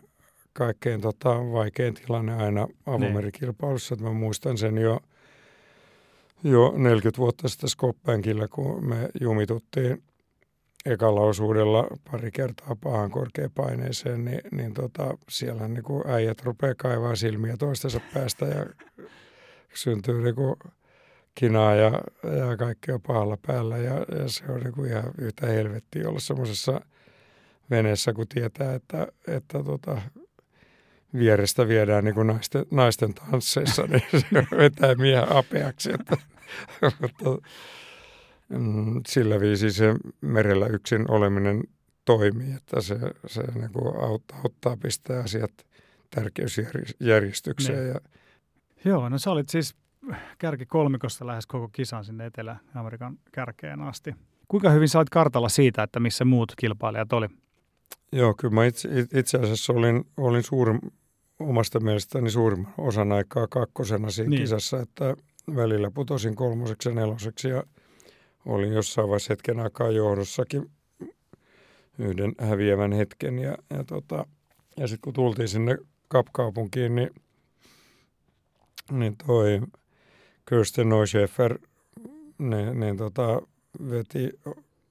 kaikkein 0.52 1.00
tota, 1.00 1.30
vaikein 1.30 1.94
tilanne 1.94 2.34
aina 2.34 2.68
avomerikilpailussa. 2.86 3.94
Niin. 3.94 4.04
Mä 4.04 4.12
muistan 4.12 4.58
sen 4.58 4.78
jo, 4.78 5.00
jo 6.44 6.74
40 6.76 7.18
vuotta 7.18 7.48
sitten 7.48 7.68
Skoppenkillä, 7.68 8.48
kun 8.48 8.88
me 8.88 9.08
jumituttiin 9.20 10.02
ekalla 10.86 11.20
osuudella 11.20 11.86
pari 12.10 12.30
kertaa 12.30 12.76
pahan 12.82 13.10
korkeapaineeseen, 13.10 14.24
niin, 14.24 14.40
niin 14.50 14.74
tota, 14.74 15.18
siellä 15.28 15.68
niin 15.68 15.84
kuin 15.84 16.06
äijät 16.06 16.42
rupeaa 16.42 16.74
kaivaa 16.74 17.16
silmiä 17.16 17.56
toistensa 17.56 18.00
päästä 18.14 18.46
ja 18.46 18.66
syntyy 19.74 20.22
niin 20.22 20.34
kuin 20.34 20.56
kinaa 21.38 21.74
ja, 21.74 21.92
ja 22.22 22.56
kaikkea 22.56 22.98
pahalla 23.06 23.38
päällä 23.46 23.76
ja, 23.76 23.94
ja 23.94 24.28
se 24.28 24.44
on 24.48 24.60
niin 24.60 24.72
kuin 24.72 24.90
ihan 24.90 25.10
yhtä 25.18 25.46
helvettiä 25.46 26.08
olla 26.08 26.20
semmoisessa 26.20 26.80
veneessä, 27.70 28.12
kun 28.12 28.28
tietää, 28.28 28.74
että, 28.74 29.06
että 29.26 29.64
tota, 29.64 30.02
vierestä 31.18 31.68
viedään 31.68 32.04
niin 32.04 32.14
kuin 32.14 32.26
naisten, 32.26 32.66
naisten 32.70 33.14
tansseissa, 33.14 33.82
niin 33.82 34.02
se 34.20 34.56
vetää 34.56 34.94
miehen 34.94 35.32
apeaksi. 35.32 35.92
Että, 35.92 36.16
mutta, 37.00 37.48
mm, 38.48 39.00
sillä 39.08 39.40
viisi 39.40 39.72
se 39.72 39.94
merellä 40.20 40.66
yksin 40.66 41.10
oleminen 41.10 41.62
toimii, 42.04 42.52
että 42.52 42.80
se, 42.80 42.98
se 43.26 43.42
niin 43.54 43.72
kuin 43.72 43.96
auttaa, 43.96 44.40
auttaa 44.44 44.76
pistää 44.76 45.20
asiat 45.20 45.52
tärkeysjärjestykseen. 46.10 47.78
Niin. 47.78 47.88
Ja... 47.88 48.00
Joo, 48.84 49.08
no 49.08 49.18
sä 49.18 49.30
olit 49.30 49.48
siis 49.48 49.74
kärki 50.38 50.66
kolmikossa 50.66 51.26
lähes 51.26 51.46
koko 51.46 51.68
kisan 51.68 52.04
sinne 52.04 52.26
Etelä-Amerikan 52.26 53.18
kärkeen 53.32 53.80
asti. 53.80 54.14
Kuinka 54.48 54.70
hyvin 54.70 54.88
sä 54.88 54.98
olit 54.98 55.10
kartalla 55.10 55.48
siitä, 55.48 55.82
että 55.82 56.00
missä 56.00 56.24
muut 56.24 56.52
kilpailijat 56.56 57.12
oli? 57.12 57.26
Joo, 58.12 58.34
kyllä 58.34 58.54
mä 58.54 58.64
itse, 58.64 58.88
itse 59.14 59.38
asiassa 59.38 59.72
olin, 59.72 60.04
olin 60.16 60.42
suurin, 60.42 60.80
omasta 61.40 61.80
mielestäni 61.80 62.30
suurimman 62.30 62.74
osan 62.78 63.12
aikaa 63.12 63.46
kakkosena 63.46 64.10
siinä 64.10 64.30
niin. 64.30 64.42
kisassa, 64.42 64.80
että 64.80 65.16
välillä 65.56 65.90
putosin 65.90 66.34
kolmoseksi 66.34 66.88
ja 66.88 66.94
neloseksi 66.94 67.48
ja 67.48 67.62
olin 68.46 68.72
jossain 68.72 69.08
vaiheessa 69.08 69.32
hetken 69.32 69.60
aikaa 69.60 69.90
johdossakin 69.90 70.70
yhden 71.98 72.32
häviävän 72.38 72.92
hetken. 72.92 73.38
Ja, 73.38 73.56
ja, 73.70 73.84
tota, 73.84 74.26
ja 74.76 74.88
sitten 74.88 75.00
kun 75.02 75.12
tultiin 75.12 75.48
sinne 75.48 75.78
Kapkaupunkiin, 76.08 76.94
niin, 76.94 77.10
niin 78.90 79.16
toi 79.16 79.60
Kirsten 80.48 80.88
Neuschäfer 80.88 81.58
niin, 82.38 82.80
niin 82.80 82.96
tota, 82.96 83.42
veti, 83.90 84.30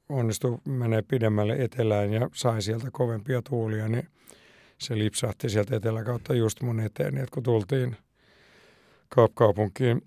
onnistui 0.10 0.58
menee 0.66 1.02
pidemmälle 1.02 1.56
etelään 1.60 2.14
ja 2.14 2.30
sai 2.34 2.62
sieltä 2.62 2.88
kovempia 2.92 3.42
tuulia, 3.42 3.88
niin 3.88 4.08
se 4.78 4.98
lipsahti 4.98 5.50
sieltä 5.50 5.76
etelä 5.76 6.04
kautta 6.04 6.34
just 6.34 6.62
mun 6.62 6.80
eteen, 6.80 7.14
niin 7.14 7.24
että 7.24 7.34
kun 7.34 7.44
tultiin 7.44 7.98
Kaapkaupunkiin 9.10 10.02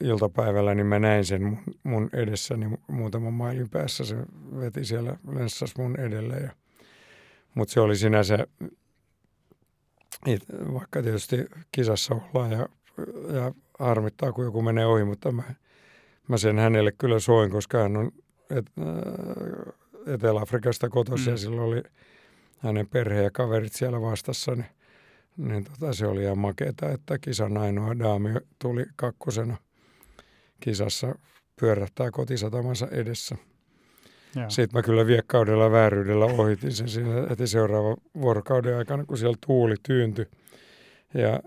iltapäivällä, 0.00 0.74
niin 0.74 0.86
mä 0.86 0.98
näin 0.98 1.24
sen 1.24 1.42
mun, 1.42 1.58
mun 1.82 2.10
edessäni 2.12 2.78
muutaman 2.88 3.32
mailin 3.32 3.70
päässä. 3.70 4.04
Se 4.04 4.16
veti 4.60 4.84
siellä, 4.84 5.16
lenssas 5.32 5.76
mun 5.78 6.00
edelle. 6.00 6.36
Ja, 6.36 6.50
mutta 7.54 7.74
se 7.74 7.80
oli 7.80 7.96
sinänsä, 7.96 8.46
vaikka 10.72 11.02
tietysti 11.02 11.36
kisassa 11.72 12.14
ollaan 12.14 12.52
ja, 12.52 12.68
ja 13.34 13.52
harmittaa, 13.78 14.32
kun 14.32 14.44
joku 14.44 14.62
menee 14.62 14.86
ohi, 14.86 15.04
mutta 15.04 15.32
mä, 15.32 15.42
mä 16.28 16.36
sen 16.36 16.58
hänelle 16.58 16.92
kyllä 16.92 17.18
soin, 17.18 17.50
koska 17.50 17.78
hän 17.78 17.96
on 17.96 18.12
et, 18.50 18.66
äh, 18.78 20.14
Etelä-Afrikasta 20.14 20.88
kotoisin 20.88 21.26
mm. 21.26 21.32
ja 21.32 21.36
silloin 21.36 21.68
oli 21.68 21.82
hänen 22.58 22.86
perhe 22.86 23.22
ja 23.22 23.30
kaverit 23.30 23.72
siellä 23.72 24.00
vastassa, 24.00 24.52
niin, 24.54 24.66
niin 25.36 25.64
tota, 25.64 25.92
se 25.92 26.06
oli 26.06 26.22
ihan 26.22 26.38
makeeta, 26.38 26.90
että 26.90 27.18
kisan 27.18 27.56
ainoa 27.56 27.98
daami 27.98 28.30
tuli 28.58 28.84
kakkosena 28.96 29.56
kisassa 30.60 31.14
pyörähtää 31.60 32.10
kotisatamansa 32.10 32.88
edessä. 32.90 33.36
Joo. 34.36 34.50
Sitten 34.50 34.78
mä 34.78 34.82
kyllä 34.82 35.06
viekkaudella 35.06 35.70
vääryydellä 35.70 36.24
ohitin 36.24 36.72
sen 36.72 36.88
siinä 36.88 37.26
heti 37.30 37.46
seuraava 37.46 37.96
vuorokauden 38.20 38.76
aikana, 38.76 39.04
kun 39.04 39.18
siellä 39.18 39.36
tuuli 39.46 39.74
tyyntyi. 39.82 40.26
Ja, 41.14 41.28
ja, 41.28 41.40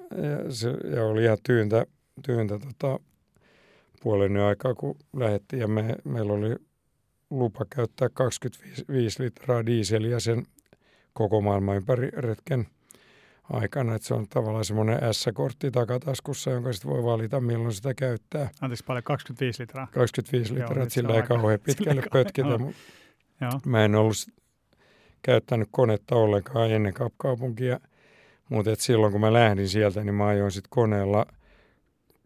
se, 0.50 0.70
ja 0.70 1.04
oli 1.04 1.24
ihan 1.24 1.38
tyyntä, 1.44 1.86
tyyntä 2.26 2.60
tota, 2.60 3.00
puolen 4.04 4.38
aikaa, 4.38 4.74
kun 4.74 4.96
lähdettiin. 5.14 5.60
Ja 5.60 5.68
me, 5.68 5.96
meillä 6.04 6.34
oli 6.34 6.56
lupa 7.30 7.66
käyttää 7.76 8.10
25 8.10 9.24
litraa 9.24 9.66
diiseliä 9.66 10.20
sen 10.20 10.46
koko 11.14 11.42
maailman 11.42 11.76
ympäri 11.76 12.10
retken 12.14 12.68
aikana. 13.54 13.96
Että 13.96 14.08
se 14.08 14.14
on 14.14 14.28
tavallaan 14.30 14.66
semmoinen 14.66 15.00
S-kortti 15.12 15.72
takataskussa, 15.72 16.52
jonka 16.52 16.74
sitten 16.74 16.92
voi 16.92 17.04
valita, 17.04 17.42
milloin 17.42 17.74
sitä 17.74 17.94
käyttää. 17.94 18.50
Anteeksi, 18.62 18.84
paljon? 18.88 19.04
25 19.04 19.62
litraa? 19.62 19.88
25 19.88 20.54
litraa, 20.54 20.78
Joo, 20.78 20.90
sillä 20.90 21.16
ei 21.16 21.22
kauhean 21.22 21.60
pitkälle 21.60 22.04
pötkitä. 22.12 22.50
Joo. 23.42 23.60
Mä 23.66 23.86
en 23.86 23.96
ollut 23.96 24.16
käyttänyt 25.22 25.68
konetta 25.72 26.16
ollenkaan 26.16 26.72
ennen 26.72 26.94
kaupunkia, 27.18 27.80
mutta 28.50 28.72
et 28.72 28.80
silloin 28.80 29.12
kun 29.12 29.22
mä 29.22 29.34
lähdin 29.34 29.70
sieltä, 29.70 30.04
niin 30.04 30.16
mä 30.16 30.28
ajoin 30.28 30.52
sitten 30.52 30.70
koneella 30.70 31.26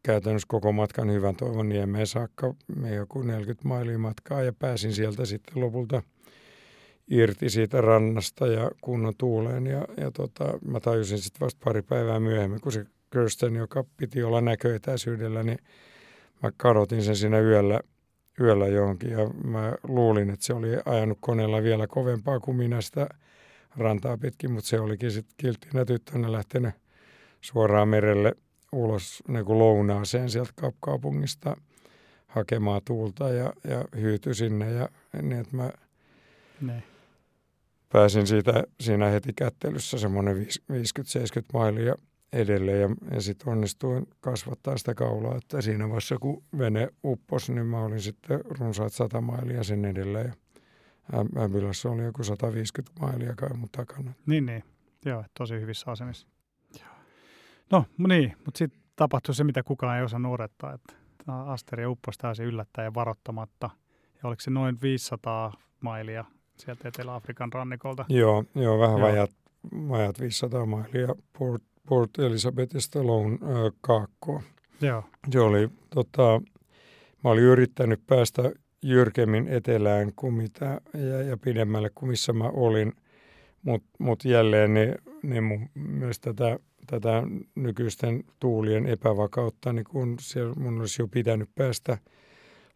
käytännössä 0.04 0.46
koko 0.50 0.72
matkan 0.72 1.12
hyvän 1.12 1.36
toivon 1.36 1.70
niemeen 1.70 2.08
saakka, 2.08 2.54
me 2.76 2.96
joku 2.96 3.22
40 3.22 3.68
mailia 3.68 3.98
matkaa 3.98 4.42
ja 4.42 4.54
pääsin 4.54 4.94
sieltä 4.94 5.26
sitten 5.26 5.62
lopulta– 5.62 6.04
irti 7.12 7.50
siitä 7.50 7.82
rannasta 7.82 8.48
ja 8.48 8.72
kunnon 8.82 9.14
tuuleen. 9.18 9.68
Ja, 9.68 9.86
ja 9.98 10.12
tota, 10.12 10.60
mä 10.66 10.80
tajusin 10.80 11.18
sitten 11.18 11.40
vasta 11.40 11.62
pari 11.64 11.82
päivää 11.82 12.20
myöhemmin, 12.20 12.62
kun 12.62 12.72
se 12.72 12.86
Kirsten, 13.14 13.56
joka 13.56 13.86
piti 13.98 14.24
olla 14.24 14.42
näköetäisyydellä, 14.42 15.44
niin 15.44 15.58
mä 16.44 16.52
kadotin 16.58 17.04
sen 17.04 17.16
siinä 17.16 17.40
yöllä, 17.40 17.80
yöllä 18.40 18.68
johonkin. 18.68 19.12
Ja 19.12 19.30
mä 19.44 19.76
luulin, 19.84 20.30
että 20.30 20.46
se 20.46 20.54
oli 20.54 20.68
ajanut 20.86 21.18
koneella 21.22 21.64
vielä 21.64 21.88
kovempaa 21.88 22.40
kuin 22.40 22.58
minä 22.58 22.82
sitä 22.82 23.08
rantaa 23.78 24.18
pitkin, 24.18 24.52
mutta 24.52 24.70
se 24.70 24.80
olikin 24.80 25.12
sitten 25.12 25.34
kilttinä 25.38 25.86
tyttönä 25.86 26.32
lähtenyt 26.32 26.74
suoraan 27.42 27.88
merelle 27.88 28.34
ulos 28.72 29.24
niin 29.28 29.46
kuin 29.46 29.60
lounaaseen 29.60 30.30
sieltä 30.30 30.54
kaupungista 30.80 31.58
hakemaan 32.28 32.82
tuulta 32.86 33.30
ja, 33.30 33.54
ja 33.64 33.86
hyytyi 34.02 34.36
sinne. 34.36 34.72
Ja 34.72 34.90
niin, 35.22 35.40
että 35.42 35.56
mä 35.56 35.72
ne 36.62 36.84
pääsin 37.92 38.28
siitä 38.28 38.64
siinä 38.80 39.10
heti 39.10 39.34
kättelyssä 39.34 39.98
semmoinen 39.98 40.38
50-70 40.38 40.46
mailia 41.54 41.96
edelleen 42.34 42.82
ja, 42.82 42.90
ja 43.12 43.22
sitten 43.22 43.50
onnistuin 43.50 44.08
kasvattaa 44.22 44.78
sitä 44.78 44.94
kaulaa, 44.94 45.38
että 45.38 45.62
siinä 45.62 45.88
vaiheessa 45.88 46.18
kun 46.18 46.44
vene 46.58 46.90
upposi, 47.04 47.54
niin 47.54 47.66
mä 47.66 47.84
olin 47.84 48.02
sitten 48.02 48.40
runsaat 48.46 48.94
100 48.94 49.22
mailia 49.22 49.64
sen 49.64 49.86
edelleen 49.86 50.34
ja 51.12 51.44
Ämpilässä 51.44 51.90
oli 51.90 52.04
joku 52.04 52.24
150 52.24 53.00
mailia 53.02 53.34
kai 53.36 53.54
mun 53.54 53.70
takana. 53.72 54.14
Niin, 54.26 54.46
niin. 54.46 54.64
Joo, 55.06 55.24
tosi 55.38 55.54
hyvissä 55.54 55.92
asemissa. 55.92 56.28
No 57.72 57.86
niin, 58.08 58.34
mutta 58.46 58.58
sitten 58.58 58.82
tapahtui 58.96 59.36
se, 59.36 59.44
mitä 59.44 59.64
kukaan 59.64 59.98
ei 59.98 60.04
osannut 60.04 60.34
odottaa, 60.34 60.74
että 60.74 60.94
Asteria 61.28 61.90
upposi 61.90 62.20
täysin 62.20 62.46
yllättäen 62.46 62.86
ja 62.86 62.94
varoittamatta. 62.94 63.70
Ja 64.24 64.28
oliko 64.28 64.40
se 64.40 64.52
noin 64.52 64.78
500 64.82 65.54
mailia 65.82 66.26
sieltä 66.58 66.88
Etelä-Afrikan 66.88 67.54
rannikolta. 67.54 68.06
Joo, 68.10 68.46
joo 68.56 68.80
vähän 68.80 69.00
joo. 69.00 69.08
Vajat, 69.08 69.32
vajat 69.74 70.20
500 70.20 70.66
mailia 70.66 71.16
Port, 71.40 71.64
Port 71.88 72.20
Elizabethista 72.20 73.08
Loun 73.08 73.40
äh, 73.44 73.74
kaakkoon. 73.82 74.42
Joo. 74.82 75.04
Se 75.32 75.40
oli, 75.40 75.70
tota, 75.90 76.42
mä 77.24 77.30
olin 77.30 77.44
yrittänyt 77.44 78.02
päästä 78.08 78.52
jyrkemmin 78.84 79.48
etelään 79.48 80.12
kuin 80.16 80.34
mitä, 80.34 80.82
ja, 80.94 81.22
ja 81.22 81.38
pidemmälle 81.38 81.90
kuin 81.96 82.10
missä 82.10 82.34
mä 82.34 82.50
olin, 82.50 82.94
mutta 83.62 83.90
mut 84.00 84.26
jälleen 84.26 84.74
ne, 84.74 84.96
ne 85.24 85.42
mun, 85.42 85.70
myös 85.74 86.20
tätä, 86.20 86.60
tätä 86.88 87.24
nykyisten 87.56 88.24
tuulien 88.40 88.86
epävakautta, 88.86 89.74
niin 89.74 89.86
kun 89.86 90.16
siellä 90.20 90.54
mun 90.58 90.80
olisi 90.80 91.02
jo 91.02 91.08
pitänyt 91.08 91.50
päästä– 91.56 91.98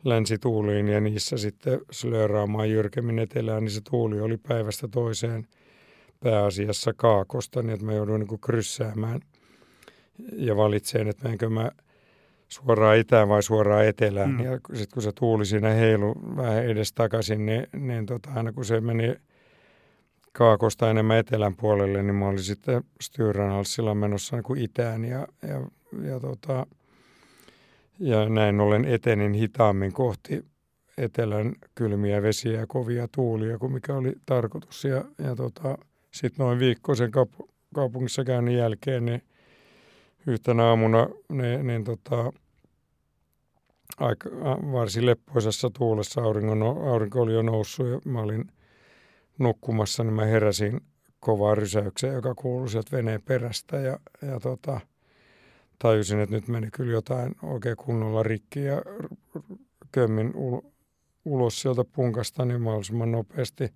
länsituuliin 0.05 0.87
ja 0.87 1.01
niissä 1.01 1.37
sitten 1.37 1.79
slööraamaan 1.91 2.69
jyrkemmin 2.69 3.19
etelään, 3.19 3.63
niin 3.63 3.71
se 3.71 3.81
tuuli 3.89 4.21
oli 4.21 4.37
päivästä 4.37 4.87
toiseen 4.87 5.47
pääasiassa 6.19 6.93
kaakosta, 6.93 7.61
niin 7.61 7.73
että 7.73 7.85
mä 7.85 7.93
jouduin 7.93 8.19
niin 8.19 8.39
kryssäämään 8.39 9.19
ja 10.33 10.57
valitseen, 10.57 11.07
että 11.07 11.23
menenkö 11.23 11.49
mä 11.49 11.71
suoraan 12.47 12.97
itään 12.97 13.29
vai 13.29 13.43
suoraan 13.43 13.85
etelään. 13.85 14.29
Mm. 14.29 14.39
Ja 14.39 14.51
sitten 14.53 14.93
kun 14.93 15.03
se 15.03 15.11
tuuli 15.11 15.45
siinä 15.45 15.69
heilu 15.69 16.15
vähän 16.35 16.65
edes 16.65 16.93
takaisin, 16.93 17.45
niin, 17.45 17.67
niin 17.73 18.05
tota, 18.05 18.29
aina 18.35 18.51
kun 18.51 18.65
se 18.65 18.81
meni 18.81 19.15
kaakosta 20.37 20.89
enemmän 20.89 21.17
etelän 21.17 21.55
puolelle, 21.55 22.03
niin 22.03 22.15
mä 22.15 22.27
olin 22.27 22.43
sitten 22.43 22.83
Styrranhalsilla 23.01 23.95
menossa 23.95 24.35
niin 24.35 24.43
kuin 24.43 24.61
itään 24.61 25.05
ja, 25.05 25.27
ja, 25.47 25.61
ja 26.09 26.19
tota, 26.19 26.67
ja 27.99 28.29
näin 28.29 28.59
ollen 28.59 28.85
etenin 28.85 29.33
hitaammin 29.33 29.93
kohti 29.93 30.45
etelän 30.97 31.53
kylmiä 31.75 32.21
vesiä 32.21 32.59
ja 32.59 32.67
kovia 32.67 33.07
tuulia 33.07 33.57
kuin 33.57 33.71
mikä 33.71 33.95
oli 33.95 34.13
tarkoitus. 34.25 34.83
Ja, 34.83 35.05
ja 35.17 35.35
tota, 35.35 35.77
sitten 36.11 36.45
noin 36.45 36.59
viikkoisen 36.59 37.11
kaup- 37.13 37.47
kaupungissa 37.75 38.23
käynnin 38.23 38.57
jälkeen, 38.57 39.05
niin 39.05 39.21
yhtenä 40.27 40.63
aamuna 40.63 41.07
ne, 41.29 41.63
niin 41.63 41.83
tota, 41.83 42.33
aika, 43.97 44.29
varsin 44.71 45.05
leppoisessa 45.05 45.69
tuulessa 45.69 46.21
aurinko, 46.21 46.91
aurinko 46.91 47.21
oli 47.21 47.33
jo 47.33 47.41
noussut 47.41 47.87
ja 47.87 47.99
mä 48.05 48.21
olin 48.21 48.51
nukkumassa, 49.39 50.03
niin 50.03 50.13
mä 50.13 50.25
heräsin 50.25 50.81
kovaa 51.19 51.55
rysäykseen, 51.55 52.13
joka 52.13 52.35
kuului 52.35 52.69
sieltä 52.69 52.97
veneen 52.97 53.21
perästä 53.21 53.77
ja, 53.77 53.99
ja 54.21 54.39
tota, 54.39 54.79
tajusin, 55.79 56.19
että 56.19 56.35
nyt 56.35 56.47
meni 56.47 56.69
kyllä 56.71 56.91
jotain 56.91 57.35
oikein 57.43 57.77
kunnolla 57.77 58.23
rikki 58.23 58.63
ja 58.63 58.81
kömmin 59.91 60.33
ulos 61.25 61.61
sieltä 61.61 61.83
punkasta 61.83 62.45
niin 62.45 62.61
mahdollisimman 62.61 63.11
nopeasti, 63.11 63.69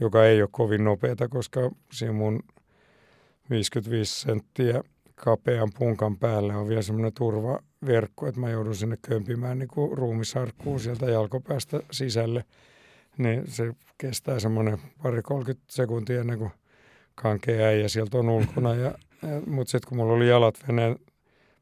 joka 0.00 0.26
ei 0.26 0.42
ole 0.42 0.48
kovin 0.52 0.84
nopeata, 0.84 1.28
koska 1.28 1.70
siinä 1.92 2.12
mun 2.12 2.40
55 3.50 4.20
senttiä 4.20 4.82
kapean 5.14 5.68
punkan 5.78 6.18
päälle 6.18 6.56
on 6.56 6.68
vielä 6.68 6.82
semmoinen 6.82 7.12
turvaverkko, 7.12 8.26
että 8.26 8.40
mä 8.40 8.50
joudun 8.50 8.76
sinne 8.76 8.98
kömpimään 9.02 9.58
niin 9.58 9.68
kuin 9.68 9.98
ruumisarkkuun 9.98 10.80
sieltä 10.80 11.06
jalkopäästä 11.06 11.80
sisälle. 11.90 12.44
Niin 13.18 13.50
se 13.50 13.72
kestää 13.98 14.40
semmoinen 14.40 14.78
pari 15.02 15.22
30 15.22 15.64
sekuntia 15.68 16.20
ennen 16.20 16.38
kuin 16.38 16.50
kankea 17.14 17.66
äijä 17.66 17.88
sieltä 17.88 18.18
on 18.18 18.28
ulkona. 18.28 18.74
Ja, 18.74 18.94
ja, 19.22 19.42
mutta 19.46 19.70
sitten 19.70 19.88
kun 19.88 19.98
mulla 19.98 20.12
oli 20.12 20.28
jalat 20.28 20.54
veneen 20.68 20.96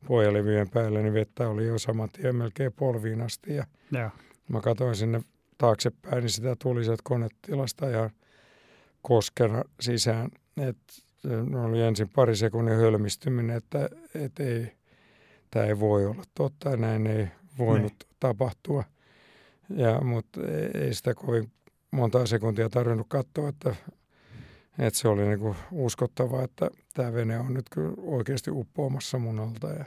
pohjalevyjen 0.07 0.71
päällä, 0.71 1.03
niin 1.03 1.15
vettä 1.15 1.49
oli 1.49 1.67
jo 1.67 1.79
saman 1.79 2.09
tien 2.13 2.37
melkein 2.37 2.73
polviin 2.73 3.21
asti. 3.21 3.55
Ja 3.55 3.67
ja. 3.93 4.11
Mä 4.49 4.61
katsoin 4.61 4.97
sinne 4.97 5.21
taaksepäin, 5.59 6.21
niin 6.21 6.31
sitä 6.31 6.57
tuli 6.63 6.85
sieltä 6.85 7.03
konetilasta 7.05 7.87
ja 7.87 8.11
koskena 9.03 9.65
sisään. 9.81 10.31
Et, 10.69 10.79
oli 11.67 11.83
ensin 11.83 12.09
pari 12.09 12.37
sekunnin 12.37 12.77
hölmistyminen, 12.77 13.57
että 13.57 13.89
et 14.15 14.41
ei, 14.41 14.73
tämä 15.51 15.67
ei 15.67 15.81
voi 15.81 16.07
olla 16.07 16.23
totta, 16.35 16.77
näin 16.77 17.07
ei 17.07 17.29
voinut 17.59 17.93
niin. 17.93 18.17
tapahtua. 18.21 18.85
Ja, 19.75 20.01
mutta 20.01 20.41
ei 20.75 20.95
sitä 20.95 21.15
kovin 21.15 21.53
monta 21.91 22.27
sekuntia 22.27 22.69
tarvinnut 22.69 23.07
katsoa, 23.09 23.49
että, 23.49 23.77
että 24.79 24.99
se 24.99 25.09
oli 25.09 25.29
niinku 25.29 25.57
uskottavaa, 25.73 26.45
että 26.45 26.71
tämä 26.95 27.13
vene 27.13 27.39
on 27.39 27.55
nyt 27.55 27.67
kyllä 27.71 27.93
oikeasti 27.97 28.51
uppoamassa 28.51 29.19
mun 29.19 29.41
alta. 29.41 29.69
Ja, 29.69 29.85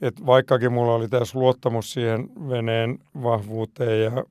et 0.00 0.26
vaikkakin 0.26 0.72
mulla 0.72 0.94
oli 0.94 1.08
tässä 1.08 1.38
luottamus 1.38 1.92
siihen 1.92 2.28
veneen 2.48 2.98
vahvuuteen 3.22 4.04
ja 4.04 4.24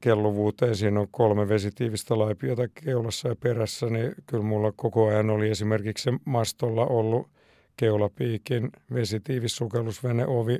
kelluvuuteen. 0.00 0.76
Siinä 0.76 1.00
on 1.00 1.08
kolme 1.10 1.48
vesitiivistä 1.48 2.18
laipiota 2.18 2.68
keulassa 2.68 3.28
ja 3.28 3.36
perässä, 3.36 3.86
niin 3.86 4.14
kyllä 4.26 4.44
mulla 4.44 4.72
koko 4.76 5.08
ajan 5.08 5.30
oli 5.30 5.50
esimerkiksi 5.50 6.10
mastolla 6.24 6.86
ollut 6.86 7.28
keulapiikin 7.76 8.70
vesitiivis 8.94 9.56
sukellusveneovi, 9.56 10.58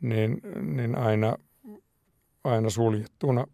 niin, 0.00 0.40
niin 0.62 0.98
aina, 0.98 1.36
aina 2.48 2.70
suljettuna. 2.70 3.46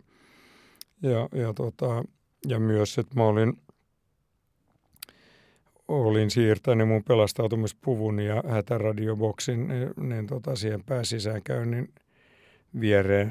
Ja, 1.02 1.28
ja, 1.40 1.54
tota, 1.54 2.04
ja 2.46 2.61
myös, 2.61 2.98
että 2.98 3.14
mä 3.14 3.24
olin, 3.24 3.59
olin 5.88 6.30
siirtänyt 6.30 6.88
mun 6.88 7.04
pelastautumispuvun 7.04 8.20
ja 8.20 8.42
hätäradioboksin 8.48 9.68
niin, 9.96 10.26
tota, 10.26 10.57
siihen 10.57 10.85
pääsisäänkäynnin 10.85 11.94
viereen 12.80 13.30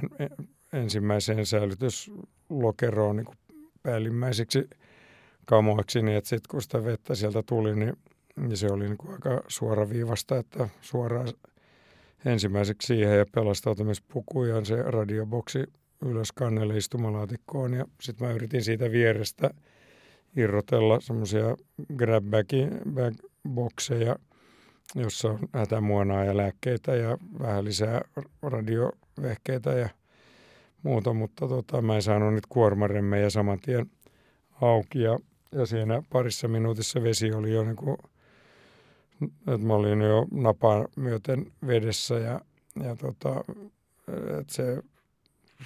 ensimmäiseen 0.73 1.45
säilytyslokeroon 1.45 3.15
niin 3.15 3.27
päällimmäiseksi 3.83 4.69
kamoiksi, 5.45 6.01
niin 6.01 6.17
että 6.17 6.29
sitten 6.29 6.47
kun 6.51 6.61
sitä 6.61 6.83
vettä 6.83 7.15
sieltä 7.15 7.43
tuli, 7.43 7.75
niin, 7.75 7.93
niin 8.35 8.57
se 8.57 8.67
oli 8.67 8.83
niin 8.83 8.97
kuin 8.97 9.13
aika 9.13 9.43
suoraviivasta, 9.47 10.37
että 10.37 10.69
suoraan 10.81 11.27
ensimmäiseksi 12.25 12.87
siihen 12.87 13.17
ja 13.17 13.25
pelastautumispuku 13.35 14.43
ja 14.43 14.65
se 14.65 14.75
radioboksi 14.75 15.63
ylös 16.05 16.31
kannelle 16.31 16.77
istumalaatikkoon 16.77 17.73
ja 17.73 17.85
sitten 18.01 18.27
mä 18.27 18.33
yritin 18.33 18.63
siitä 18.63 18.91
vierestä 18.91 19.49
irrotella 20.35 20.99
semmoisia 21.01 21.55
grab 21.95 22.25
bag 22.29 22.47
bokseja, 23.49 24.15
jossa 24.95 25.29
on 25.29 25.39
hätämuonaa 25.53 26.23
ja 26.23 26.37
lääkkeitä 26.37 26.95
ja 26.95 27.17
vähän 27.39 27.65
lisää 27.65 28.01
radiovehkeitä 28.41 29.71
ja 29.71 29.89
muuta, 30.83 31.13
mutta 31.13 31.47
tota, 31.47 31.81
mä 31.81 31.95
en 31.95 32.01
saanut 32.01 32.33
nyt 32.33 32.45
kuormaremmejä 32.45 33.29
saman 33.29 33.59
tien 33.59 33.91
auki 34.61 35.01
ja, 35.01 35.19
ja 35.51 35.65
siinä 35.65 36.03
parissa 36.09 36.47
minuutissa 36.47 37.03
vesi 37.03 37.33
oli 37.33 37.53
jo 37.53 37.63
niin 37.63 37.75
kuin, 37.75 37.97
että 39.21 39.67
mä 39.67 39.73
olin 39.73 40.01
jo 40.01 40.27
napaa 40.31 40.85
myöten 40.95 41.51
vedessä 41.67 42.15
ja, 42.15 42.41
ja 42.83 42.95
tota, 42.95 43.43
että 44.39 44.53
se, 44.53 44.83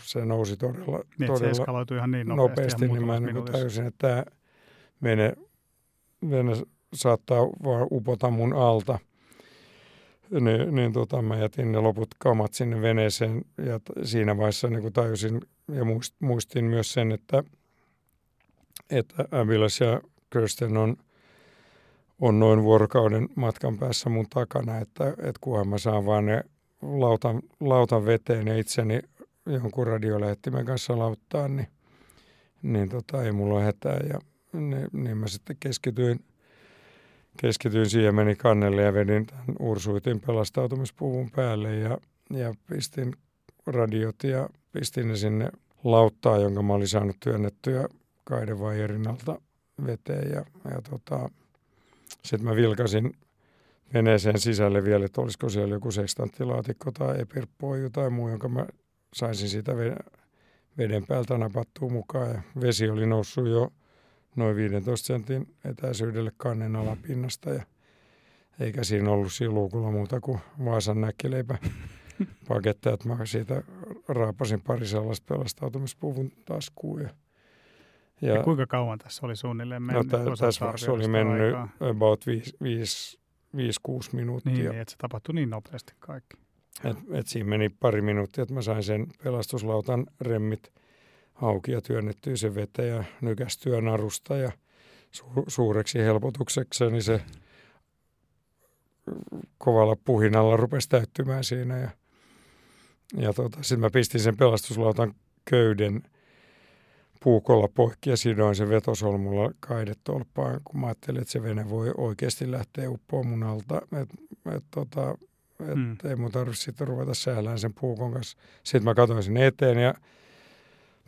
se 0.04 0.26
nousi 0.26 0.58
todella, 0.58 1.00
niin, 1.20 1.28
todella 1.28 1.86
se 1.88 1.96
ihan 1.96 2.12
niin 2.12 2.28
nopeasti, 2.28 2.62
nopeasti 2.62 2.88
niin 2.88 3.06
mä 3.06 3.20
niin 3.20 3.46
tajusin, 3.46 3.86
että 3.86 4.08
tämä 4.08 4.24
vene, 5.04 5.34
vene 6.30 6.52
saattaa 6.94 7.42
vaan 7.44 7.88
upota 7.92 8.30
mun 8.30 8.54
alta. 8.54 9.00
Niin, 10.42 10.76
niin 10.76 10.94
tota, 10.94 11.22
mä 11.22 11.38
jätin 11.38 11.72
ne 11.72 11.80
loput 11.80 12.08
kamat 12.20 12.54
sinne 12.54 12.82
veneeseen 12.82 13.46
ja 13.58 13.80
siinä 14.04 14.38
vaiheessa 14.38 14.70
niin 14.70 14.94
tajusin 14.94 15.42
ja 15.72 15.84
muistin 16.20 16.66
myös 16.66 16.94
sen, 16.94 17.12
että, 17.12 17.44
että 18.90 19.26
Avilas 19.32 19.80
ja 19.80 20.02
Kirsten 20.30 20.78
on, 20.78 20.98
on 22.22 22.40
noin 22.40 22.64
vuorokauden 22.64 23.30
matkan 23.36 23.78
päässä 23.78 24.10
mun 24.10 24.26
takana, 24.30 24.78
että, 24.78 25.10
että 25.10 25.40
kunhan 25.42 25.68
mä 25.68 25.78
saan 25.78 26.06
vaan 26.06 26.26
ne 26.26 26.44
lautan, 26.82 27.42
lautan 27.60 28.06
veteen 28.06 28.48
ja 28.48 28.58
itseni 28.58 29.00
jonkun 29.46 29.88
radiolähettimen 29.88 30.66
kanssa 30.66 31.00
lauttaa, 31.00 31.48
niin, 31.48 31.68
niin 32.62 32.90
tota, 32.90 33.24
ei 33.24 33.32
mulla 33.32 33.56
ole 33.56 33.64
hätää. 33.64 34.00
Ja 34.10 34.20
niin, 34.54 34.88
niin 34.94 35.18
mä 35.18 35.28
sitten 35.28 35.58
keskityin– 35.60 36.20
keskityin 37.38 37.90
siihen, 37.90 38.16
meni 38.16 38.36
kannelle 38.36 38.82
ja 38.82 38.94
vedin 38.94 39.26
tämän 39.26 39.56
Ursuitin 39.60 40.20
pelastautumispuvun 40.20 41.32
päälle 41.32 41.76
ja, 41.76 41.98
ja 42.30 42.54
pistin 42.70 43.14
radiot 43.68 44.24
ja 44.24 44.50
pistin 44.72 45.08
ne 45.08 45.16
sinne 45.16 45.52
lauttaa, 45.84 46.38
jonka 46.38 46.62
mä 46.62 46.74
olin 46.74 46.88
saanut 46.88 47.18
työnnettyä 47.20 47.88
kaidevaijerin 48.24 49.08
alta 49.08 49.42
veteen. 49.86 50.32
Ja, 50.32 50.46
ja 50.72 50.82
tota, 50.90 51.30
sitten 52.24 52.50
mä 52.50 52.56
vilkasin 52.56 53.14
veneeseen 53.94 54.40
sisälle 54.40 54.84
vielä, 54.84 55.06
että 55.06 55.22
olisiko 55.22 55.50
siellä 55.50 55.76
joku 55.76 55.92
sekstanttilaatikko 55.92 56.92
tai 56.92 57.22
epirpoiju 57.22 57.90
tai 57.90 58.10
muu, 58.10 58.30
jonka 58.30 58.50
mä 58.50 58.66
saisin 59.14 59.50
siitä 59.50 59.72
veden 60.78 61.06
päältä 61.08 61.38
napattua 61.38 61.90
mukaan 61.90 62.30
ja 62.30 62.42
vesi 62.62 62.90
oli 62.90 63.06
noussut 63.06 63.48
jo 63.48 63.74
noin 64.36 64.56
15 64.56 65.08
sentin 65.08 65.56
etäisyydelle 65.66 66.32
kannen 66.38 66.76
alapinnasta 66.76 67.50
ja 67.50 67.64
eikä 68.60 68.84
siinä 68.84 69.12
ollut 69.12 69.34
siinä 69.34 69.54
luukulla 69.54 69.92
muuta 69.92 70.22
kuin 70.22 70.40
Vaasan 70.66 71.02
näkkileipä 71.02 71.58
paketteja, 72.48 72.94
että 72.94 73.08
mä 73.08 73.26
siitä 73.26 73.64
raapasin 74.08 74.62
pari 74.62 74.88
sellaista 74.88 75.34
pelastautumispuvun 75.34 76.32
taskuun. 76.46 77.02
Ja, 77.02 77.10
ja, 78.22 78.34
ja, 78.34 78.44
kuinka 78.44 78.68
kauan 78.68 79.00
tässä 79.00 79.26
oli 79.26 79.36
suunnilleen 79.36 79.82
no 79.88 79.94
mennyt? 79.94 80.12
No, 80.12 80.36
tässä 80.36 80.92
oli 80.92 81.08
mennyt 81.08 81.46
aikaa. 81.46 81.70
about 81.80 82.26
5-6 82.26 82.30
minuuttia. 84.14 84.54
Niin, 84.54 84.70
niin, 84.70 84.82
että 84.82 84.92
se 84.92 84.98
tapahtui 84.98 85.36
niin 85.36 85.50
nopeasti 85.50 85.94
kaikki. 86.00 86.38
Et, 86.84 86.98
et 87.12 87.28
siinä 87.28 87.50
meni 87.50 87.70
pari 87.70 88.02
minuuttia, 88.02 88.42
että 88.42 88.54
mä 88.54 88.62
sain 88.62 88.84
sen 88.84 89.08
pelastuslautan 89.24 90.06
remmit– 90.22 90.72
auki 91.42 91.72
ja 91.72 91.82
työnnettyä 91.82 92.36
se 92.36 92.56
veteen 92.56 92.96
ja 92.96 93.04
nykästyä 93.22 93.82
narusta 93.82 94.38
ja 94.38 94.52
su- 95.18 95.44
suureksi 95.48 96.00
helpotukseksi 96.00 96.86
niin 96.86 97.04
se 97.04 97.22
kovalla 99.58 99.96
puhinalla 99.96 100.58
rupesi 100.58 100.90
täyttymään 100.90 101.44
siinä 101.44 101.78
ja, 101.78 101.90
ja 103.18 103.34
tota, 103.34 103.58
sitten 103.62 103.80
mä 103.80 103.90
pistin 103.90 104.22
sen 104.22 104.38
pelastuslautan 104.38 105.14
köyden 105.46 106.04
puukolla 107.24 107.68
poikki 107.68 108.10
ja 108.10 108.18
sidoin 108.18 108.56
sen 108.56 108.70
vetosolmulla 108.70 109.52
kaidetolppaan, 109.60 110.62
kun 110.64 110.80
mä 110.80 110.88
ajattelin, 110.88 111.22
että 111.22 111.32
se 111.32 111.44
vene 111.44 111.70
voi 111.70 111.92
oikeasti 111.98 112.52
lähteä 112.52 112.90
uppoon 112.90 113.28
mun 113.28 113.44
alta. 113.44 113.82
Et, 114.02 114.10
et, 114.56 114.64
tota, 114.72 115.18
et 115.60 115.76
hmm. 115.76 115.98
ei 116.10 116.16
mun 116.16 116.32
tarvitse 116.32 116.64
sitten 116.64 116.88
ruveta 116.88 117.14
säälään 117.14 117.60
sen 117.60 117.74
puukon 117.74 118.14
kanssa. 118.14 118.38
Sitten 118.64 118.84
mä 118.84 118.96
katsoin 118.96 119.24
sen 119.24 119.38
eteen 119.38 119.78
ja 119.78 119.94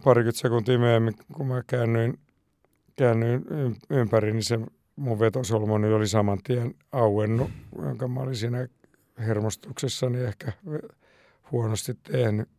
parikymmentä 0.04 0.39
sekuntia 0.39 0.80
myöhemmin, 0.80 1.13
kun 1.34 1.48
mä 1.48 1.63
käännyin, 1.67 2.19
käännyin 2.95 3.45
ympäri, 3.89 4.32
niin 4.32 4.43
se 4.43 4.60
mun 4.95 5.19
vetosolmoni 5.19 5.93
oli 5.93 6.08
saman 6.08 6.39
tien 6.43 6.76
auennut, 6.91 7.50
jonka 7.82 8.08
mä 8.08 8.19
olin 8.19 8.36
siinä 8.36 8.67
hermostuksessani 9.17 10.19
ehkä 10.19 10.52
huonosti 11.52 11.93
tehnyt. 11.93 12.50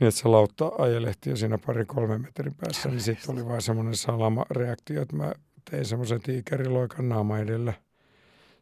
Niin, 0.00 0.08
että 0.08 0.20
se 0.20 0.28
lautta 0.28 0.72
ajelehti 0.78 1.30
jo 1.30 1.36
siinä 1.36 1.58
pari 1.66 1.84
kolme 1.84 2.18
metrin 2.18 2.54
päässä, 2.54 2.88
niin 2.88 3.00
sitten 3.00 3.34
oli 3.34 3.46
vain 3.46 3.62
semmoinen 3.62 3.96
salama 3.96 4.46
reaktio, 4.50 5.02
että 5.02 5.16
mä 5.16 5.32
tein 5.70 5.84
semmoisen 5.84 6.22
tiikeriloikan 6.22 7.08
naama 7.08 7.38
edellä 7.38 7.72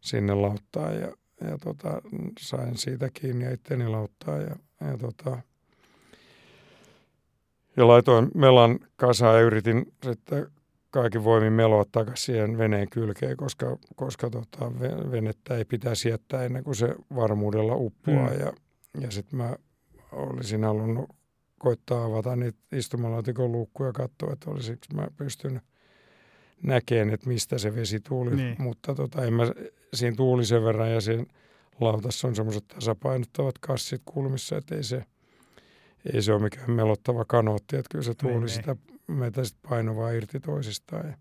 sinne 0.00 0.34
lauttaan 0.34 0.94
ja, 0.94 1.12
ja 1.40 1.58
tota, 1.58 2.02
sain 2.40 2.78
siitä 2.78 3.10
kiinni 3.14 3.44
ja 3.44 3.52
itteni 3.52 3.88
lauttaa 3.88 4.38
ja, 4.38 4.56
ja 4.80 4.98
tota, 4.98 5.38
ja 7.76 7.88
laitoin 7.88 8.28
melan 8.34 8.78
kasaan 8.96 9.34
ja 9.34 9.40
yritin 9.40 9.92
sitten 10.04 10.46
kaikin 10.90 11.24
voimin 11.24 11.52
meloa 11.52 11.84
takaisin 11.92 12.24
siihen 12.24 12.58
veneen 12.58 12.90
kylkeen, 12.90 13.36
koska, 13.36 13.76
koska 13.96 14.30
tota, 14.30 14.72
venettä 15.10 15.56
ei 15.56 15.64
pitäisi 15.64 16.08
jättää 16.08 16.44
ennen 16.44 16.64
kuin 16.64 16.74
se 16.74 16.94
varmuudella 17.14 17.74
uppoaa. 17.74 18.30
Mm. 18.30 18.40
Ja, 18.40 18.52
ja 19.00 19.10
sitten 19.10 19.36
mä 19.36 19.56
olisin 20.12 20.64
halunnut 20.64 21.17
koittaa 21.58 22.04
avata 22.04 22.36
niitä 22.36 22.58
istumalaatikon 22.72 23.52
luukkuja 23.52 23.88
ja 23.88 23.92
katsoa, 23.92 24.32
että 24.32 24.50
olisiko 24.50 24.86
mä 24.94 25.06
pystynyt 25.16 25.62
näkemään, 26.62 27.14
että 27.14 27.28
mistä 27.28 27.58
se 27.58 27.74
vesi 27.74 28.00
tuli. 28.00 28.36
Niin. 28.36 28.56
Mutta 28.58 28.94
tota, 28.94 29.24
en 29.24 29.32
mä, 29.32 29.44
siinä 29.94 30.16
tuuli 30.16 30.44
sen 30.44 30.64
verran 30.64 30.92
ja 30.92 31.00
siinä 31.00 31.24
lautassa 31.80 32.28
on 32.28 32.36
semmoiset 32.36 32.68
tasapainottavat 32.68 33.58
kassit 33.58 34.02
kulmissa, 34.04 34.56
että 34.56 34.74
ei 34.74 34.84
se– 34.84 35.04
ei 36.12 36.22
se 36.22 36.32
ole 36.32 36.42
mikään 36.42 36.70
melottava 36.70 37.24
kanootti, 37.24 37.76
että 37.76 37.88
kyllä 37.90 38.04
se 38.04 38.14
tuuli 38.14 38.34
niin, 38.34 38.40
niin. 38.42 38.54
sitä 38.54 38.76
meitä 39.06 39.44
sitten 39.44 39.70
painuvaa 39.70 40.10
irti 40.10 40.40
toisistaan. 40.40 41.06
Ja 41.06 41.16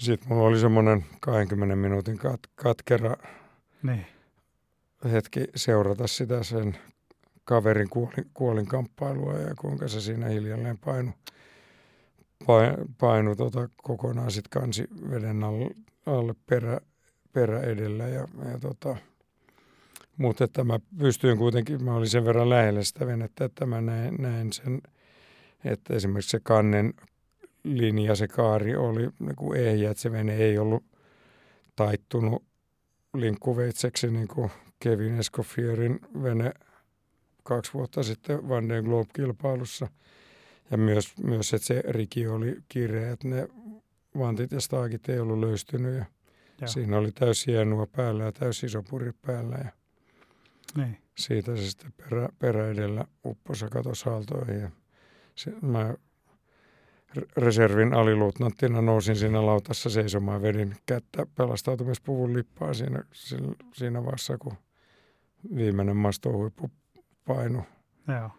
sitten 0.00 0.28
mulla 0.28 0.48
oli 0.48 0.60
semmoinen 0.60 1.04
20 1.20 1.76
minuutin 1.76 2.18
kat- 2.18 2.50
katkera 2.54 3.16
niin. 3.82 4.06
hetki 5.12 5.44
seurata 5.56 6.06
sitä 6.06 6.42
sen 6.42 6.78
kaverin 7.44 7.90
kuolin, 7.90 8.30
kuolinkamppailua 8.34 9.32
ja 9.32 9.54
kuinka 9.54 9.88
se 9.88 10.00
siinä 10.00 10.28
hiljalleen 10.28 10.78
painu, 10.78 11.10
painu, 12.46 12.76
painu 12.98 13.36
tota 13.36 13.68
kokonaan 13.76 14.30
sitten 14.30 14.60
kansi 14.60 14.84
veden 15.10 15.44
alle, 15.44 15.70
alle 16.06 16.34
perä, 16.46 16.80
perä 17.32 17.60
edellä 17.60 18.08
ja, 18.08 18.28
ja 18.52 18.58
tota, 18.60 18.96
mutta 20.16 20.44
että 20.44 20.64
mä 20.64 20.80
pystyin 20.98 21.38
kuitenkin, 21.38 21.84
mä 21.84 21.94
olin 21.94 22.08
sen 22.08 22.24
verran 22.24 22.50
lähellä 22.50 22.82
sitä 22.82 23.06
venettä, 23.06 23.44
että 23.44 23.66
mä 23.66 23.80
näin, 23.80 24.14
näin 24.18 24.52
sen, 24.52 24.82
että 25.64 25.94
esimerkiksi 25.94 26.30
se 26.30 26.40
kannen 26.42 26.94
linja, 27.64 28.14
se 28.14 28.28
kaari 28.28 28.76
oli 28.76 29.08
niin 29.18 29.36
kuin 29.36 29.60
ehjä, 29.60 29.90
että 29.90 30.00
se 30.00 30.12
vene 30.12 30.36
ei 30.36 30.58
ollut 30.58 30.84
taittunut 31.76 32.44
linkkuveitseksi 33.14 34.10
niin 34.10 34.28
kuin 34.28 34.50
Kevin 34.80 35.18
Escoffierin 35.18 36.00
vene 36.22 36.52
kaksi 37.42 37.74
vuotta 37.74 38.02
sitten 38.02 38.48
Van 38.48 38.64
Globe-kilpailussa. 38.84 39.88
Ja 40.70 40.76
myös, 40.76 41.18
myös 41.22 41.54
että 41.54 41.66
se 41.66 41.82
riki 41.88 42.26
oli 42.26 42.56
kireä, 42.68 43.12
että 43.12 43.28
ne 43.28 43.48
vantit 44.18 44.52
ja 44.52 44.60
staakit 44.60 45.08
ei 45.08 45.20
ollut 45.20 45.38
löystynyt. 45.38 45.94
Ja 45.94 46.04
Joo. 46.60 46.68
siinä 46.68 46.98
oli 46.98 47.12
täysi 47.12 47.52
hienoa 47.52 47.86
päällä 47.86 48.24
ja 48.24 48.32
täysi 48.32 48.66
iso 48.66 48.82
puri 48.82 49.12
päällä. 49.26 49.56
Ja 49.56 49.70
niin. 50.76 50.98
Siitä 51.18 51.56
se 51.56 51.70
sitten 51.70 51.92
perä, 51.92 52.28
perä 52.38 52.68
edellä 52.68 53.04
upposi 53.24 53.64
ja 53.64 53.70
katosi 53.70 54.08
aaltoihin. 54.08 54.60
Ja 54.60 54.70
se, 55.34 55.52
mä 55.62 55.94
reservin 57.36 57.94
aliluutnanttina 57.94 58.82
nousin 58.82 59.16
siinä 59.16 59.46
lautassa 59.46 59.90
seisomaan, 59.90 60.42
vedin 60.42 60.76
kättä 60.86 61.26
pelastautumispuvun 61.34 62.34
lippaa 62.34 62.74
siinä, 62.74 63.02
siinä 63.74 64.04
vaiheessa, 64.04 64.38
kun 64.38 64.54
viimeinen 65.56 65.96
mastohuippu 65.96 66.70
painu, 67.26 67.64
Joo. 68.08 68.30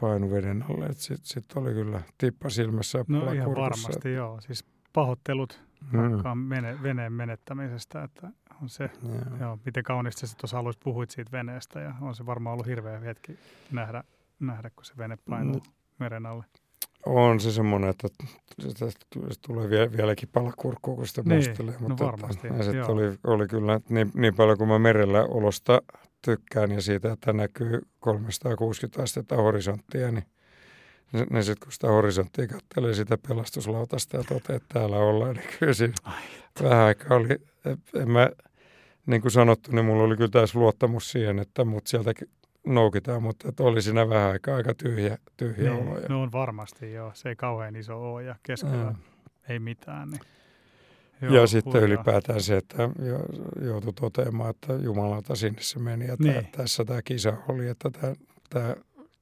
painu 0.00 0.30
veden 0.30 0.64
alle. 0.70 0.88
Sitten 0.92 1.26
sit 1.26 1.56
oli 1.56 1.72
kyllä 1.74 2.02
tippa 2.18 2.50
silmässä 2.50 2.98
ja 2.98 3.04
No 3.08 3.32
ihan 3.32 3.54
varmasti 3.54 4.12
joo, 4.12 4.40
siis 4.40 4.64
pahoittelut 4.92 5.62
mm. 5.92 6.38
mene, 6.38 6.82
veneen 6.82 7.12
menettämisestä, 7.12 8.02
että 8.02 8.28
on 8.62 8.68
se, 8.68 8.90
joo. 9.02 9.36
Joo, 9.40 9.58
miten 9.64 9.82
kaunista 9.82 10.26
sä 10.26 10.36
tuossa 10.36 10.58
alussa 10.58 10.80
puhuit 10.84 11.10
siitä 11.10 11.32
veneestä 11.32 11.80
ja 11.80 11.94
on 12.00 12.14
se 12.14 12.26
varmaan 12.26 12.52
ollut 12.52 12.66
hirveä 12.66 13.00
hetki 13.00 13.38
nähdä, 13.72 14.04
nähdä 14.40 14.70
kun 14.70 14.84
se 14.84 14.94
vene 14.98 15.18
painuu 15.30 15.54
mm. 15.54 15.72
meren 15.98 16.26
alle. 16.26 16.44
On 17.06 17.40
se 17.40 17.52
semmoinen, 17.52 17.90
että 17.90 18.08
se 18.58 18.86
tulee 19.46 19.70
vie, 19.70 19.92
vieläkin 19.92 20.28
pala 20.32 20.52
kurkkuun, 20.56 20.96
kun 20.96 21.06
sitä 21.06 21.22
niin, 21.22 21.34
muistelee. 21.34 21.74
No 21.80 21.88
mutta 21.88 22.04
varmasti, 22.04 22.48
että, 22.48 22.92
oli, 22.92 23.18
oli 23.24 23.48
kyllä 23.48 23.80
niin, 23.88 24.10
niin 24.14 24.34
paljon 24.34 24.58
kuin 24.58 24.68
mä 24.68 24.78
merellä 24.78 25.24
olosta 25.24 25.82
tykkään 26.22 26.70
ja 26.70 26.80
siitä, 26.80 27.12
että 27.12 27.32
näkyy 27.32 27.80
360 28.00 29.02
astetta 29.02 29.36
horisonttia, 29.36 30.10
niin 30.10 30.24
ne 31.30 31.42
sitten 31.42 31.64
kun 31.64 31.72
sitä 31.72 31.88
horisonttia 31.88 32.46
katselee 32.46 32.94
sitä 32.94 33.18
pelastuslautasta 33.28 34.16
ja 34.16 34.24
toteaa, 34.24 34.56
että 34.56 34.74
täällä 34.74 34.96
ollaan, 34.96 35.36
niin 35.36 35.48
kyllä 35.58 35.72
siinä 35.72 35.94
vähän 36.62 36.78
aikaa 36.78 37.16
oli, 37.16 37.28
en 37.94 38.10
mä, 38.10 38.30
niin 39.06 39.22
kuin 39.22 39.32
sanottu, 39.32 39.72
niin 39.72 39.84
mulla 39.84 40.02
oli 40.02 40.16
kyllä 40.16 40.30
täys 40.30 40.54
luottamus 40.54 41.10
siihen, 41.10 41.38
että 41.38 41.64
mut 41.64 41.86
sieltä 41.86 42.12
noukitaan, 42.66 43.22
mutta 43.22 43.48
että 43.48 43.62
oli 43.62 43.82
siinä 43.82 44.08
vähän 44.08 44.30
aikaa 44.30 44.56
aika 44.56 44.74
tyhjä, 44.74 45.18
tyhjä 45.36 45.70
niin, 45.70 45.88
olo. 45.88 46.00
No 46.08 46.22
on 46.22 46.32
varmasti 46.32 46.92
joo, 46.92 47.10
se 47.14 47.28
ei 47.28 47.36
kauhean 47.36 47.76
iso 47.76 48.12
ole 48.12 48.22
ja 48.22 48.36
keskellä 48.42 48.76
ja. 48.76 48.94
ei 49.48 49.58
mitään. 49.58 50.10
Niin. 50.10 50.20
Joo, 51.22 51.34
ja 51.34 51.46
sitten 51.46 51.72
hurjaa. 51.72 51.86
ylipäätään 51.86 52.42
se, 52.42 52.56
että 52.56 52.90
joutui 53.60 53.92
toteamaan, 53.92 54.50
että 54.50 54.72
jumalauta 54.72 55.34
sinne 55.34 55.62
se 55.62 55.78
meni 55.78 56.06
ja 56.06 56.16
niin. 56.18 56.34
tää, 56.34 56.42
tässä 56.52 56.84
tämä 56.84 57.02
kisa 57.02 57.32
oli, 57.48 57.68
että 57.68 57.90
tämä, 57.90 58.14
tämä, 58.50 58.76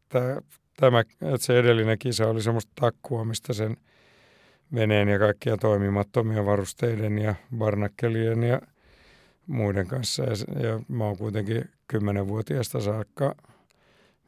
tämä, 0.09 0.40
tämä, 0.76 1.01
että 1.01 1.47
se 1.47 1.59
edellinen 1.59 1.99
kisa 1.99 2.28
oli 2.28 2.42
semmoista 2.42 2.72
takkua, 2.80 3.24
mistä 3.24 3.53
sen 3.53 3.76
veneen 4.74 5.09
ja 5.09 5.18
kaikkia 5.18 5.57
toimimattomia 5.57 6.47
varusteiden 6.47 7.18
ja 7.18 7.34
barnakkelien 7.57 8.42
ja 8.42 8.61
muiden 9.47 9.86
kanssa. 9.86 10.22
Ja, 10.22 10.68
ja 10.68 10.80
mä 10.88 11.05
oon 11.05 11.18
kuitenkin 11.18 11.70
kymmenenvuotiaasta 11.88 12.80
saakka 12.80 13.34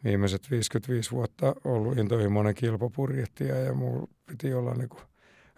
viimeiset 0.04 0.50
55 0.50 1.10
vuotta 1.10 1.54
ollut 1.64 1.98
intohimoinen 1.98 2.54
kilpapurjehtija 2.54 3.58
ja 3.58 3.74
mulla 3.74 4.08
piti 4.26 4.54
olla 4.54 4.74
niin 4.74 4.88
kuin 4.88 5.02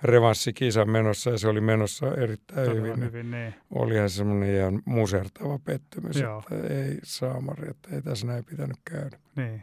revanssikisa 0.03 0.85
menossa 0.85 1.31
ja 1.31 1.39
se 1.39 1.49
oli 1.49 1.61
menossa 1.61 2.15
erittäin 2.15 2.69
Todella 2.69 2.87
hyvin. 2.87 3.05
hyvin 3.05 3.31
niin. 3.31 3.55
Olihan 3.71 4.11
semmoinen 4.11 4.55
ihan 4.55 4.83
musertava 4.85 5.59
pettymys, 5.59 6.17
Joo. 6.17 6.39
että 6.39 6.75
ei 6.75 6.99
saamari, 7.03 7.71
että 7.71 7.89
ei 7.95 8.03
tässä 8.03 8.27
näin 8.27 8.45
pitänyt 8.45 8.77
käydä. 8.85 9.19
Niin, 9.37 9.63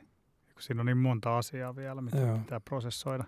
kun 0.53 0.61
siinä 0.61 0.81
on 0.81 0.85
niin 0.85 0.97
monta 0.97 1.37
asiaa 1.37 1.75
vielä, 1.75 2.01
mitä 2.01 2.17
Joo. 2.17 2.37
pitää 2.37 2.59
prosessoida. 2.59 3.23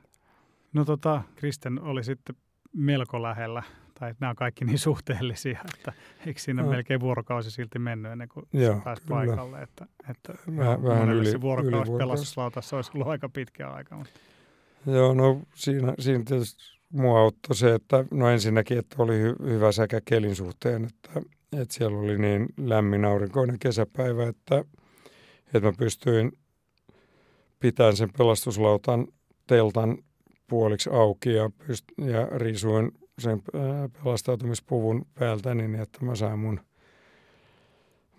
No 0.73 0.85
tota, 0.85 1.21
Kristen 1.35 1.81
oli 1.81 2.03
sitten 2.03 2.35
melko 2.73 3.21
lähellä 3.21 3.63
tai 3.99 4.13
nämä 4.19 4.29
on 4.29 4.35
kaikki 4.35 4.65
niin 4.65 4.79
suhteellisia, 4.79 5.59
että 5.77 5.93
eikö 6.25 6.39
siinä 6.39 6.63
no. 6.63 6.69
melkein 6.69 6.99
vuorokausi 6.99 7.51
silti 7.51 7.79
mennyt 7.79 8.11
ennen 8.11 8.29
kuin 8.29 8.45
Joo, 8.53 8.81
pääsi 8.83 9.01
kyllä. 9.01 9.15
paikalle. 9.15 9.61
Että, 9.61 9.85
että 10.09 10.33
Väh, 10.57 10.83
vähän 10.83 11.09
yli, 11.09 11.31
se 11.31 11.41
vuorokausi 11.41 11.91
pelastuslautassa 11.91 12.75
olisi 12.75 12.91
ollut 12.93 13.07
aika 13.07 13.29
pitkä 13.29 13.69
aika. 13.69 13.95
Mutta. 13.95 14.19
Joo, 14.85 15.13
no 15.13 15.41
siinä, 15.55 15.93
siinä 15.99 16.23
tietysti 16.23 16.78
mua 16.93 17.19
auttoi 17.19 17.55
se, 17.55 17.73
että 17.73 18.05
no 18.11 18.29
ensinnäkin, 18.29 18.77
että 18.77 18.95
oli 18.99 19.19
hy, 19.19 19.35
hyvä 19.43 19.71
säkä 19.71 20.01
kelin 20.05 20.35
suhteen, 20.35 20.85
että, 20.85 21.21
että 21.61 21.73
siellä 21.73 21.99
oli 21.99 22.17
niin 22.17 22.45
lämmin 22.57 23.05
aurinkoinen 23.05 23.59
kesäpäivä, 23.59 24.27
että, 24.27 24.63
että 25.45 25.59
mä 25.59 25.73
pystyin 25.77 26.31
pitämään 27.59 27.97
sen 27.97 28.09
pelastuslautan 28.17 29.07
teltan 29.47 29.97
puoliksi 30.47 30.89
auki 30.93 31.33
ja, 31.33 31.51
pyst- 31.63 32.05
ja 32.05 32.25
riisuin 32.25 32.91
sen 33.19 33.41
pelastautumispuvun 34.03 35.05
päältä 35.19 35.55
niin, 35.55 35.75
että 35.75 36.05
mä 36.05 36.15
sain 36.15 36.39
mun, 36.39 36.59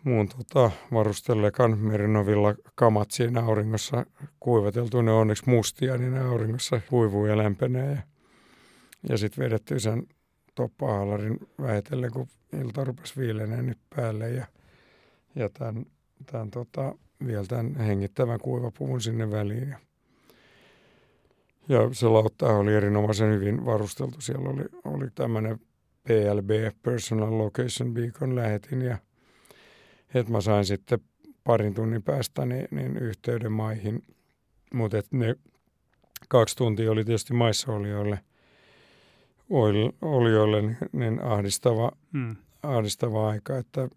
mun 0.05 0.29
tota, 0.29 0.71
varustellekan 0.93 1.79
Merinovilla 1.79 2.55
kamat 2.75 3.11
siinä 3.11 3.45
auringossa 3.45 4.07
kuivateltu. 4.41 5.03
Ne 5.03 5.13
onneksi 5.13 5.51
mustia, 5.51 5.97
niin 5.97 6.13
ne 6.13 6.21
auringossa 6.21 6.81
kuivuu 6.89 7.27
ja 7.27 7.39
lämpenee. 7.39 7.91
Ja, 7.93 8.03
ja 9.09 9.19
sitten 9.19 9.45
vedettiin 9.45 9.81
sen 9.81 10.07
toppahaalarin 10.55 11.39
vähetellen, 11.61 12.11
kun 12.11 12.29
ilta 12.61 12.85
rupesi 12.85 13.21
viileneen 13.21 13.67
nyt 13.67 13.79
päälle 13.97 14.31
ja, 14.31 14.47
ja 15.35 15.49
tämän, 15.49 15.87
tämän 16.27 16.51
tota, 16.51 16.95
vielä 17.27 17.45
tämän 17.45 17.75
hengittävän 17.75 18.41
kuivapuvun 18.41 19.01
sinne 19.01 19.31
väliin. 19.31 19.69
Ja 19.69 19.79
ja 21.71 21.89
se 21.93 22.07
lautta 22.09 22.47
oli 22.47 22.75
erinomaisen 22.75 23.35
hyvin 23.35 23.65
varusteltu. 23.65 24.21
Siellä 24.21 24.49
oli, 24.49 24.65
oli 24.85 25.11
tämmöinen 25.15 25.59
PLB, 26.03 26.51
Personal 26.83 27.39
Location 27.39 27.95
Beacon 27.95 28.37
lähetin 28.37 28.83
ja 28.83 28.99
että 30.15 30.33
mä 30.33 30.41
sain 30.41 30.65
sitten 30.65 30.99
parin 31.45 31.75
tunnin 31.75 32.03
päästä 32.03 32.47
niin, 32.47 32.69
niin 32.71 32.97
yhteyden 32.97 33.53
maihin. 33.53 34.03
Mutta 34.75 35.03
ne 35.11 35.37
kaksi 36.29 36.57
tuntia 36.57 36.91
oli 36.91 37.05
tietysti 37.05 37.35
maissa 37.35 37.73
olijoille, 37.73 38.19
olijoille 40.03 40.63
niin, 40.63 40.77
niin 40.93 41.23
ahdistava, 41.23 41.93
hmm. 42.13 42.37
ahdistava 42.63 43.29
aika, 43.29 43.59
että 43.59 43.89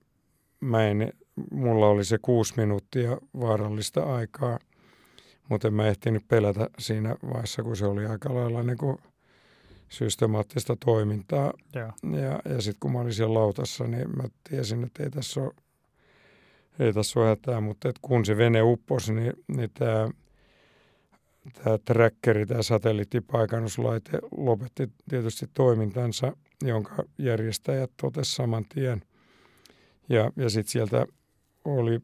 mä 0.60 0.88
en, 0.88 1.14
mulla 1.52 1.88
oli 1.88 2.06
se 2.06 2.18
kuusi 2.22 2.54
minuuttia 2.58 3.18
vaarallista 3.34 4.16
aikaa– 4.16 4.60
mutta 5.50 5.68
en 5.68 5.74
mä 5.74 5.88
ehtinyt 5.88 6.28
pelätä 6.28 6.70
siinä 6.80 7.16
vaiheessa, 7.34 7.64
kun 7.64 7.78
se 7.78 7.86
oli 7.86 8.06
aika 8.06 8.34
lailla 8.34 8.64
niin 8.64 8.78
kuin 8.78 8.98
systemaattista 9.90 10.76
toimintaa. 10.86 11.54
Ja, 11.74 11.94
ja, 12.22 12.54
ja 12.54 12.62
sitten 12.62 12.80
kun 12.80 12.92
mä 12.92 13.00
olin 13.00 13.14
siellä 13.14 13.40
lautassa, 13.40 13.84
niin 13.84 14.18
mä 14.18 14.24
tiesin, 14.50 14.84
että 14.84 15.04
ei 15.04 15.10
tässä 15.10 15.42
ole, 15.42 15.54
ei 16.80 16.94
tässä 16.94 17.20
ole 17.20 17.30
hätää, 17.30 17.62
mutta 17.62 17.90
et 17.90 17.96
kun 18.02 18.26
se 18.26 18.38
vene 18.38 18.62
upposi, 18.62 19.14
niin, 19.14 19.34
niin 19.48 19.70
tämä 19.74 20.10
tämä 21.64 21.78
trackeri, 21.78 22.46
tämä 22.46 22.62
satelliittipaikannuslaite 22.62 24.20
lopetti 24.38 24.90
tietysti 25.10 25.46
toimintansa, 25.54 26.38
jonka 26.64 27.04
järjestäjät 27.18 27.92
totesi 28.02 28.36
saman 28.36 28.66
tien. 28.74 29.02
Ja, 30.10 30.32
ja 30.36 30.50
sitten 30.50 30.72
sieltä 30.72 31.06
oli 31.66 32.00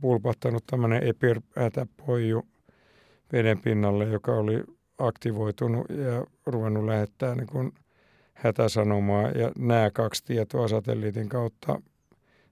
pulpahtanut 0.00 0.64
tämmöinen 0.66 1.02
EPIR-hätäpoiju, 1.02 2.46
veden 3.32 3.60
pinnalle, 3.60 4.04
joka 4.04 4.32
oli 4.32 4.64
aktivoitunut 4.98 5.86
ja 5.90 6.26
ruvennut 6.46 6.84
lähettää 6.84 7.34
niin 7.34 7.46
kuin 7.46 7.72
hätäsanomaa. 8.34 9.28
Ja 9.30 9.52
nämä 9.58 9.90
kaksi 9.90 10.24
tietoa 10.24 10.68
satelliitin 10.68 11.28
kautta 11.28 11.80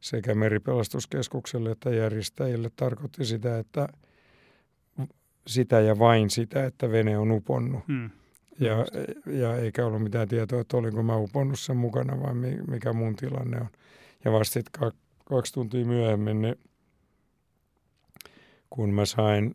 sekä 0.01 0.35
meripelastuskeskukselle 0.35 1.71
että 1.71 1.91
järjestäjille 1.91 2.71
tarkoitti 2.77 3.25
sitä, 3.25 3.59
että 3.59 3.89
sitä 5.47 5.81
ja 5.81 5.99
vain 5.99 6.31
sitä, 6.31 6.65
että 6.65 6.91
vene 6.91 7.19
on 7.19 7.31
uponnut. 7.31 7.87
Hmm. 7.89 8.11
Ja, 8.61 8.87
ja 9.27 9.57
eikä 9.57 9.87
ollut 9.87 10.03
mitään 10.03 10.29
tietoa, 10.29 10.61
että 10.61 10.77
olinko 10.77 11.03
mä 11.03 11.17
uponnut 11.17 11.61
sen 11.61 11.77
mukana 11.77 12.21
vai 12.21 12.35
mikä 12.69 12.93
mun 12.93 13.17
tilanne 13.17 13.61
on. 13.61 13.69
Ja 14.25 14.33
vasta 14.33 14.61
kaksi 15.25 15.53
tuntia 15.53 15.87
myöhemmin, 15.87 16.43
niin 16.43 16.57
kun 18.71 18.91
mä 18.91 19.05
sain 19.05 19.55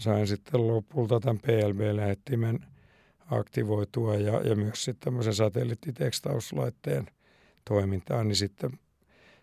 sain 0.00 0.26
sitten 0.26 0.66
lopulta 0.66 1.20
tämän 1.20 1.38
PLB-lähettimen 1.38 2.60
aktivoitua 3.30 4.14
ja, 4.14 4.40
ja 4.40 4.56
myös 4.56 4.84
sitten 4.84 5.04
tämmöisen 5.04 5.34
satelliittitekstauslaitteen 5.34 7.06
toimintaan, 7.64 8.28
niin 8.28 8.36
sitten 8.36 8.70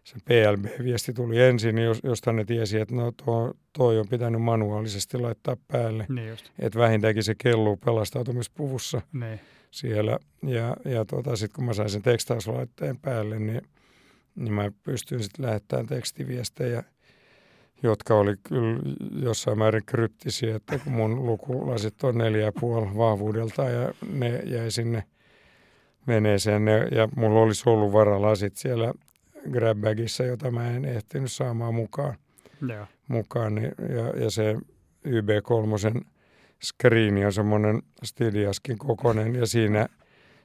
se 0.07 0.15
PLB-viesti 0.25 1.13
tuli 1.13 1.41
ensin, 1.41 1.75
niin 1.75 1.87
josta 2.03 2.33
ne 2.33 2.45
tiesi, 2.45 2.79
että 2.79 2.95
no 2.95 3.11
tuo, 3.11 3.53
toi 3.73 3.99
on 3.99 4.07
pitänyt 4.07 4.41
manuaalisesti 4.41 5.17
laittaa 5.17 5.57
päälle. 5.67 6.05
Niin 6.09 6.37
että 6.59 6.79
vähintäänkin 6.79 7.23
se 7.23 7.35
kelluu 7.35 7.77
pelastautumispuvussa 7.77 9.01
niin. 9.13 9.39
siellä. 9.71 10.19
Ja, 10.43 10.77
ja 10.85 11.05
tota, 11.05 11.35
sitten 11.35 11.55
kun 11.55 11.65
mä 11.65 11.73
sain 11.73 11.89
sen 11.89 12.01
tekstauslaitteen 12.01 12.99
päälle, 12.99 13.39
niin, 13.39 13.61
niin 14.35 14.53
mä 14.53 14.71
pystyin 14.83 15.23
sitten 15.23 15.45
lähettämään 15.45 15.87
tekstiviestejä 15.87 16.83
jotka 17.83 18.15
oli 18.15 18.35
kyllä 18.43 18.79
jossain 19.21 19.57
määrin 19.57 19.85
kryptisiä, 19.85 20.55
että 20.55 20.79
kun 20.79 20.93
mun 20.93 21.25
lukulasit 21.25 22.03
on 22.03 22.17
neljä 22.17 22.51
puoli 22.59 22.97
vahvuudelta 22.97 23.63
ja 23.63 23.93
ne 24.11 24.41
jäi 24.45 24.71
sinne 24.71 25.03
veneeseen 26.07 26.65
ne, 26.65 26.87
ja 26.91 27.09
mulla 27.15 27.39
olisi 27.39 27.69
ollut 27.69 27.93
varalasit 27.93 28.57
siellä 28.57 28.93
grabbagissa, 29.51 30.23
jota 30.23 30.51
mä 30.51 30.67
en 30.67 30.85
ehtinyt 30.85 31.31
saamaan 31.31 31.75
mukaan. 31.75 32.15
Joo. 32.69 32.85
mukaan 33.07 33.55
niin, 33.55 33.71
ja, 33.95 34.23
ja 34.23 34.29
se 34.29 34.55
YB3 35.07 36.01
screeni 36.63 37.25
on 37.25 37.33
semmoinen 37.33 37.81
Stidiaskin 38.03 38.77
kokonen 38.77 39.35
ja 39.35 39.45
siinä, 39.45 39.87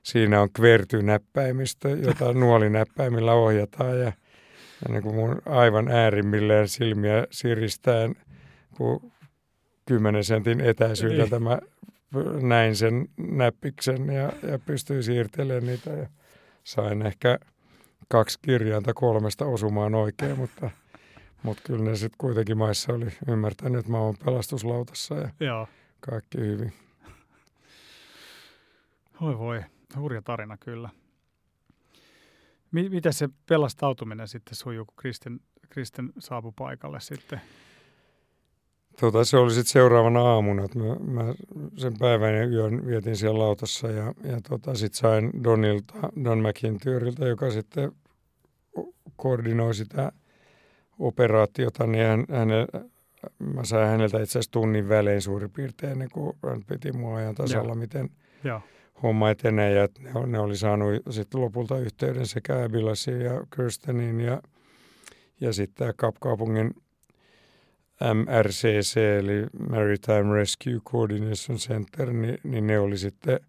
siinä 0.02 0.40
on 0.40 0.48
kvertynäppäimistö, 0.52 1.88
jota 1.88 2.32
nuolinäppäimillä 2.40 3.32
ohjataan 3.32 3.98
ja, 3.98 4.12
ja 4.82 4.88
niin 4.88 5.02
kuin 5.02 5.14
mun 5.14 5.42
aivan 5.46 5.88
äärimmilleen 5.88 6.68
silmiä 6.68 7.26
siristäen, 7.30 8.14
kun 8.76 9.12
kymmenen 9.86 10.24
sentin 10.24 10.60
etäisyydeltä 10.60 11.40
mä 11.40 11.58
näin 12.42 12.76
sen 12.76 13.08
näppiksen 13.16 14.06
ja, 14.06 14.32
ja 14.50 14.58
pystyin 14.66 15.02
siirtelemään 15.02 15.66
niitä 15.66 15.90
ja 15.90 16.06
sain 16.64 17.06
ehkä 17.06 17.38
kaksi 18.12 18.38
kirjainta 18.42 18.94
kolmesta 18.94 19.44
osumaan 19.44 19.94
oikein, 19.94 20.38
mutta, 20.38 20.70
mutta 21.42 21.62
kyllä 21.66 21.84
ne 21.84 21.96
sitten 21.96 22.18
kuitenkin 22.18 22.58
maissa 22.58 22.92
oli 22.92 23.06
ymmärtänyt, 23.28 23.78
että 23.78 23.92
mä 23.92 23.98
oon 23.98 24.14
pelastuslautassa 24.24 25.14
ja 25.14 25.28
Joo. 25.40 25.68
kaikki 26.00 26.38
hyvin. 26.38 26.72
Voi 29.20 29.38
voi, 29.38 29.62
hurja 29.96 30.22
tarina 30.22 30.56
kyllä. 30.56 30.90
Mi- 32.72 32.88
miten 32.88 33.12
se 33.12 33.28
pelastautuminen 33.48 34.28
sitten 34.28 34.54
sujuu, 34.54 34.84
kun 34.84 34.96
Kristen, 34.96 35.40
Kristen 35.68 36.12
saapui 36.18 36.52
paikalle 36.56 37.00
sitten? 37.00 37.40
Tota, 39.00 39.24
se 39.24 39.36
oli 39.36 39.50
sitten 39.50 39.72
seuraavana 39.72 40.20
aamuna, 40.20 40.64
että 40.64 40.78
mä, 40.78 40.94
mä 40.94 41.34
sen 41.76 41.98
päivän 41.98 42.34
ja 42.34 42.44
yön 42.44 42.86
vietin 42.86 43.16
siellä 43.16 43.38
lautassa 43.38 43.88
ja, 43.88 44.14
ja 44.24 44.40
tota, 44.48 44.74
sitten 44.74 44.98
sain 44.98 45.30
Donilta, 45.44 45.94
Don 46.24 46.38
McIntyriltä, 46.38 47.26
joka 47.26 47.50
sitten 47.50 47.92
koordinoi 49.16 49.74
sitä 49.74 50.12
operaatiota, 50.98 51.86
niin 51.86 52.06
hän, 52.06 52.24
häne, 52.30 52.66
mä 53.54 53.64
sain 53.64 53.88
häneltä 53.88 54.22
itse 54.22 54.32
asiassa 54.32 54.50
tunnin 54.50 54.88
välein 54.88 55.22
suurin 55.22 55.50
piirtein, 55.50 55.98
niin 55.98 56.10
kun 56.10 56.36
hän 56.48 56.64
piti 56.64 56.92
mua 56.92 57.16
ajan 57.16 57.34
tasalla, 57.34 57.68
Joo. 57.68 57.74
miten 57.74 58.10
Joo. 58.44 58.60
homma 59.02 59.30
etenee. 59.30 59.72
Ja 59.72 59.88
ne, 59.98 60.26
ne 60.26 60.38
oli 60.38 60.56
saanut 60.56 61.02
sitten 61.10 61.40
lopulta 61.40 61.78
yhteyden 61.78 62.26
sekä 62.26 62.64
Abilasiin 62.64 63.20
ja 63.20 63.42
Kirsteniin 63.56 64.20
ja, 64.20 64.42
ja 65.40 65.52
sitten 65.52 65.74
tämä 65.74 65.92
Kapkaupungin 65.96 66.74
MRCC 68.14 68.96
eli 68.96 69.46
Maritime 69.70 70.34
Rescue 70.34 70.80
Coordination 70.84 71.58
Center, 71.58 72.12
niin, 72.12 72.38
niin 72.44 72.66
ne 72.66 72.78
oli 72.78 72.98
sitten 72.98 73.40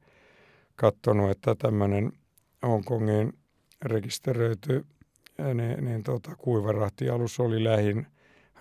katsonut, 0.75 1.31
että 1.31 1.55
tämmöinen 1.55 2.11
Hongkongin 2.63 3.33
rekisteröity 3.81 4.85
niin, 5.53 5.85
niin 5.85 6.03
tota, 6.03 6.35
kuivarahtialus 6.35 7.39
oli 7.39 7.63
lähin 7.63 8.07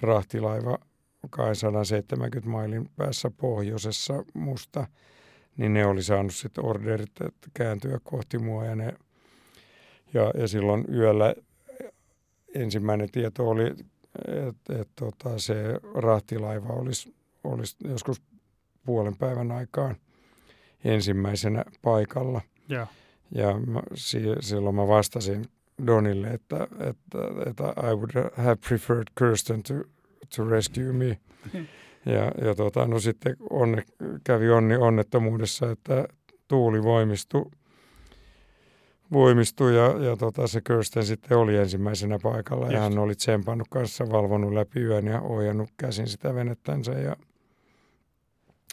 rahtilaiva 0.01 0.78
270 1.30 2.51
mailin 2.51 2.91
päässä 2.97 3.30
pohjoisessa 3.30 4.24
musta, 4.35 4.87
niin 5.57 5.74
ne 5.74 5.87
oli 5.87 6.03
saanut 6.03 6.35
sitten 6.35 6.64
orderit 6.64 7.20
että 7.20 7.49
kääntyä 7.55 7.99
kohti 8.03 8.39
mua 8.39 8.64
ja, 8.64 8.76
ne, 8.76 8.95
ja, 10.14 10.33
ja 10.35 10.49
silloin 10.49 10.85
yöllä 10.93 11.35
ensimmäinen 12.55 13.11
tieto 13.11 13.49
oli, 13.49 13.66
että 14.49 14.80
et, 14.80 14.89
tota, 14.97 15.39
se 15.39 15.55
rahtilaiva 15.95 16.68
olisi, 16.68 17.14
olisi 17.45 17.76
joskus 17.85 18.22
puolen 18.85 19.16
päivän 19.16 19.53
aikaan 19.53 19.97
ensimmäisenä 20.85 21.64
paikalla. 21.83 22.41
Joo. 22.68 22.87
Ja 23.35 23.59
mä, 23.66 23.83
si, 23.95 24.20
silloin 24.41 24.74
mä 24.74 24.89
vastasin 24.89 25.45
Donille, 25.87 26.29
että, 26.29 26.68
että, 26.81 27.18
että 27.51 27.64
I 27.91 27.95
would 27.95 28.31
have 28.37 28.57
preferred 28.68 29.09
Kirsten 29.18 29.62
to, 29.62 29.75
to 30.37 30.45
rescue 30.45 30.93
me. 30.93 31.18
Ja, 32.07 32.47
ja 32.47 32.55
tota, 32.55 32.87
no 32.87 32.99
sitten 32.99 33.37
onne, 33.51 33.85
kävi 34.25 34.51
onni 34.51 34.77
onnettomuudessa, 34.77 35.70
että 35.70 36.09
tuuli 36.49 36.83
voimistui, 36.83 37.51
voimistui 39.12 39.77
ja, 39.77 40.05
ja 40.05 40.16
tota, 40.16 40.47
se 40.47 40.61
Kirsten 40.61 41.05
sitten 41.07 41.39
oli 41.39 41.57
ensimmäisenä 41.57 42.18
paikalla 42.23 42.66
ja 42.66 42.73
Just. 42.73 42.83
hän 42.83 42.99
oli 42.99 43.14
tsempannut 43.14 43.68
kanssa, 43.70 44.11
valvonut 44.11 44.53
läpi 44.53 44.81
yön 44.81 45.07
ja 45.07 45.20
ohjannut 45.20 45.70
käsin 45.77 46.07
sitä 46.07 46.35
venettänsä 46.35 46.93
ja, 46.93 47.16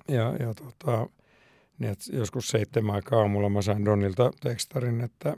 ja, 0.08 0.36
ja 0.39 0.54
tota, 0.54 1.10
niin 1.80 1.95
joskus 2.14 2.47
seitsemän 2.47 2.95
aikaa 2.95 3.20
aamulla 3.20 3.50
mä 3.50 3.62
sain 3.62 3.86
Donilta 3.86 4.32
tekstarin, 4.41 5.02
että, 5.02 5.38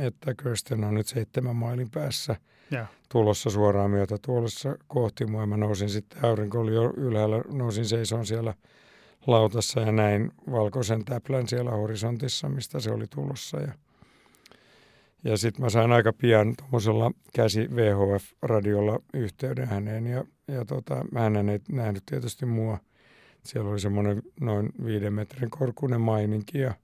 että 0.00 0.34
Kirsten 0.42 0.84
on 0.84 0.94
nyt 0.94 1.06
seitsemän 1.06 1.56
mailin 1.56 1.90
päässä 1.90 2.36
Joo. 2.70 2.86
tulossa 3.08 3.50
suoraan 3.50 3.90
myötä 3.90 4.18
tuolossa 4.22 4.76
kohti 4.86 5.26
mua. 5.26 5.46
Mä 5.46 5.56
nousin 5.56 5.88
sitten, 5.88 6.24
aurinko 6.24 6.60
oli 6.60 6.74
jo 6.74 6.92
ylhäällä, 6.96 7.42
nousin 7.48 7.86
seisoon 7.86 8.26
siellä 8.26 8.54
lautassa 9.26 9.80
ja 9.80 9.92
näin 9.92 10.30
valkoisen 10.50 11.04
täplän 11.04 11.48
siellä 11.48 11.70
horisontissa, 11.70 12.48
mistä 12.48 12.80
se 12.80 12.90
oli 12.90 13.06
tulossa. 13.14 13.60
Ja, 13.60 13.72
ja 15.24 15.36
sitten 15.36 15.64
mä 15.64 15.70
sain 15.70 15.92
aika 15.92 16.12
pian 16.12 16.54
tuommoisella 16.56 17.10
käsi 17.34 17.68
VHF-radiolla 17.76 19.00
yhteyden 19.14 19.68
häneen 19.68 20.06
ja, 20.06 20.24
ja 20.48 20.64
tota, 20.64 21.04
hän 21.14 21.48
ei 21.48 21.60
nähnyt 21.72 22.02
tietysti 22.06 22.46
mua. 22.46 22.78
Siellä 23.44 23.70
oli 23.70 23.80
semmoinen 23.80 24.22
noin 24.40 24.72
viiden 24.84 25.12
metrin 25.12 25.50
korkuinen 25.50 26.00
maininki 26.00 26.58
ja, 26.58 26.74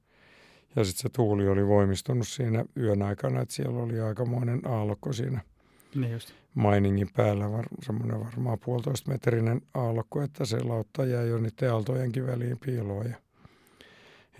ja 0.77 0.85
sitten 0.85 1.03
se 1.03 1.09
tuuli 1.09 1.49
oli 1.49 1.67
voimistunut 1.67 2.29
siinä 2.29 2.65
yön 2.77 3.03
aikana, 3.03 3.41
että 3.41 3.55
siellä 3.55 3.83
oli 3.83 4.01
aikamoinen 4.01 4.61
aallokko 4.67 5.13
siinä 5.13 5.41
Niin 5.95 6.13
just. 6.13 6.33
mainingin 6.55 7.09
päällä, 7.17 7.53
var, 7.53 7.67
semmoinen 7.83 8.21
varmaan 8.21 8.59
puolitoista 8.65 9.11
metrinen 9.11 9.63
aallokko, 9.75 10.23
että 10.23 10.45
se 10.45 10.63
lautta 10.63 11.05
jäi 11.05 11.29
jo 11.29 11.39
niiden 11.39 11.73
aaltojenkin 11.73 12.27
väliin 12.27 12.59
piiloon. 12.59 13.07
Ja, 13.07 13.17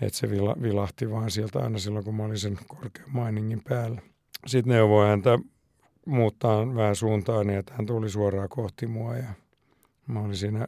että 0.01 0.19
se 0.19 0.29
vila, 0.29 0.55
vilahti 0.61 1.11
vaan 1.11 1.31
sieltä 1.31 1.59
aina 1.59 1.79
silloin, 1.79 2.05
kun 2.05 2.15
mä 2.15 2.23
olin 2.23 2.39
sen 2.39 2.59
korkean 2.67 3.09
mainingin 3.11 3.61
päällä. 3.63 4.01
Sitten 4.47 4.73
neuvoi 4.73 5.07
häntä 5.07 5.39
muuttaa 6.05 6.75
vähän 6.75 6.95
suuntaan 6.95 7.47
niin, 7.47 7.59
että 7.59 7.73
hän 7.73 7.85
tuli 7.85 8.09
suoraan 8.09 8.49
kohti 8.49 8.87
mua 8.87 9.15
ja 9.15 9.33
mä 10.07 10.19
olin 10.19 10.35
siinä 10.35 10.67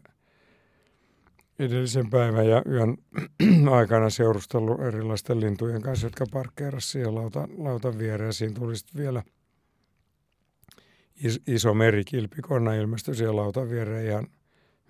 edellisen 1.60 2.10
päivän 2.10 2.48
ja 2.48 2.62
yön 2.70 2.98
aikana 3.78 4.10
seurustellut 4.10 4.82
erilaisten 4.82 5.40
lintujen 5.40 5.82
kanssa, 5.82 6.06
jotka 6.08 6.26
parkkeerasivat 6.32 6.92
siihen 6.92 7.16
lautan, 7.16 7.50
lautan 7.58 8.00
viereen. 8.00 8.34
Siinä 8.34 8.54
tuli 8.54 8.78
sitten 8.78 9.02
vielä 9.02 9.24
is, 11.24 11.42
iso 11.48 11.74
merikilpikonna 11.74 12.74
ilmestyi 12.74 13.16
siellä 13.16 13.42
lautan 13.42 13.70
viereen 13.70 14.06
ihan 14.06 14.28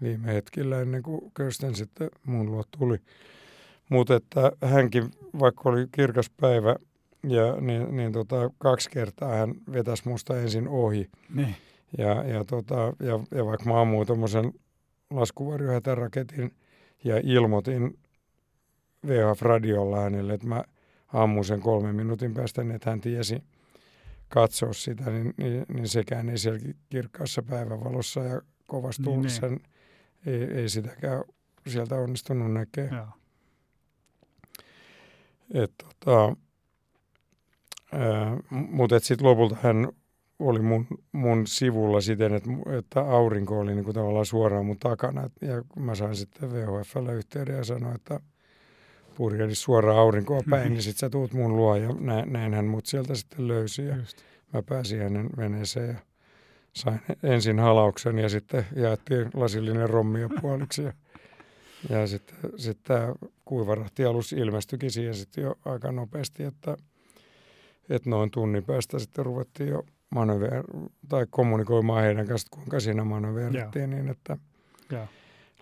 viime 0.02 0.34
hetkillä 0.34 0.82
ennen 0.82 1.04
kuin 1.04 1.32
Kirsten 1.38 1.76
sitten 1.76 2.10
mun 2.26 2.52
luo 2.52 2.64
tuli. 2.78 2.98
Mutta 3.90 4.16
että 4.16 4.52
hänkin, 4.62 5.12
vaikka 5.40 5.70
oli 5.70 5.88
kirkas 5.92 6.30
päivä, 6.42 6.76
ja, 7.24 7.56
niin, 7.62 7.98
niin 7.98 8.12
tota, 8.12 8.50
kaksi 8.58 8.90
kertaa 8.90 9.36
hän 9.36 9.54
vetäisi 9.74 10.10
musta 10.10 10.40
ensin 10.40 10.68
ohi. 10.68 11.10
Niin. 11.34 11.56
Ja, 11.98 12.24
ja, 12.24 12.44
tota, 12.44 12.94
ja, 13.00 13.20
ja 13.32 13.46
vaikka 13.46 13.70
mä 13.70 13.82
ammuin 13.82 14.08
laskuvarjohätäraketin 15.16 16.52
ja 17.04 17.22
ilmoitin 17.24 18.00
VHF-radiolla 19.08 20.00
hänelle, 20.02 20.34
että 20.34 20.48
mä 20.48 20.64
ammun 21.14 21.46
sen 21.46 21.60
kolmen 21.62 21.96
minuutin 21.96 22.34
päästä, 22.34 22.64
niin 22.64 22.76
että 22.76 22.90
hän 22.90 23.02
tiesi 23.02 23.44
katsoa 24.30 24.74
sitä, 24.74 25.10
niin, 25.10 25.34
niin, 25.38 25.66
niin 25.74 25.88
sekään 25.88 26.30
ei 26.30 26.38
siellä 26.38 26.60
kirkkaassa 26.90 27.44
päivävalossa 27.44 28.20
ja 28.20 28.42
kovassa 28.68 29.02
Niin, 29.02 29.14
tuulessa 29.14 29.48
niin. 29.48 29.64
ei, 30.26 30.44
ei 30.44 30.70
sitäkään 30.70 31.24
sieltä 31.68 31.96
onnistunut 31.96 32.54
näkemään. 32.54 33.08
Tota, 35.78 36.36
mutta 38.50 39.00
sitten 39.00 39.28
lopulta 39.28 39.58
hän 39.62 39.88
oli 40.40 40.60
mun, 40.60 40.88
mun 41.12 41.48
sivulla 41.48 42.02
siten, 42.02 42.34
että, 42.34 42.50
että 42.78 43.02
aurinko 43.02 43.60
oli 43.60 43.76
niinku 43.76 43.94
tavallaan 43.94 44.26
suoraan 44.26 44.66
mun 44.66 44.80
takana. 44.80 45.30
Ja 45.42 45.64
mä 45.78 45.96
sain 45.96 46.16
sitten 46.16 46.54
VHFllä 46.54 47.12
yhteyden 47.12 47.58
ja 47.58 47.64
sanoin, 47.64 47.96
että 47.96 48.20
purjehdis 49.16 49.62
suoraan 49.64 50.00
aurinkoa 50.00 50.42
päin, 50.50 50.72
niin 50.74 50.84
sitten 50.84 51.00
sä 51.00 51.10
tuut 51.10 51.34
mun 51.34 51.56
luo 51.56 51.76
ja 51.76 51.90
nä, 52.00 52.26
näin 52.26 52.54
hän 52.54 52.66
mut 52.66 52.86
sieltä 52.86 53.16
sitten 53.16 53.48
löysi. 53.48 53.86
Ja 53.86 53.96
Just. 53.96 54.18
mä 54.54 54.64
pääsin 54.64 55.02
hänen 55.02 55.30
veneeseen 55.38 55.88
ja 55.88 55.96
sain 56.74 57.02
ensin 57.24 57.60
halauksen 57.60 58.20
ja 58.20 58.30
sitten 58.30 58.66
jaettiin 58.76 59.30
lasillinen 59.34 59.90
rommia 59.90 60.30
puoliksi. 60.42 60.84
Ja, 60.84 60.94
ja 61.90 62.08
sitten 62.08 62.38
sit 62.58 62.78
tämä 62.84 63.14
kuivarahtialus 63.46 64.34
ilmestyikin 64.34 64.92
siihen 64.92 65.16
sitten 65.16 65.44
jo 65.44 65.56
aika 65.66 65.92
nopeasti, 65.92 66.44
että, 66.44 66.78
että 67.90 68.10
noin 68.10 68.32
tunnin 68.32 68.64
päästä 68.64 69.00
sitten 69.00 69.26
ruvettiin 69.26 69.70
jo 69.70 69.86
manöver, 70.14 70.64
tai 71.10 71.26
kommunikoimaan 71.30 72.04
heidän 72.04 72.28
kanssa, 72.28 72.48
kuinka 72.52 72.80
siinä 72.80 73.04
manöverattiin 73.04 73.90
niin, 73.90 74.10
että 74.10 74.38
Joo. 74.92 75.08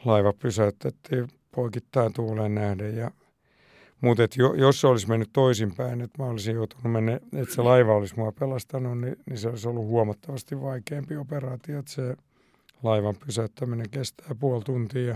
laiva 0.05 0.33
pysäytettiin 0.33 1.27
poikittain 1.55 2.13
tuuleen 2.13 2.55
nähden. 2.55 2.95
Ja, 2.95 3.11
mutta 4.01 4.23
jo, 4.37 4.53
jos 4.53 4.81
se 4.81 4.87
olisi 4.87 5.09
mennyt 5.09 5.29
toisinpäin, 5.33 6.01
että 6.01 6.23
mä 6.23 6.29
olisin 6.29 6.55
joutunut 6.55 6.91
mennä, 6.91 7.13
että 7.33 7.55
se 7.55 7.61
laiva 7.61 7.95
olisi 7.95 8.15
mua 8.17 8.31
pelastanut, 8.31 9.01
niin, 9.01 9.15
niin 9.25 9.37
se 9.37 9.49
olisi 9.49 9.67
ollut 9.67 9.85
huomattavasti 9.85 10.61
vaikeampi 10.61 11.17
operaatio. 11.17 11.79
Että 11.79 11.91
se 11.91 12.15
laivan 12.83 13.15
pysäyttäminen 13.25 13.89
kestää 13.89 14.35
puoli 14.39 14.63
tuntia 14.63 15.01
ja 15.07 15.15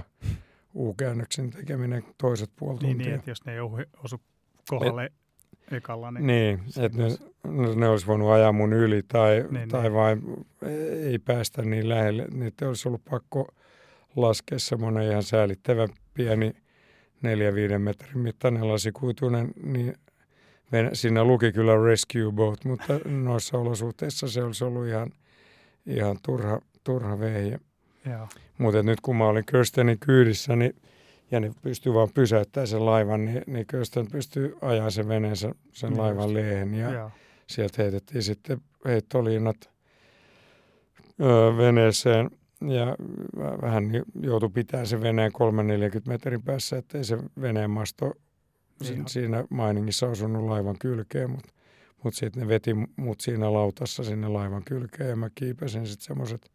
U-käännöksen 0.76 1.50
tekeminen 1.50 2.04
toiset 2.18 2.50
puoli 2.56 2.80
Niin, 2.80 2.88
tuntia. 2.90 3.06
niin, 3.08 3.16
että 3.16 3.32
jos 3.32 3.46
ne 3.46 3.54
ei 3.54 3.60
osu 4.04 4.22
kohdalle 4.70 5.12
ekalla, 5.72 6.12
niin, 6.12 6.28
Niin, 6.28 6.60
että 6.80 6.98
ne, 6.98 7.76
ne 7.76 7.90
olisi 7.90 8.08
voinut 8.08 8.32
ajaa 8.32 8.52
mun 8.52 8.74
yli 8.74 9.04
tai, 9.08 9.46
Niin, 9.52 9.70
tai 9.70 9.82
niin. 9.82 9.94
vain 9.94 10.22
ei 11.04 11.20
päästä 11.20 11.62
niin 11.62 11.90
lähelle. 11.90 12.28
Niitä 12.34 12.68
olisi 12.68 12.88
ollut 12.88 13.06
pakko 13.10 13.48
laskea 14.16 14.60
semmoinen 14.60 15.12
ihan 15.12 15.24
säälittävä 15.24 15.88
pieni 16.14 16.52
4-5 17.76 17.80
metrin 17.80 18.18
mittainen 18.18 18.68
lasikuituinen, 18.68 19.52
niin 19.64 19.94
siinä 20.94 21.24
luki 21.24 21.52
kyllä 21.52 21.86
rescue 21.86 22.32
boat, 22.32 22.66
mutta 22.66 23.00
noissa 23.24 23.58
olosuhteissa 23.58 24.28
se 24.28 24.44
olisi 24.44 24.64
ollut 24.64 24.88
ihan, 24.88 25.12
ihan 25.86 26.18
turha, 26.24 26.60
turha 26.84 27.20
vehje. 27.20 27.60
Mutta 28.58 28.84
nyt 28.84 29.02
kun 29.02 29.16
mä 29.16 29.28
olin 29.28 29.46
Kirstenin 29.46 30.00
kyydissä, 30.00 30.56
niin, 30.56 30.76
ja 31.32 31.40
ne 31.40 31.52
pystyy 31.62 31.94
vaan 31.94 32.10
pysäyttämään 32.14 32.68
sen 32.68 32.86
laivan, 32.86 33.26
niin, 33.26 33.42
niin 33.48 33.68
Kirsten 33.68 34.08
pystyy 34.12 34.58
ajaa 34.62 34.90
sen 34.90 35.08
veneensä 35.08 35.52
sen 35.72 35.90
Niin 35.90 36.02
laivan 36.02 36.24
just. 36.24 36.34
lehen. 36.34 36.74
Ja 36.74 36.92
joo. 36.92 37.12
sieltä 37.48 37.82
heitettiin 37.82 38.24
sitten 38.24 38.62
heittoliinat 38.86 39.70
öö, 41.22 41.58
veneeseen 41.58 42.30
ja 42.62 42.96
vä- 43.38 43.62
vähän 43.62 43.88
niin 43.88 44.04
joutui 44.22 44.50
pitää 44.50 44.86
se 44.86 45.02
veneen 45.02 45.32
340 45.32 46.10
metrin 46.12 46.44
päässä, 46.44 46.78
ettei 46.78 47.04
se 47.04 47.18
veneen 47.42 47.70
masto 47.70 48.14
Ihan. 48.92 49.08
siinä 49.08 49.44
mainingissa 49.50 50.08
osunut 50.08 50.44
laivan 50.46 50.76
kylkeen, 50.80 51.32
mutta 51.32 51.50
mut 52.04 52.14
sitten 52.16 52.42
ne 52.42 52.48
veti 52.48 52.74
mut 52.96 53.22
siinä 53.22 53.54
lautassa 53.54 54.04
sinne 54.04 54.28
laivan 54.28 54.64
kylkeen 54.64 55.10
ja 55.10 55.16
mä 55.16 55.30
kiipesin 55.36 55.88
sitten 55.88 56.06
semmoiset 56.06 56.52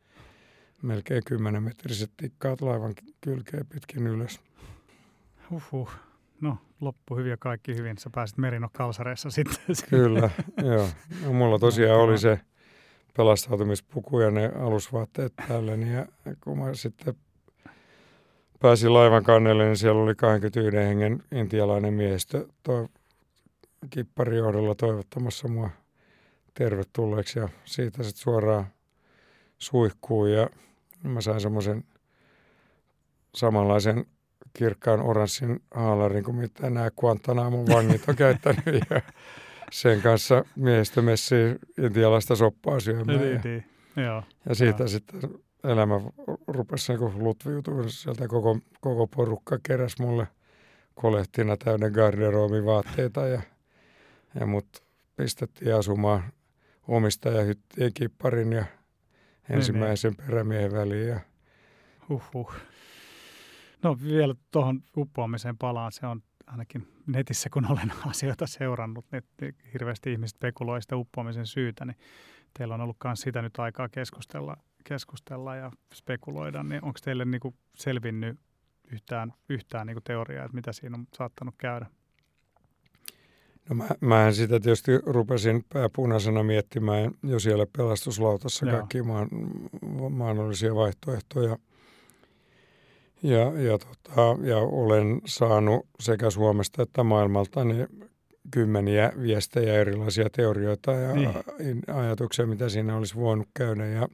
melkein 0.82 1.22
10 1.26 1.62
metriset 1.62 2.10
tikkaat 2.16 2.60
laivan 2.60 2.94
kylkeen 3.20 3.66
pitkin 3.66 4.06
ylös. 4.06 4.40
Huhhuh. 5.50 5.90
No, 6.40 6.58
loppu 6.80 7.16
hyvin 7.16 7.30
ja 7.30 7.36
kaikki 7.36 7.76
hyvin. 7.76 7.98
Sä 7.98 8.10
pääsit 8.14 8.38
merinokalsareissa 8.38 9.30
sitten. 9.40 9.76
Kyllä, 9.90 10.30
joo. 10.62 10.88
No, 11.24 11.32
mulla 11.32 11.58
tosiaan 11.58 12.00
oli 12.00 12.18
se 12.18 12.40
pelastautumispuku 13.16 14.20
ja 14.20 14.30
ne 14.30 14.52
alusvaatteet 14.60 15.32
päällä, 15.48 15.76
niin 15.76 15.92
ja 15.92 16.06
kun 16.44 16.58
mä 16.58 16.74
sitten 16.74 17.14
pääsin 18.60 18.94
laivan 18.94 19.22
kannelle, 19.22 19.64
niin 19.64 19.76
siellä 19.76 20.02
oli 20.02 20.14
21 20.14 20.76
hengen 20.76 21.22
intialainen 21.32 21.94
miehistö 21.94 22.48
toi 22.62 22.88
kipparijohdolla 23.90 24.74
toivottamassa 24.74 25.48
mua 25.48 25.70
tervetulleeksi 26.54 27.38
ja 27.38 27.48
siitä 27.64 28.02
sitten 28.02 28.22
suoraan 28.22 28.66
suihkuun 29.58 30.32
ja 30.32 30.50
mä 31.02 31.20
sain 31.20 31.40
semmoisen 31.40 31.84
samanlaisen 33.34 34.06
kirkkaan 34.52 35.00
oranssin 35.00 35.62
haalarin 35.74 36.24
kuin 36.24 36.36
mitä 36.36 36.70
nämä 36.70 36.90
Guantanamon 36.90 37.66
vangit 37.66 38.08
on 38.08 38.16
käyttänyt 38.16 38.64
ja 38.90 39.02
sen 39.72 40.02
kanssa 40.02 40.44
miehistö 40.56 41.02
messii 41.02 41.56
intialaista 41.78 42.36
soppaa 42.36 42.80
syömään. 42.80 43.18
niin, 43.18 43.32
Ja, 43.32 43.40
niin. 43.44 43.64
Joo. 43.96 44.22
ja 44.48 44.54
siitä 44.54 44.86
sitten 44.86 45.20
elämä 45.64 46.00
rupesi 46.46 46.92
niin 46.92 47.24
lutviutumaan. 47.24 47.90
Sieltä 47.90 48.28
koko, 48.28 48.58
koko 48.80 49.06
porukka 49.06 49.58
keräs 49.62 49.98
mulle 49.98 50.26
kolehtina 50.94 51.56
täyden 51.56 51.92
garderobin 51.92 52.64
vaatteita 52.64 53.26
ja, 53.26 53.42
ja 54.40 54.46
mut 54.46 54.82
pistettiin 55.16 55.74
asumaan 55.74 56.22
omistajahyttien 56.88 57.92
kipparin 57.94 58.52
ja 58.52 58.64
ensimmäisen 59.50 60.16
perämiehen 60.16 60.72
väliin. 60.72 61.08
Ja 61.08 61.20
Huhhuh. 62.08 62.52
No 63.82 63.96
vielä 64.02 64.34
tuohon 64.50 64.82
uppoamiseen 64.96 65.58
palaan. 65.58 65.92
Se 65.92 66.06
on 66.06 66.22
ainakin 66.46 66.88
netissä, 67.06 67.50
kun 67.50 67.70
olen 67.70 67.92
asioita 68.10 68.46
seurannut, 68.46 69.04
niin 69.12 69.22
niin 69.40 69.54
hirveästi 69.72 70.12
ihmiset 70.12 70.36
spekuloi 70.36 70.82
sitä 70.82 70.96
uppoamisen 70.96 71.46
syytä, 71.46 71.84
niin 71.84 71.96
teillä 72.58 72.74
on 72.74 72.80
ollut 72.80 72.96
myös 73.04 73.20
sitä 73.20 73.42
nyt 73.42 73.58
aikaa 73.58 73.88
keskustella, 73.88 74.56
keskustella 74.84 75.56
ja 75.56 75.70
spekuloida, 75.94 76.62
niin 76.62 76.84
onko 76.84 76.98
teille 77.04 77.24
niinku 77.24 77.54
selvinnyt 77.74 78.38
yhtään, 78.92 79.32
yhtään 79.48 79.86
niinku 79.86 80.00
teoriaa, 80.00 80.44
että 80.44 80.54
mitä 80.54 80.72
siinä 80.72 80.96
on 80.96 81.06
saattanut 81.16 81.54
käydä? 81.58 81.86
No 83.68 83.74
mä, 83.76 83.88
mähän 84.00 84.34
sitä 84.34 84.60
tietysti 84.60 84.92
rupesin 85.06 85.64
pääpunaisena 85.72 86.42
miettimään 86.42 87.10
jo 87.22 87.38
siellä 87.38 87.66
pelastuslautassa 87.76 88.66
Joo. 88.66 88.76
kaikki 88.76 89.02
maan, 89.02 89.28
mahdollisia 90.10 90.74
vaihtoehtoja. 90.74 91.56
Ja, 93.22 93.38
ja, 93.60 93.78
tota, 93.78 94.36
ja 94.42 94.56
olen 94.58 95.20
saanut 95.24 95.86
sekä 96.00 96.30
Suomesta 96.30 96.82
että 96.82 97.02
maailmalta 97.04 97.64
niin 97.64 97.86
kymmeniä 98.50 99.12
viestejä, 99.22 99.74
erilaisia 99.74 100.30
teorioita 100.30 100.92
ja 100.92 101.14
Niin. 101.14 101.82
ajatuksia, 101.94 102.46
mitä 102.46 102.68
siinä 102.68 102.96
olisi 102.96 103.14
voinut 103.14 103.48
käydä. 103.54 103.86
Ja 103.86 104.08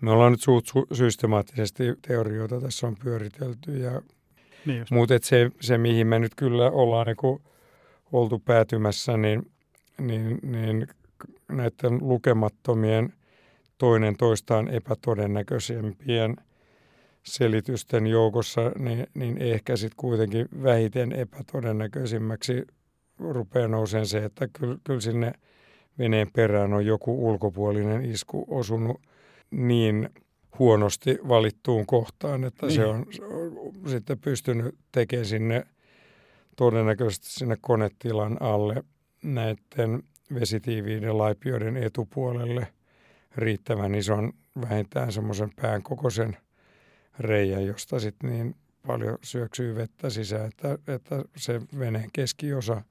me 0.00 0.10
ollaan 0.10 0.32
nyt 0.32 0.40
suht 0.42 0.66
sy- 0.66 0.96
systemaattisesti 0.96 1.84
teorioita 2.08 2.60
tässä 2.60 2.86
on 2.86 2.96
pyöritelty. 3.04 3.78
Ja, 3.78 4.02
Niin 4.66 4.86
mutta 4.90 5.14
se, 5.22 5.50
se, 5.60 5.78
mihin 5.78 6.06
me 6.06 6.18
nyt 6.18 6.34
kyllä 6.34 6.70
ollaan 6.70 7.06
niin 7.06 7.40
oltu 8.12 8.38
päätymässä, 8.38 9.16
niin, 9.16 9.50
niin, 10.00 10.38
niin 10.42 10.86
näiden 11.48 11.98
lukemattomien 12.00 13.12
toinen 13.78 14.16
toistaan 14.16 14.68
epätodennäköisempien 14.68 16.36
selitysten 17.22 18.06
joukossa, 18.06 18.72
niin, 18.78 19.06
niin 19.14 19.38
ehkä 19.38 19.76
sitten 19.76 19.96
kuitenkin 19.96 20.48
vähiten 20.62 21.12
epätodennäköisimmäksi 21.12 22.64
rupeaa 23.18 23.68
nousemaan 23.68 24.06
se, 24.06 24.24
että 24.24 24.48
kyllä, 24.52 24.78
kyllä 24.84 25.00
sinne 25.00 25.32
veneen 25.98 26.30
perään 26.32 26.72
on 26.72 26.86
joku 26.86 27.28
ulkopuolinen 27.28 28.04
isku 28.04 28.44
osunut 28.48 29.00
niin 29.50 30.08
huonosti 30.58 31.18
valittuun 31.28 31.86
kohtaan, 31.86 32.44
että 32.44 32.66
niin. 32.66 32.74
se, 32.74 32.84
on 32.84 33.06
sitten 33.86 34.18
pystynyt 34.18 34.74
tekemään 34.92 35.26
sinne 35.26 35.66
todennäköisesti 36.56 37.30
sinne 37.30 37.56
konetilan 37.60 38.42
alle 38.42 38.84
näiden 39.22 40.02
vesitiiviiden 40.34 41.18
laipioiden 41.18 41.76
etupuolelle 41.76 42.66
riittävän 43.36 43.94
ison 43.94 44.32
vähintään 44.60 45.12
semmoisen 45.12 45.50
pään 45.62 45.82
kokoisen 45.82 46.36
reijän, 47.20 47.66
josta 47.66 48.00
sitten 48.00 48.30
niin 48.30 48.54
paljon 48.86 49.18
syöksyy 49.22 49.74
vettä 49.74 50.10
sisään, 50.10 50.46
että, 50.48 50.78
että 50.94 51.24
se 51.36 51.60
veneen 51.78 52.10
keskiosa 52.12 52.82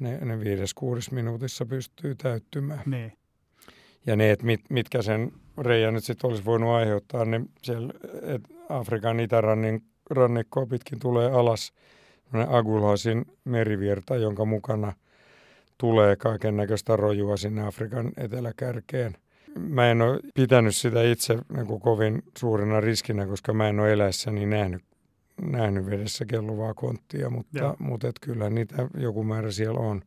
ne, 0.00 0.18
ne 0.18 0.40
viides, 0.40 0.74
kuudes 0.74 1.10
minuutissa 1.10 1.66
pystyy 1.66 2.14
täyttymään. 2.14 2.82
Niin. 2.86 3.12
Ja 4.06 4.16
ne, 4.16 4.30
että 4.30 4.46
mit, 4.46 4.60
mitkä 4.70 5.02
sen 5.02 5.32
reijän 5.58 5.94
nyt 5.94 6.04
sitten 6.04 6.28
olisi 6.28 6.44
voinut 6.44 6.70
aiheuttaa, 6.70 7.24
niin 7.24 7.50
siellä 7.62 7.92
et 8.22 8.42
Afrikan 8.68 9.20
itärannin 9.20 9.82
rannikkoa 10.10 10.66
pitkin 10.66 10.98
tulee 10.98 11.30
alas 11.30 11.72
Agulhasin 12.48 13.24
merivirta, 13.44 14.16
jonka 14.16 14.44
mukana 14.44 14.92
tulee 15.78 16.16
kaiken 16.16 16.56
näköistä 16.56 16.96
rojua 16.96 17.36
sinne 17.36 17.66
Afrikan 17.66 18.12
eteläkärkeen. 18.16 19.16
Mä 19.58 19.90
en 19.90 20.02
ole 20.02 20.20
pitänyt 20.34 20.76
sitä 20.76 21.02
itse 21.02 21.38
niin 21.52 21.66
kuin 21.66 21.80
kovin 21.80 22.22
suurena 22.38 22.80
riskinä, 22.80 23.26
koska 23.26 23.52
mä 23.52 23.68
en 23.68 23.80
ole 23.80 23.92
eläessäni 23.92 24.46
nähnyt, 24.46 24.82
nähnyt 25.42 25.86
vedessä 25.86 26.24
kelluvaa 26.24 26.74
konttia, 26.74 27.30
mutta, 27.30 27.74
mutta 27.78 28.08
et 28.08 28.18
kyllä 28.20 28.50
niitä 28.50 28.88
joku 28.98 29.24
määrä 29.24 29.50
siellä 29.50 29.80
on. 29.80 30.02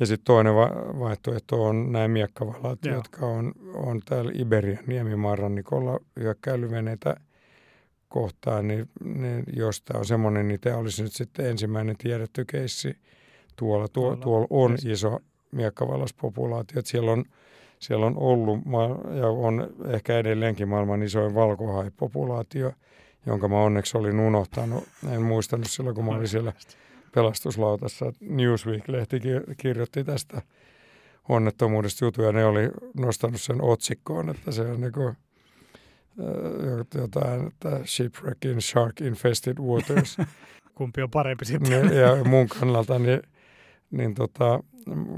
Ja 0.00 0.06
sitten 0.06 0.24
toinen 0.24 0.54
va- 0.54 0.98
vaihtoehto 0.98 1.64
on 1.64 1.92
nämä 1.92 2.08
miekkavalat, 2.08 2.84
Joo. 2.84 2.94
jotka 2.94 3.26
on, 3.26 3.52
on 3.74 4.00
täällä 4.04 4.32
Iberian 4.34 4.84
niemimaan 4.86 5.38
rannikolla 5.38 6.00
hyökkäilyveneitä 6.20 7.16
kohtaan, 8.08 8.68
niin, 8.68 8.88
niin 9.04 9.44
jos 9.56 9.82
tämä 9.82 9.98
on 9.98 10.06
semmoinen, 10.06 10.48
niin 10.48 10.60
tämä 10.60 10.76
olisi 10.76 11.02
nyt 11.02 11.12
sitten 11.12 11.46
ensimmäinen 11.46 11.96
tiedetty 11.96 12.44
keissi. 12.44 12.96
Tuolla, 13.56 13.88
tuo, 13.88 14.02
Tuolla 14.02 14.16
tuolla 14.16 14.46
on 14.50 14.76
iso 14.84 15.18
miekkavallaspopulaatio, 15.50 16.78
että 16.78 16.90
siellä 16.90 17.12
on, 17.12 17.24
siellä 17.78 18.06
on 18.06 18.16
ollut 18.16 18.60
ja 19.20 19.28
on 19.28 19.70
ehkä 19.88 20.18
edelleenkin 20.18 20.68
maailman 20.68 21.02
isoin 21.02 21.34
valkohaipopulaatio, 21.34 22.72
jonka 23.26 23.48
mä 23.48 23.60
onneksi 23.60 23.98
olin 23.98 24.20
unohtanut. 24.20 24.84
En 25.12 25.22
muistanut 25.22 25.70
silloin, 25.70 25.96
kun 25.96 26.04
mä 26.04 26.10
olin 26.10 26.28
siellä 26.28 26.52
pelastuslautassa. 27.14 28.12
Newsweek-lehti 28.20 29.20
ki- 29.20 29.54
kirjoitti 29.56 30.04
tästä 30.04 30.42
onnettomuudesta 31.28 32.04
jutuja. 32.04 32.32
Ne 32.32 32.44
oli 32.44 32.70
nostanut 32.96 33.40
sen 33.40 33.62
otsikkoon, 33.62 34.30
että 34.30 34.52
se 34.52 34.62
on 34.62 34.80
niin 34.80 34.92
kuin, 34.92 35.16
jotain, 36.94 37.46
että 37.46 37.80
shipwreck 37.84 38.44
in 38.44 38.62
shark 38.62 39.00
infested 39.00 39.58
waters. 39.58 40.16
Kumpi 40.74 41.02
on 41.02 41.10
parempi 41.10 41.44
sitten? 41.44 41.96
Ja 41.96 42.24
mun 42.24 42.48
kannalta 42.48 42.98
niin, 42.98 43.22
niin 43.90 44.14
tota, 44.14 44.60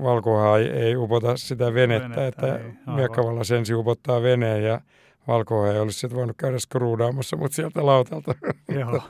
valkohaa 0.02 0.58
ei, 0.58 0.68
ei 0.68 0.96
upota 0.96 1.36
sitä 1.36 1.74
venettä, 1.74 2.08
venettä 2.08 2.26
että 2.26 2.60
miekkavalla 2.94 3.44
sen 3.44 3.64
upottaa 3.76 4.22
veneen 4.22 4.64
ja 4.64 4.80
valkohaa 5.26 5.72
ei 5.72 5.78
olisi 5.78 5.98
sitten 5.98 6.18
voinut 6.18 6.36
käydä 6.36 6.58
skruudaamassa, 6.58 7.36
mutta 7.36 7.54
sieltä 7.54 7.86
lautalta. 7.86 8.34
Joo. 8.80 9.02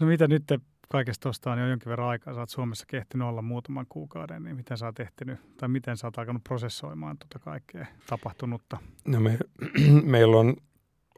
No 0.00 0.06
mitä 0.06 0.28
nyt 0.28 0.42
te 0.46 0.58
kaikesta 0.88 1.22
tuosta 1.22 1.52
on 1.52 1.58
jo 1.58 1.68
jonkin 1.68 1.90
verran 1.90 2.08
aikaa, 2.08 2.34
sä 2.34 2.40
oot 2.40 2.50
Suomessa 2.50 2.84
kehtinyt 2.88 3.28
olla 3.28 3.42
muutaman 3.42 3.86
kuukauden, 3.88 4.44
niin 4.44 4.56
miten 4.56 4.78
sä 4.78 4.86
oot 4.86 5.00
ehtinyt, 5.00 5.38
tai 5.56 5.68
miten 5.68 5.96
sä 5.96 6.06
oot 6.06 6.18
alkanut 6.18 6.44
prosessoimaan 6.44 7.18
tuota 7.18 7.38
kaikkea 7.38 7.86
tapahtunutta? 8.06 8.78
No 9.08 9.20
me, 9.20 9.38
meillä 10.04 10.36
on 10.36 10.56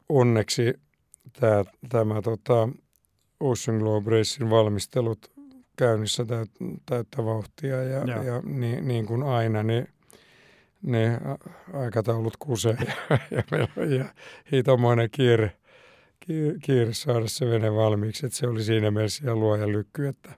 onneksi 0.08 0.74
tämä, 1.40 1.64
tämä 1.88 2.22
tota 2.22 2.68
Ocean 3.40 3.78
Globe 3.78 4.10
Racing 4.10 4.50
valmistelut 4.50 5.37
käynnissä 5.78 6.24
täyt, 6.24 6.50
täyttä 6.86 7.24
vauhtia 7.24 7.82
ja, 7.82 7.98
ja. 7.98 8.22
ja 8.22 8.42
niin, 8.44 8.88
niin 8.88 9.06
kuin 9.06 9.22
aina, 9.22 9.62
niin 9.62 9.88
ne 10.82 11.20
aikataulut 11.72 12.36
kusee 12.36 12.76
ja, 13.10 13.18
ja 13.30 13.42
meillä 13.50 13.68
on 13.76 13.92
ja 13.92 14.04
hitomoinen 14.52 15.08
kiire– 15.10 15.52
kiire 16.62 16.92
saada 16.92 17.28
se 17.28 17.46
vene 17.46 17.74
valmiiksi, 17.74 18.26
että 18.26 18.38
se 18.38 18.46
oli 18.46 18.62
siinä 18.62 18.90
mielessä 18.90 19.24
ihan 19.24 19.40
luoja 19.40 19.68
lykky, 19.68 20.06
että, 20.06 20.32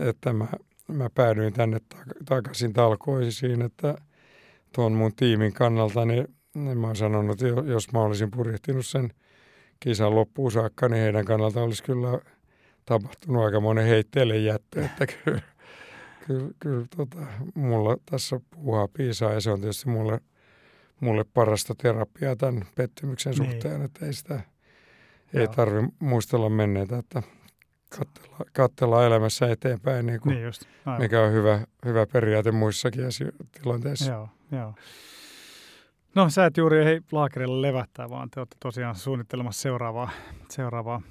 että 0.00 0.32
mä, 0.32 0.46
mä 0.88 1.10
päädyin 1.14 1.52
tänne 1.52 1.78
takaisin 2.24 2.72
talkoisiin, 2.72 3.62
että 3.62 3.94
tuon 4.74 4.92
mun 4.92 5.12
tiimin 5.16 5.52
kannalta, 5.52 6.04
niin, 6.04 6.28
niin 6.54 6.78
mä 6.78 6.86
oon 6.86 6.96
sanonut, 6.96 7.42
että 7.42 7.60
jos 7.60 7.92
mä 7.92 8.00
olisin 8.00 8.30
purjehtinut 8.30 8.86
sen 8.86 9.10
kisan 9.80 10.14
loppuun 10.14 10.52
saakka, 10.52 10.88
niin 10.88 11.02
heidän 11.02 11.24
kannalta 11.24 11.62
olisi 11.62 11.82
kyllä 11.82 12.20
tapahtunut 12.86 13.44
aika 13.44 13.60
monen 13.60 13.86
heitteelle 13.86 14.38
jättö, 14.38 14.84
että 14.84 15.06
kyllä, 15.06 15.42
kyllä, 16.26 16.50
kyllä 16.58 16.86
tota, 16.96 17.18
mulla 17.54 17.96
tässä 18.10 18.40
puhua 18.50 18.88
piisaa 18.88 19.32
ja 19.32 19.40
se 19.40 19.50
on 19.50 19.60
tietysti 19.60 19.88
mulle, 19.88 20.20
mulle 21.00 21.24
parasta 21.34 21.74
terapiaa 21.82 22.36
tämän 22.36 22.64
pettymyksen 22.74 23.34
niin. 23.34 23.50
suhteen, 23.52 23.82
että 23.82 24.06
ei 24.06 24.12
sitä– 24.12 24.40
ei 25.34 25.48
tarvi 25.48 25.88
muistella 25.98 26.48
menneitä, 26.48 26.98
että 26.98 27.22
katsella, 27.98 28.38
katsella 28.52 29.06
elämässä 29.06 29.50
eteenpäin, 29.50 30.06
niin 30.06 30.20
kuin, 30.20 30.34
niin 30.34 30.44
just, 30.44 30.62
mikä 30.98 31.22
on 31.22 31.32
hyvä, 31.32 31.60
hyvä 31.84 32.06
periaate 32.06 32.52
muissakin 32.52 33.04
tilanteissa. 33.62 34.12
Joo, 34.12 34.28
joo. 34.52 34.74
No 36.14 36.30
sä 36.30 36.46
et 36.46 36.56
juuri 36.56 36.84
ei 36.84 37.00
laakerilla 37.12 37.62
levättää, 37.62 38.10
vaan 38.10 38.30
te 38.30 38.40
olette 38.40 38.56
tosiaan 38.60 38.94
suunnittelemassa 38.94 39.62
seuraavaa, 39.62 40.10
seuraavaa 40.50 41.02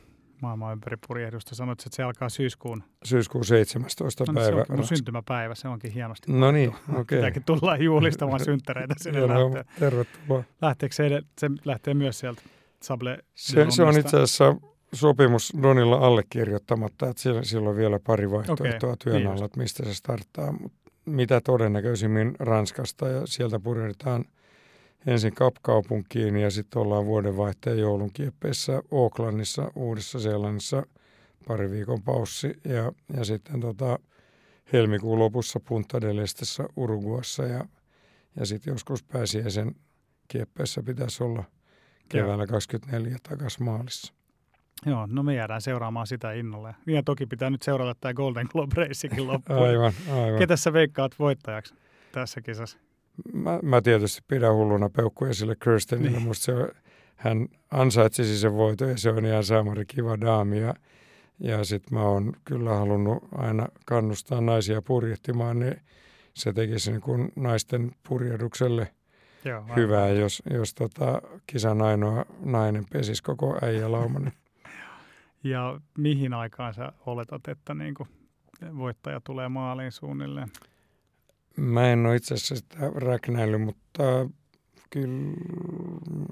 maailman 0.42 0.74
ympäri 0.74 0.98
purjehdusta. 1.08 1.56
Sanoit, 1.56 1.80
että 1.80 1.96
se 1.96 2.04
alkaa 2.04 2.30
syyskuun... 2.30 2.84
Syyskuun 3.04 3.46
17. 3.46 4.24
No, 4.28 4.34
päivä. 4.34 4.66
Se 4.66 4.74
on 4.74 4.88
syntymäpäivä, 4.88 5.56
se 5.56 5.68
onkin 5.68 5.92
hienosti. 5.92 6.32
No 6.32 6.52
niin, 6.52 6.70
okei. 6.70 7.02
Okay. 7.02 7.18
Pitääkin 7.18 7.44
tulla 7.44 7.78
juhlistamaan 7.78 8.44
synttäreitä 8.46 8.94
sinne 8.98 9.20
Joo, 9.20 9.30
lähteä. 9.30 9.74
Tervetuloa. 9.80 10.44
Lähteekö 10.62 10.96
se, 10.96 11.22
se 11.38 11.50
lähtee 11.66 11.94
myös 11.94 12.20
sieltä 12.20 12.42
Sable 12.82 13.18
se, 13.36 13.66
se 13.70 13.84
on 13.84 14.00
itse 14.00 14.18
asiassa 14.18 14.56
sopimus 14.94 15.54
Donilla 15.62 15.98
allekirjoittamatta, 15.98 17.10
että 17.10 17.22
siellä, 17.22 17.44
siellä 17.44 17.70
on 17.70 17.76
vielä 17.76 18.00
pari 18.00 18.32
vaihtoehtoa 18.32 18.90
okay, 18.90 18.98
työn 19.04 19.16
niin 19.16 19.28
alla, 19.28 19.46
että 19.46 19.60
mistä 19.60 19.86
se 19.86 19.94
starttaa. 19.94 20.52
Mut 20.52 20.74
mitä 21.06 21.42
todennäköisimmin 21.42 22.36
Ranskasta 22.40 23.08
ja 23.08 23.22
sieltä 23.26 23.60
purjehditaan 23.60 24.26
ensin 25.08 25.34
Kapkaupunkiin 25.34 26.38
ja 26.38 26.52
sitten 26.52 26.82
ollaan 26.82 27.06
vuodenvaihteen 27.06 27.80
joulun 27.80 28.14
kieppeissä 28.14 28.82
Aucklandissa, 28.92 29.72
Uudessa-Seelannissa 29.76 30.84
pari 31.48 31.72
viikon 31.72 32.04
paussi 32.04 32.54
ja, 32.64 32.92
ja 33.18 33.26
sitten 33.26 33.60
tota, 33.60 34.00
helmikuun 34.74 35.20
lopussa 35.20 35.60
Punta 35.60 36.02
del 36.02 36.18
Estessä 36.18 36.64
Uruguassa 36.76 37.44
ja, 37.44 37.66
ja 38.40 38.46
sitten 38.46 38.72
joskus 38.72 39.04
pääsiäisen 39.04 39.76
kieppeissä 40.28 40.84
pitäisi 40.84 41.24
olla– 41.24 41.44
keväällä 42.10 42.48
24 42.48 43.18
takaisin 43.30 43.64
maalissa. 43.64 44.14
Joo, 44.86 45.08
no 45.12 45.24
me 45.24 45.36
jäädään 45.36 45.62
seuraamaan 45.62 46.08
sitä 46.08 46.32
innolla. 46.32 46.74
Ja 46.88 47.04
toki 47.04 47.26
pitää 47.26 47.50
nyt 47.50 47.62
seurata 47.62 47.96
tämä 48.02 48.14
Golden 48.14 48.48
Globe 48.52 48.76
Racekin 48.76 49.28
loppuun. 49.28 49.60
aivan, 49.60 49.94
aivan. 50.12 50.40
Ketä 50.40 50.56
sä 50.56 50.74
veikkaat 50.74 51.12
voittajaksi 51.20 51.76
tässä 52.12 52.42
kisassa? 52.42 52.78
Mä, 53.34 53.60
mä 53.64 53.82
tietysti 53.82 54.22
pidän 54.28 54.54
hulluna 54.54 54.90
peukkuja 54.90 55.34
sille 55.34 55.56
Kirstenille. 55.64 56.18
Niin. 56.18 56.28
Musta 56.28 56.46
se, 56.46 56.54
hän 57.16 57.48
ansaitsisi 57.72 58.38
sen 58.38 58.54
voiton 58.54 58.90
ja 58.90 58.98
se 58.98 59.10
on 59.10 59.26
ihan 59.26 59.44
saamari 59.44 59.86
kiva 59.86 60.22
daami. 60.22 60.60
Ja, 60.60 60.74
ja 61.40 61.64
sitten 61.64 61.98
mä 61.98 62.04
oon 62.04 62.34
kyllä 62.46 62.74
halunnut 62.76 63.24
aina 63.32 63.68
kannustaa 63.86 64.42
naisia 64.42 64.82
purjehtimaan, 64.82 65.60
niin 65.60 65.82
se 66.34 66.54
tekisi 66.54 66.92
niin 66.92 67.02
kuin 67.02 67.32
naisten 67.36 67.92
purjehdukselle– 68.08 68.88
Joo, 69.46 69.64
hyvää, 69.76 70.10
jos, 70.10 70.44
jos 70.50 70.74
tota, 70.74 71.22
kisan 71.48 71.82
ainoa 71.82 72.26
nainen 72.40 72.86
pesisi 72.94 73.24
koko 73.24 73.58
äijälauman. 73.62 74.32
ja 75.44 75.80
mihin 75.98 76.34
aikaan 76.34 76.74
sä 76.74 76.92
oletat, 77.06 77.48
että 77.48 77.74
niin 77.74 77.94
kuin 77.94 78.10
voittaja 78.78 79.22
tulee 79.22 79.50
maaliin 79.50 79.92
suunnilleen? 79.92 80.48
Mä 81.58 81.92
en 81.92 82.06
ole 82.06 82.16
itse 82.16 82.34
asiassa 82.34 82.56
sitä 82.56 82.78
räknäillyt, 82.96 83.62
mutta 83.62 84.04
kyllä 84.90 85.34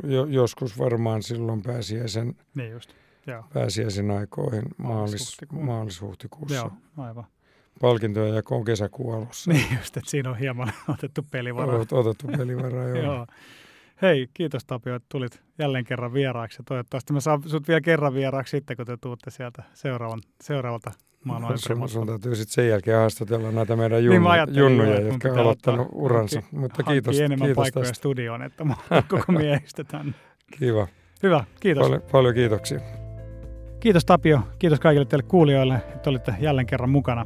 jo, 0.04 0.26
joskus 0.26 0.80
varmaan 0.80 1.24
silloin 1.24 1.62
pääsiäisen, 1.62 2.36
niin 2.56 2.72
just. 2.72 2.94
Joo. 3.28 3.44
pääsiäisen 3.54 4.12
aikoihin 4.12 4.64
maalis, 4.78 5.38
maalis-huhtikuussa. 5.52 6.56
Joo, 6.56 6.72
aivan 6.98 7.26
palkintoja 7.82 8.44
on 8.52 8.66
kesäkuun 8.66 9.16
alussa. 9.16 9.52
Niin 9.52 9.78
just, 9.78 9.98
että 9.98 10.10
siinä 10.10 10.30
on 10.30 10.38
hieman 10.38 10.74
otettu 10.94 11.26
pelivaraa. 11.32 11.76
Olet 11.76 11.92
otettu 11.92 12.28
pelivaraa, 12.28 12.88
joo. 12.88 13.04
joo. 13.04 13.28
Hei, 14.02 14.30
kiitos 14.34 14.66
Tapio, 14.66 14.96
että 14.96 15.06
tulit 15.10 15.44
jälleen 15.60 15.84
kerran 15.84 16.14
vieraaksi. 16.14 16.60
Ja 16.60 16.64
toivottavasti 16.68 17.14
mä 17.14 17.20
saan 17.20 17.44
sut 17.50 17.68
vielä 17.68 17.82
kerran 17.82 18.14
vieraaksi 18.14 18.52
sitten, 18.52 18.78
kun 18.78 18.86
te 18.86 18.98
tuutte 19.02 19.32
sieltä 19.32 19.64
seuraavan, 19.74 20.22
seuraavalta 20.42 20.92
maailman 21.24 21.58
sun, 21.58 21.90
sun 21.90 22.08
täytyy 22.08 22.36
sitten 22.36 22.54
sen 22.54 22.70
jälkeen 22.70 22.98
haastatella 22.98 23.52
näitä 23.52 23.76
meidän 23.76 24.04
junnu, 24.06 24.30
niin 24.30 24.58
junnuja, 24.58 25.00
jo, 25.00 25.08
jotka 25.08 25.28
ovat 25.28 25.40
aloittanut 25.40 25.88
uransa. 25.92 26.42
Hankki, 26.42 26.56
Mutta 26.58 26.84
kiitos, 26.84 27.20
enemmän 27.20 27.48
kiitos 27.48 27.56
paikkoja 27.56 27.84
tästä. 27.84 27.98
studioon, 27.98 28.42
että 28.44 28.64
mä 28.64 28.76
koko 29.10 29.32
miehistä 29.32 29.84
tänne. 29.84 30.14
Kiva. 30.60 30.88
Hyvä, 31.24 31.44
kiitos. 31.60 31.84
Paljon, 31.84 32.02
paljon 32.12 32.34
kiitoksia. 32.34 32.80
Kiitos 33.80 34.06
Tapio, 34.06 34.40
kiitos 34.60 34.80
kaikille 34.80 35.06
teille 35.06 35.24
kuulijoille, 35.28 35.76
että 35.76 36.10
olitte 36.10 36.36
jälleen 36.40 36.68
kerran 36.68 36.90
mukana. 36.90 37.26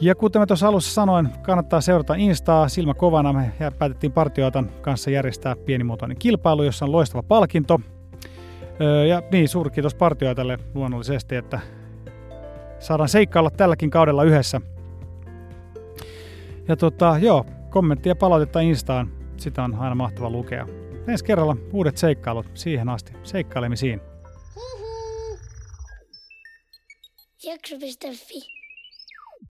Ja 0.00 0.14
kuten 0.14 0.42
mä 0.42 0.46
tuossa 0.46 0.68
alussa 0.68 0.94
sanoin, 0.94 1.28
kannattaa 1.42 1.80
seurata 1.80 2.14
Instaa 2.14 2.68
silmä 2.68 2.94
kovana. 2.94 3.32
Me 3.32 3.52
päätettiin 3.78 4.12
partioitan 4.12 4.70
kanssa 4.80 5.10
järjestää 5.10 5.56
pienimuotoinen 5.56 6.16
kilpailu, 6.18 6.62
jossa 6.62 6.84
on 6.84 6.92
loistava 6.92 7.22
palkinto. 7.22 7.80
Ja 9.08 9.22
niin, 9.32 9.48
suuri 9.48 9.70
kiitos 9.70 9.94
partioitalle 9.94 10.58
luonnollisesti, 10.74 11.36
että 11.36 11.60
saadaan 12.82 13.08
seikkailla 13.08 13.50
tälläkin 13.50 13.90
kaudella 13.90 14.24
yhdessä. 14.24 14.60
Ja 16.68 16.76
tota, 16.76 17.18
joo, 17.20 17.46
kommenttia 17.70 18.16
palautetta 18.16 18.60
Instaan, 18.60 19.12
sitä 19.36 19.64
on 19.64 19.74
aina 19.74 19.94
mahtava 19.94 20.30
lukea. 20.30 20.66
Ensi 21.08 21.24
kerralla 21.24 21.56
uudet 21.72 21.96
seikkailut, 21.96 22.46
siihen 22.54 22.88
asti 22.88 23.12
seikkailemisiin. 23.22 24.00
Jakso.fi 27.44 28.61